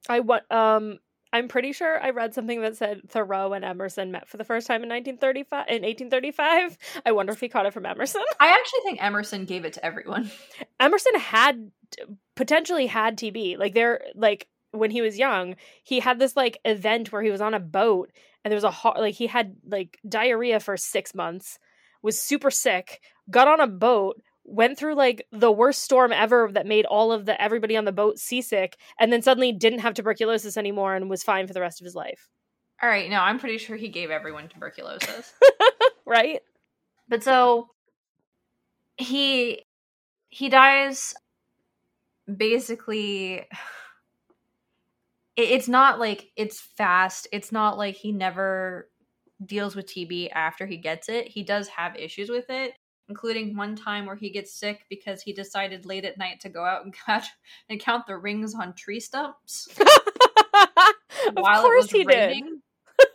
I 0.09 0.21
want 0.21 0.51
um 0.51 0.99
I'm 1.33 1.47
pretty 1.47 1.73
sure 1.73 2.03
I 2.03 2.11
read 2.11 2.35
something 2.35 2.61
that 2.63 2.77
said 2.77 3.03
Thoreau 3.09 3.53
and 3.53 3.65
Emerson 3.65 4.11
met 4.11 4.29
for 4.29 4.37
the 4.37 4.45
first 4.45 4.67
time 4.67 4.83
in 4.83 4.89
1935 4.89 5.67
in 5.69 5.83
1835. 5.83 6.77
I 7.07 7.13
wonder 7.13 7.33
if 7.33 7.39
he 7.39 7.49
caught 7.49 7.67
it 7.67 7.73
from 7.73 7.87
Emerson. 7.87 8.23
I 8.41 8.49
actually 8.49 8.81
think 8.85 9.03
Emerson 9.03 9.45
gave 9.45 9.65
it 9.65 9.75
to 9.75 9.85
everyone. 9.85 10.31
Emerson 10.81 11.15
had 11.15 11.71
potentially 12.35 12.87
had 12.87 13.17
TB. 13.17 13.59
Like 13.59 13.75
there 13.75 14.03
like 14.17 14.49
when 14.73 14.91
he 14.91 15.03
was 15.03 15.19
young, 15.19 15.57
he 15.83 16.01
had 16.01 16.19
this 16.19 16.37
like 16.37 16.59
event 16.65 17.13
where 17.13 17.23
he 17.23 17.31
was 17.31 17.41
on 17.41 17.55
a 17.55 17.61
boat 17.61 18.11
and 18.45 18.51
there 18.51 18.57
was 18.57 18.65
a 18.65 18.71
ho- 18.71 18.95
like 18.99 19.15
he 19.15 19.27
had 19.27 19.57
like 19.67 19.99
diarrhea 20.09 20.61
for 20.61 20.77
6 20.77 21.15
months, 21.15 21.59
was 22.03 22.19
super 22.21 22.51
sick, 22.51 23.01
got 23.31 23.49
on 23.49 23.61
a 23.61 23.67
boat, 23.67 24.21
went 24.45 24.79
through 24.79 24.95
like 24.95 25.27
the 25.33 25.53
worst 25.53 25.83
storm 25.83 26.13
ever 26.13 26.51
that 26.53 26.67
made 26.67 26.85
all 26.87 27.13
of 27.13 27.27
the 27.27 27.41
everybody 27.41 27.77
on 27.77 27.85
the 27.85 27.93
boat 27.93 28.19
seasick 28.19 28.77
and 28.99 29.13
then 29.13 29.23
suddenly 29.23 29.53
didn't 29.53 29.81
have 29.81 29.95
tuberculosis 29.95 30.57
anymore 30.57 30.95
and 30.95 31.11
was 31.11 31.23
fine 31.23 31.47
for 31.47 31.53
the 31.53 31.61
rest 31.61 31.81
of 31.81 31.85
his 31.85 31.95
life. 31.95 32.29
All 32.83 32.89
right, 32.89 33.11
no, 33.11 33.21
I'm 33.21 33.39
pretty 33.39 33.59
sure 33.59 33.77
he 33.77 33.89
gave 33.89 34.11
everyone 34.11 34.49
tuberculosis. 34.49 35.35
Right? 36.07 36.41
but 37.11 37.23
so 37.23 37.69
he 38.97 39.65
he 40.31 40.49
dies 40.49 41.15
basically 42.35 43.47
it's 45.43 45.69
not 45.69 45.99
like 45.99 46.31
it's 46.37 46.61
fast 46.61 47.29
it's 47.33 47.53
not 47.53 47.79
like 47.79 47.95
he 47.95 48.13
never 48.13 48.89
deals 49.45 49.75
with 49.75 49.87
tb 49.87 50.29
after 50.33 50.67
he 50.67 50.77
gets 50.77 51.09
it 51.09 51.29
he 51.29 51.43
does 51.43 51.69
have 51.69 51.97
issues 51.97 52.29
with 52.29 52.51
it 52.51 52.73
including 53.09 53.57
one 53.57 53.75
time 53.75 54.07
where 54.07 54.17
he 54.17 54.31
gets 54.31 54.55
sick 54.55 54.85
because 54.89 55.23
he 55.23 55.33
decided 55.33 55.85
late 55.85 56.05
at 56.05 56.19
night 56.19 56.41
to 56.41 56.49
go 56.49 56.65
out 56.65 56.85
and 56.85 56.95
catch 57.07 57.27
and 57.69 57.81
count 57.81 58.07
the 58.07 58.17
rings 58.17 58.55
on 58.55 58.75
tree 58.75 59.01
stumps 59.01 59.69
Of 61.37 61.63
course 61.63 61.91
he 61.91 62.05
did. 62.05 62.09
raining. 62.09 62.63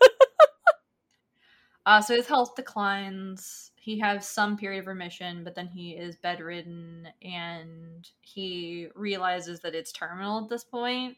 uh, 1.85 2.01
so 2.01 2.15
his 2.15 2.27
health 2.27 2.55
declines. 2.55 3.71
He 3.75 3.99
has 3.99 4.27
some 4.27 4.57
period 4.57 4.79
of 4.79 4.87
remission, 4.87 5.43
but 5.43 5.53
then 5.53 5.67
he 5.67 5.91
is 5.91 6.15
bedridden 6.15 7.07
and 7.21 8.07
he 8.21 8.87
realizes 8.95 9.59
that 9.59 9.75
it's 9.75 9.91
terminal 9.91 10.43
at 10.43 10.49
this 10.49 10.63
point. 10.63 11.17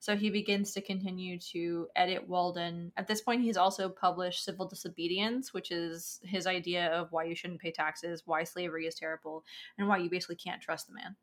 So 0.00 0.16
he 0.16 0.30
begins 0.30 0.72
to 0.72 0.80
continue 0.80 1.38
to 1.52 1.86
edit 1.94 2.26
Walden. 2.26 2.90
At 2.96 3.06
this 3.06 3.20
point, 3.20 3.42
he's 3.42 3.58
also 3.58 3.90
published 3.90 4.42
Civil 4.44 4.66
Disobedience, 4.66 5.52
which 5.52 5.70
is 5.70 6.20
his 6.24 6.46
idea 6.46 6.86
of 6.86 7.12
why 7.12 7.24
you 7.24 7.34
shouldn't 7.34 7.60
pay 7.60 7.70
taxes, 7.70 8.22
why 8.24 8.44
slavery 8.44 8.86
is 8.86 8.94
terrible, 8.94 9.44
and 9.76 9.86
why 9.86 9.98
you 9.98 10.08
basically 10.08 10.36
can't 10.36 10.62
trust 10.62 10.88
the 10.88 10.94
man. 10.94 11.16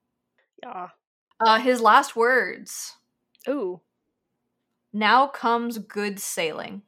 Yeah. 0.61 0.89
Uh, 1.39 1.59
his 1.59 1.82
last 1.82 2.15
words 2.15 2.93
Ooh. 3.49 3.82
Now 4.93 5.28
comes 5.28 5.78
good 5.80 6.19
sailing. 6.19 6.84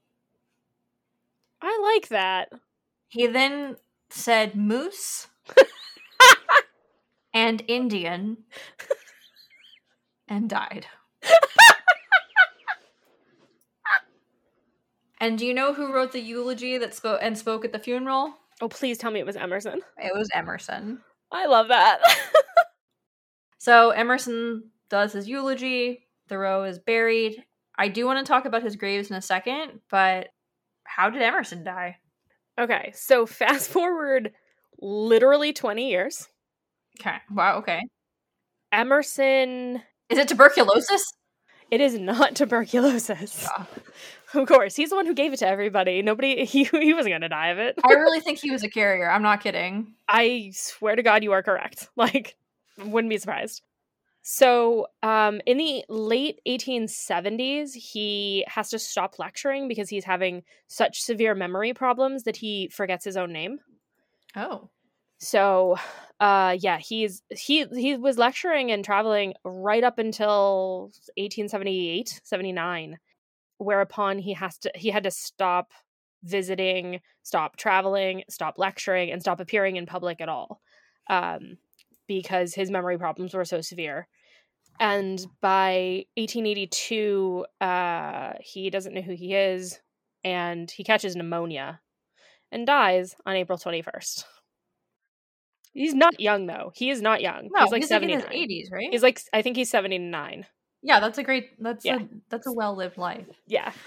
I 1.62 1.96
like 1.96 2.10
that. 2.10 2.52
He 3.08 3.28
then 3.28 3.78
said 4.10 4.56
moose 4.56 5.28
and 7.34 7.64
Indian 7.68 8.38
and 10.28 10.50
died. 10.50 10.86
and 15.20 15.38
do 15.38 15.46
you 15.46 15.54
know 15.54 15.74
who 15.74 15.94
wrote 15.94 16.12
the 16.12 16.20
eulogy 16.22 16.78
that 16.78 16.94
spoke 16.94 17.20
and 17.22 17.38
spoke 17.38 17.66
at 17.66 17.72
the 17.72 17.80
funeral? 17.80 18.34
Oh, 18.62 18.70
please 18.70 18.98
tell 18.98 19.12
me 19.12 19.20
it 19.20 19.26
was 19.26 19.36
Emerson. 19.38 19.82
It 19.98 20.14
was 20.14 20.30
Emerson. 20.34 21.00
I 21.32 21.46
love 21.46 21.68
that. 21.70 22.00
So 23.62 23.90
Emerson 23.90 24.72
does 24.90 25.12
his 25.14 25.28
eulogy. 25.28 26.08
Thoreau 26.30 26.64
is 26.64 26.80
buried. 26.80 27.44
I 27.78 27.90
do 27.90 28.06
want 28.06 28.26
to 28.26 28.30
talk 28.30 28.46
about 28.46 28.64
his 28.64 28.78
graves 28.78 29.10
in 29.10 29.18
a 29.18 29.22
second, 29.22 29.82
but 29.92 30.30
how 30.86 31.10
did 31.10 31.22
Emerson 31.22 31.64
die? 31.64 31.98
okay, 32.60 32.92
so 32.96 33.26
fast 33.26 33.70
forward 33.70 34.32
literally 34.82 35.54
20 35.54 35.90
years. 35.90 36.28
Okay. 37.00 37.18
Wow. 37.32 37.58
Okay. 37.60 37.82
Emerson, 38.72 39.82
Is 40.10 40.18
it 40.18 40.28
tuberculosis? 40.28 41.14
it 41.72 41.82
is 41.82 41.98
not 42.00 42.36
tuberculosis. 42.36 43.44
Yeah. 43.44 43.66
Of 44.34 44.48
course, 44.48 44.76
he's 44.76 44.92
the 44.92 44.96
one 44.96 45.06
who 45.06 45.14
gave 45.14 45.34
it 45.34 45.40
to 45.40 45.48
everybody. 45.48 46.02
Nobody, 46.02 46.46
he, 46.46 46.66
he 46.66 46.94
wasn't 46.94 47.14
going 47.14 47.22
to 47.22 47.30
die 47.30 47.48
of 47.48 47.58
it. 47.58 47.76
I 47.84 47.94
really 47.94 48.20
think 48.20 48.40
he 48.40 48.52
was 48.52 48.64
a 48.64 48.70
carrier. 48.70 49.10
I'm 49.10 49.24
not 49.24 49.42
kidding. 49.42 49.94
I 50.08 50.52
swear 50.54 50.96
to 50.96 51.04
God, 51.04 51.24
you 51.24 51.32
are 51.32 51.44
correct. 51.44 51.90
Like, 51.96 52.38
wouldn't 52.78 53.10
be 53.10 53.18
surprised. 53.18 53.62
So, 54.22 54.88
um, 55.02 55.42
in 55.46 55.58
the 55.58 55.84
late 55.90 56.40
1870s, 56.48 57.74
he 57.74 58.46
has 58.48 58.70
to 58.70 58.80
stop 58.80 59.20
lecturing 59.20 59.68
because 59.68 59.90
he's 59.90 60.06
having 60.06 60.44
such 60.68 61.02
severe 61.02 61.36
memory 61.36 61.74
problems 61.74 62.24
that 62.24 62.38
he 62.38 62.70
forgets 62.72 63.04
his 63.04 63.18
own 63.18 63.34
name. 63.34 63.60
Oh. 64.36 64.70
So, 65.18 65.78
uh, 66.20 66.56
yeah, 66.60 66.78
he's 66.78 67.22
he 67.30 67.66
he 67.76 67.98
was 67.98 68.18
lecturing 68.18 68.72
and 68.72 68.86
traveling 68.86 69.34
right 69.44 69.84
up 69.84 70.00
until 70.00 70.92
1878, 71.18 72.22
79, 72.24 72.98
whereupon 73.60 74.18
he 74.18 74.34
has 74.34 74.58
to 74.58 74.72
he 74.74 74.90
had 74.90 75.04
to 75.04 75.12
stop 75.12 75.72
visiting, 76.24 77.02
stop 77.24 77.56
traveling, 77.56 78.24
stop 78.30 78.56
lecturing, 78.58 79.12
and 79.12 79.22
stop 79.22 79.40
appearing 79.40 79.76
in 79.76 79.86
public 79.86 80.20
at 80.20 80.30
all, 80.30 80.60
um, 81.10 81.58
because 82.08 82.56
his 82.56 82.72
memory 82.72 82.98
problems 82.98 83.34
were 83.34 83.46
so 83.46 83.62
severe. 83.62 84.08
And 84.80 85.20
by 85.42 86.06
1882, 86.16 87.46
uh, 87.60 88.34
he 88.42 88.70
doesn't 88.70 88.94
know 88.94 89.02
who 89.02 89.14
he 89.14 89.36
is, 89.36 89.80
and 90.24 90.72
he 90.72 90.84
catches 90.84 91.16
pneumonia 91.16 91.82
and 92.52 92.66
dies 92.66 93.16
on 93.26 93.36
April 93.36 93.58
21st. 93.58 94.24
He's 95.74 95.94
not 95.94 96.20
young 96.20 96.48
though. 96.48 96.72
He 96.74 96.90
is 96.90 97.02
not 97.02 97.22
young. 97.22 97.50
No, 97.54 97.64
he's 97.64 97.72
like 97.72 97.82
he's 97.82 97.92
like 97.92 98.04
in 98.04 98.22
79. 98.22 98.50
his 98.50 98.70
80s, 98.70 98.72
right? 98.72 98.90
He's 98.92 99.04
like 99.04 99.22
I 99.34 99.42
think 99.42 99.56
he's 99.56 99.70
79. 99.70 100.46
Yeah, 100.82 101.00
that's 101.00 101.18
a 101.18 101.24
great. 101.24 101.62
That's 101.62 101.84
Yeah. 101.86 101.98
a 101.98 102.08
that's 102.30 102.48
a 102.48 102.52
well 102.54 102.76
lived 102.76 102.98
life. 102.98 103.28
Yeah. 103.48 103.72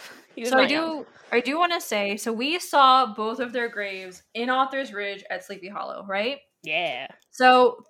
So 0.46 0.58
I 0.58 0.66
do 0.66 0.74
young. 0.74 1.04
I 1.30 1.40
do 1.40 1.58
want 1.58 1.72
to 1.74 1.80
say 1.82 2.16
so 2.16 2.32
we 2.32 2.58
saw 2.58 3.12
both 3.14 3.38
of 3.38 3.52
their 3.52 3.68
graves 3.68 4.22
in 4.32 4.48
Author's 4.48 4.90
Ridge 4.90 5.22
at 5.28 5.44
Sleepy 5.44 5.68
Hollow, 5.68 6.06
right? 6.08 6.38
Yeah. 6.62 7.06
So 7.32 7.84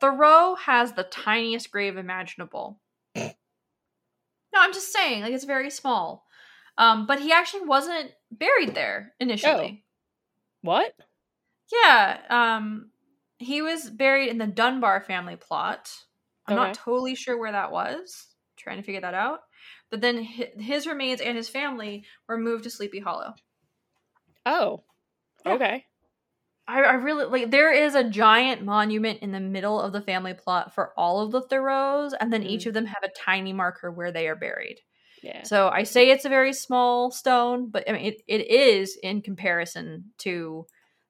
Thoreau 0.00 0.56
has 0.56 0.94
the 0.94 1.04
tiniest 1.04 1.70
grave 1.70 1.96
imaginable. 1.96 2.80
no, 3.14 3.30
I'm 4.56 4.72
just 4.72 4.92
saying, 4.92 5.22
like 5.22 5.32
it's 5.32 5.44
very 5.44 5.70
small. 5.70 6.26
Um, 6.76 7.06
but 7.06 7.20
he 7.20 7.30
actually 7.32 7.66
wasn't 7.66 8.10
buried 8.32 8.74
there 8.74 9.12
initially. 9.20 9.84
What? 10.62 10.92
Yeah, 11.72 12.18
um, 12.28 12.90
he 13.38 13.62
was 13.62 13.88
buried 13.88 14.28
in 14.28 14.38
the 14.38 14.46
Dunbar 14.48 15.02
family 15.02 15.36
plot. 15.36 15.88
I'm 16.46 16.58
Okay. 16.58 16.66
not 16.66 16.74
totally 16.74 17.14
sure 17.14 17.38
where 17.38 17.52
that 17.52 17.70
was. 17.70 18.26
Trying 18.56 18.78
to 18.78 18.82
figure 18.82 19.00
that 19.00 19.14
out. 19.14 19.40
But 19.90 20.00
then 20.00 20.18
his 20.18 20.86
remains 20.86 21.20
and 21.20 21.36
his 21.36 21.48
family 21.48 22.04
were 22.28 22.38
moved 22.38 22.64
to 22.64 22.70
Sleepy 22.70 23.00
Hollow. 23.00 23.34
Oh. 24.44 24.80
Yeah. 25.44 25.54
Okay. 25.54 25.84
I, 26.68 26.82
I 26.82 26.92
really 26.94 27.26
like. 27.26 27.50
There 27.50 27.72
is 27.72 27.94
a 27.94 28.02
giant 28.08 28.64
monument 28.64 29.20
in 29.22 29.30
the 29.30 29.40
middle 29.40 29.80
of 29.80 29.92
the 29.92 30.00
family 30.00 30.34
plot 30.34 30.74
for 30.74 30.92
all 30.96 31.20
of 31.20 31.30
the 31.30 31.42
Thoreaus, 31.42 32.12
and 32.20 32.32
then 32.32 32.42
each 32.42 32.64
Mm. 32.64 32.66
of 32.68 32.74
them 32.74 32.86
have 32.86 33.04
a 33.04 33.12
tiny 33.16 33.52
marker 33.52 33.90
where 33.92 34.10
they 34.10 34.26
are 34.26 34.34
buried. 34.34 34.80
Yeah. 35.22 35.42
So 35.44 35.68
I 35.68 35.84
say 35.84 36.10
it's 36.10 36.24
a 36.24 36.28
very 36.28 36.52
small 36.52 37.10
stone, 37.12 37.70
but 37.70 37.88
I 37.88 37.92
mean 37.92 38.06
it, 38.06 38.22
it 38.26 38.50
is 38.50 38.98
in 39.02 39.22
comparison 39.22 40.12
to 40.18 40.66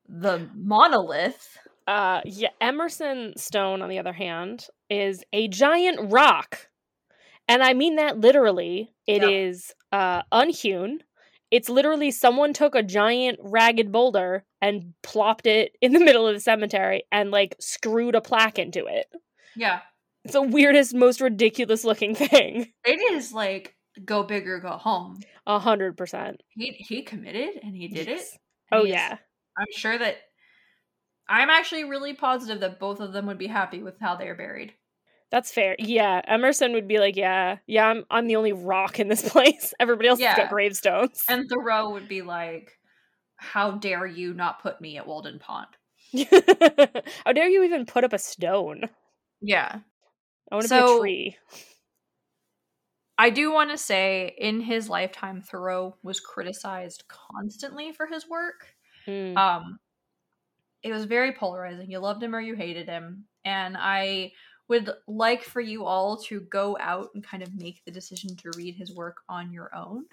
the 0.08 0.46
monolith. 0.54 1.56
Uh 1.86 2.20
yeah, 2.24 2.50
Emerson 2.60 3.32
Stone 3.36 3.80
on 3.80 3.88
the 3.88 3.98
other 3.98 4.12
hand 4.12 4.66
is 4.90 5.24
a 5.32 5.48
giant 5.48 6.12
rock. 6.12 6.68
And 7.48 7.62
I 7.62 7.74
mean 7.74 7.96
that 7.96 8.18
literally. 8.18 8.92
It 9.06 9.22
Yeah. 9.22 9.28
is 9.28 9.72
uh 9.92 10.22
unhewn. 10.32 11.00
It's 11.52 11.68
literally 11.68 12.10
someone 12.10 12.52
took 12.52 12.74
a 12.74 12.82
giant 12.82 13.38
ragged 13.40 13.92
boulder 13.92 14.44
and 14.60 14.94
plopped 15.02 15.46
it 15.46 15.76
in 15.80 15.92
the 15.92 16.00
middle 16.00 16.26
of 16.26 16.34
the 16.34 16.40
cemetery 16.40 17.04
and 17.12 17.30
like 17.30 17.54
screwed 17.60 18.16
a 18.16 18.20
plaque 18.20 18.58
into 18.58 18.84
it. 18.86 19.06
Yeah, 19.54 19.80
It's 20.24 20.32
the 20.34 20.42
weirdest, 20.42 20.92
most 20.94 21.20
ridiculous 21.20 21.84
looking 21.84 22.14
thing. 22.16 22.72
it 22.84 23.12
is 23.12 23.32
like 23.32 23.76
go 24.04 24.24
big 24.24 24.48
or 24.48 24.58
go 24.58 24.70
home. 24.72 25.20
A 25.46 25.58
hundred 25.60 25.96
percent. 25.96 26.42
He 26.48 26.72
he 26.72 27.02
committed 27.02 27.60
and 27.62 27.76
he 27.76 27.86
did 27.88 28.08
it. 28.08 28.16
Yes. 28.16 28.38
and 28.72 28.80
Oh 28.80 28.84
yeah. 28.84 29.18
I'm 29.56 29.66
sure 29.72 29.96
that 29.96 30.16
I'm 31.28 31.48
actually 31.50 31.84
really 31.84 32.12
positive 32.14 32.60
that 32.60 32.78
both 32.80 33.00
of 33.00 33.12
them 33.12 33.26
would 33.26 33.38
be 33.38 33.46
happy 33.46 33.82
with 33.82 33.98
how 34.00 34.16
they 34.16 34.28
are 34.28 34.34
buried. 34.34 34.74
That's 35.30 35.52
fair. 35.52 35.76
Yeah, 35.78 36.20
Emerson 36.26 36.72
would 36.72 36.86
be 36.86 36.98
like, 36.98 37.16
"Yeah, 37.16 37.58
yeah, 37.66 37.86
I'm 37.86 38.04
I'm 38.10 38.26
the 38.26 38.36
only 38.36 38.52
rock 38.52 39.00
in 39.00 39.08
this 39.08 39.28
place. 39.28 39.74
Everybody 39.80 40.08
else 40.08 40.20
has 40.20 40.36
got 40.36 40.50
gravestones." 40.50 41.22
And 41.28 41.48
Thoreau 41.48 41.90
would 41.90 42.08
be 42.08 42.22
like, 42.22 42.72
How 43.36 43.72
dare 43.72 44.06
you 44.06 44.34
not 44.34 44.62
put 44.62 44.80
me 44.80 44.96
at 44.96 45.06
Walden 45.06 45.38
Pond? 45.38 45.68
How 47.24 47.32
dare 47.32 47.48
you 47.48 47.64
even 47.64 47.86
put 47.86 48.04
up 48.04 48.12
a 48.12 48.18
stone? 48.18 48.88
Yeah. 49.40 49.80
I 50.50 50.54
want 50.54 50.68
to 50.68 50.74
be 50.74 50.76
a 50.76 51.00
tree. 51.00 51.36
I 53.18 53.30
do 53.30 53.50
want 53.50 53.70
to 53.70 53.78
say 53.78 54.34
in 54.38 54.60
his 54.60 54.88
lifetime, 54.88 55.40
Thoreau 55.40 55.96
was 56.02 56.20
criticized 56.20 57.04
constantly 57.08 57.92
for 57.92 58.06
his 58.06 58.28
work. 58.28 58.74
Mm. 59.08 59.36
Um, 59.36 59.78
it 60.82 60.92
was 60.92 61.04
very 61.04 61.32
polarizing. 61.32 61.90
You 61.90 61.98
loved 61.98 62.22
him 62.22 62.34
or 62.34 62.40
you 62.40 62.54
hated 62.54 62.88
him. 62.88 63.24
And 63.44 63.76
I 63.78 64.32
would 64.68 64.90
like 65.06 65.42
for 65.42 65.60
you 65.60 65.84
all 65.84 66.16
to 66.24 66.40
go 66.40 66.76
out 66.80 67.10
and 67.14 67.24
kind 67.24 67.42
of 67.42 67.54
make 67.54 67.84
the 67.84 67.90
decision 67.90 68.34
to 68.36 68.50
read 68.56 68.74
his 68.74 68.94
work 68.94 69.18
on 69.28 69.52
your 69.52 69.74
own. 69.74 70.04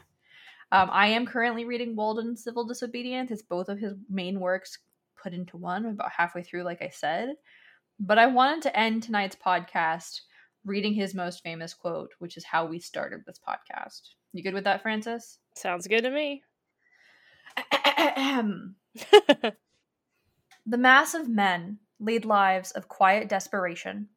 Um, 0.71 0.89
I 0.91 1.07
am 1.07 1.25
currently 1.25 1.65
reading 1.65 1.95
Walden 1.95 2.35
Civil 2.35 2.65
Disobedience. 2.65 3.31
It's 3.31 3.41
both 3.41 3.69
of 3.69 3.79
his 3.79 3.93
main 4.09 4.39
works 4.39 4.79
put 5.21 5.33
into 5.33 5.57
one, 5.57 5.85
about 5.85 6.11
halfway 6.11 6.43
through, 6.43 6.63
like 6.63 6.81
I 6.81 6.89
said. 6.89 7.35
But 7.99 8.17
I 8.17 8.27
wanted 8.27 8.63
to 8.63 8.77
end 8.77 9.03
tonight's 9.03 9.35
podcast 9.35 10.21
reading 10.65 10.93
his 10.93 11.13
most 11.13 11.43
famous 11.43 11.73
quote, 11.73 12.11
which 12.19 12.37
is 12.37 12.43
how 12.43 12.65
we 12.65 12.79
started 12.79 13.21
this 13.25 13.39
podcast. 13.47 14.01
You 14.33 14.43
good 14.43 14.53
with 14.53 14.63
that, 14.63 14.81
Frances? 14.81 15.37
Sounds 15.55 15.87
good 15.87 16.03
to 16.03 16.09
me. 16.09 16.43
The 20.65 20.77
mass 20.77 21.13
of 21.13 21.27
men 21.27 21.79
lead 21.99 22.23
lives 22.23 22.71
of 22.71 22.87
quiet 22.87 23.27
desperation. 23.27 24.07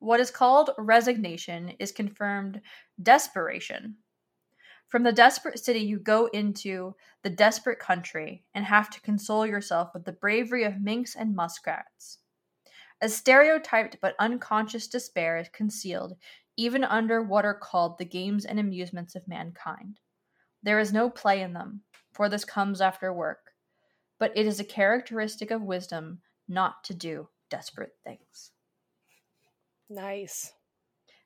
What 0.00 0.18
is 0.18 0.30
called 0.30 0.70
resignation 0.78 1.74
is 1.78 1.92
confirmed 1.92 2.62
desperation. 3.02 3.96
From 4.88 5.02
the 5.02 5.12
desperate 5.12 5.62
city, 5.62 5.80
you 5.80 5.98
go 6.00 6.26
into 6.32 6.94
the 7.22 7.28
desperate 7.28 7.78
country 7.78 8.42
and 8.54 8.64
have 8.64 8.88
to 8.90 9.00
console 9.02 9.46
yourself 9.46 9.90
with 9.92 10.06
the 10.06 10.12
bravery 10.12 10.64
of 10.64 10.80
minks 10.80 11.14
and 11.14 11.36
muskrats. 11.36 12.18
A 13.02 13.10
stereotyped 13.10 13.98
but 14.00 14.16
unconscious 14.18 14.88
despair 14.88 15.36
is 15.36 15.50
concealed 15.50 16.14
even 16.56 16.82
under 16.82 17.22
what 17.22 17.44
are 17.44 17.54
called 17.54 17.98
the 17.98 18.04
games 18.04 18.46
and 18.46 18.58
amusements 18.58 19.14
of 19.14 19.28
mankind. 19.28 20.00
There 20.62 20.78
is 20.78 20.94
no 20.94 21.10
play 21.10 21.42
in 21.42 21.52
them, 21.52 21.82
for 22.12 22.28
this 22.30 22.44
comes 22.46 22.80
after 22.80 23.12
work, 23.12 23.52
but 24.18 24.32
it 24.34 24.46
is 24.46 24.60
a 24.60 24.64
characteristic 24.64 25.50
of 25.50 25.62
wisdom 25.62 26.20
not 26.48 26.84
to 26.84 26.94
do 26.94 27.28
desperate 27.50 27.92
things. 28.02 28.52
Nice. 29.90 30.52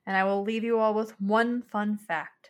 And 0.07 0.17
I 0.17 0.23
will 0.23 0.43
leave 0.43 0.63
you 0.63 0.79
all 0.79 0.95
with 0.95 1.19
one 1.21 1.61
fun 1.61 1.97
fact. 1.97 2.49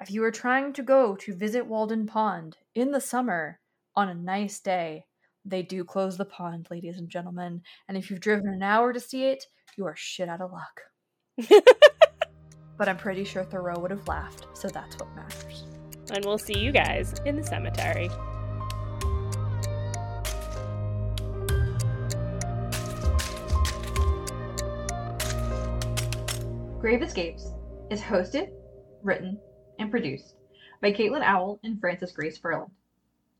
If 0.00 0.10
you 0.10 0.22
are 0.24 0.30
trying 0.30 0.72
to 0.74 0.82
go 0.82 1.16
to 1.16 1.34
visit 1.34 1.66
Walden 1.66 2.06
Pond 2.06 2.56
in 2.74 2.92
the 2.92 3.00
summer 3.00 3.60
on 3.96 4.08
a 4.08 4.14
nice 4.14 4.60
day, 4.60 5.06
they 5.44 5.62
do 5.62 5.84
close 5.84 6.16
the 6.16 6.24
pond, 6.24 6.68
ladies 6.70 6.98
and 6.98 7.08
gentlemen. 7.08 7.62
And 7.88 7.96
if 7.98 8.10
you've 8.10 8.20
driven 8.20 8.48
an 8.48 8.62
hour 8.62 8.92
to 8.92 9.00
see 9.00 9.24
it, 9.24 9.44
you 9.76 9.84
are 9.86 9.96
shit 9.96 10.28
out 10.28 10.40
of 10.40 10.52
luck. 10.52 10.80
but 12.78 12.88
I'm 12.88 12.96
pretty 12.96 13.24
sure 13.24 13.44
Thoreau 13.44 13.78
would 13.78 13.90
have 13.90 14.08
laughed, 14.08 14.46
so 14.54 14.68
that's 14.68 14.96
what 14.98 15.14
matters. 15.14 15.64
And 16.12 16.24
we'll 16.24 16.38
see 16.38 16.58
you 16.58 16.72
guys 16.72 17.14
in 17.24 17.36
the 17.36 17.42
cemetery. 17.42 18.08
Grave 26.84 27.00
Escapes 27.00 27.50
is 27.88 28.02
hosted, 28.02 28.52
written, 29.02 29.40
and 29.78 29.90
produced 29.90 30.36
by 30.82 30.92
Caitlin 30.92 31.22
Owl 31.22 31.58
and 31.64 31.80
Frances 31.80 32.12
Grace 32.12 32.36
Ferland. 32.36 32.72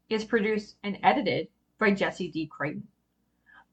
It 0.09 0.15
is 0.15 0.25
produced 0.25 0.77
and 0.83 0.99
edited 1.03 1.49
by 1.79 1.91
Jesse 1.91 2.31
D. 2.31 2.47
Creighton. 2.47 2.89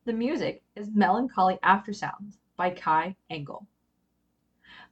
The 0.04 0.12
music 0.12 0.62
is 0.76 0.90
Melancholy 0.90 1.58
Aftersounds 1.64 2.36
by 2.58 2.72
Kai 2.72 3.16
Engel. 3.30 3.66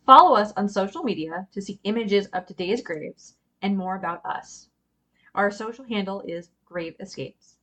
Follow 0.06 0.38
us 0.38 0.54
on 0.54 0.70
social 0.70 1.04
media 1.04 1.50
to 1.52 1.62
see 1.62 1.82
images 1.84 2.28
of 2.28 2.46
today's 2.46 2.82
graves 2.82 3.36
and 3.62 3.78
more 3.78 3.98
about 3.98 4.26
us. 4.26 4.70
Our 5.36 5.52
social 5.52 5.84
handle 5.84 6.22
is 6.22 6.52
Grave 6.64 6.96
Escapes. 7.02 7.58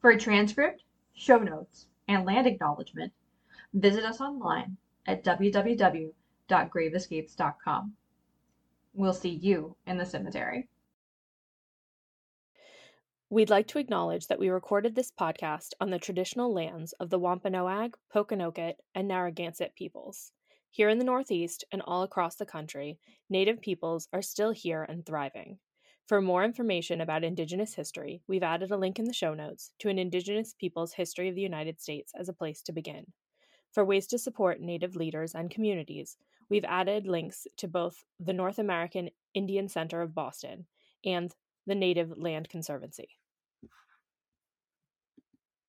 For 0.00 0.10
a 0.10 0.18
transcript, 0.18 0.82
show 1.14 1.38
notes, 1.38 1.86
and 2.08 2.24
land 2.24 2.48
acknowledgement, 2.48 3.12
visit 3.72 4.02
us 4.02 4.20
online 4.20 4.76
at 5.06 5.24
www.graveescapes.com. 5.24 7.92
We'll 8.92 9.12
see 9.12 9.30
you 9.30 9.76
in 9.86 9.98
the 9.98 10.06
cemetery. 10.06 10.68
We'd 13.32 13.50
like 13.50 13.68
to 13.68 13.78
acknowledge 13.78 14.26
that 14.26 14.40
we 14.40 14.48
recorded 14.48 14.96
this 14.96 15.12
podcast 15.12 15.68
on 15.80 15.90
the 15.90 16.00
traditional 16.00 16.52
lands 16.52 16.92
of 16.94 17.10
the 17.10 17.18
Wampanoag, 17.18 17.96
Pokanoket, 18.12 18.74
and 18.92 19.06
Narragansett 19.06 19.76
peoples. 19.76 20.32
Here 20.72 20.88
in 20.88 20.98
the 20.98 21.04
Northeast 21.04 21.64
and 21.70 21.80
all 21.82 22.02
across 22.02 22.34
the 22.34 22.46
country, 22.46 22.98
Native 23.28 23.60
peoples 23.60 24.08
are 24.12 24.22
still 24.22 24.50
here 24.50 24.82
and 24.82 25.06
thriving. 25.06 25.60
For 26.06 26.20
more 26.20 26.42
information 26.42 27.00
about 27.00 27.22
Indigenous 27.22 27.74
history, 27.74 28.20
we've 28.26 28.42
added 28.42 28.72
a 28.72 28.76
link 28.76 28.98
in 28.98 29.04
the 29.04 29.12
show 29.12 29.34
notes 29.34 29.70
to 29.78 29.88
an 29.88 30.00
Indigenous 30.00 30.54
Peoples 30.54 30.94
History 30.94 31.28
of 31.28 31.36
the 31.36 31.40
United 31.40 31.80
States 31.80 32.12
as 32.18 32.28
a 32.28 32.32
place 32.32 32.60
to 32.62 32.72
begin. 32.72 33.12
For 33.72 33.84
ways 33.84 34.06
to 34.08 34.18
support 34.18 34.60
Native 34.60 34.96
leaders 34.96 35.34
and 35.34 35.50
communities, 35.50 36.16
we've 36.48 36.64
added 36.64 37.06
links 37.06 37.46
to 37.58 37.68
both 37.68 38.04
the 38.18 38.32
North 38.32 38.58
American 38.58 39.10
Indian 39.32 39.68
Center 39.68 40.02
of 40.02 40.14
Boston 40.14 40.66
and 41.04 41.34
the 41.66 41.76
Native 41.76 42.18
Land 42.18 42.48
Conservancy. 42.48 43.19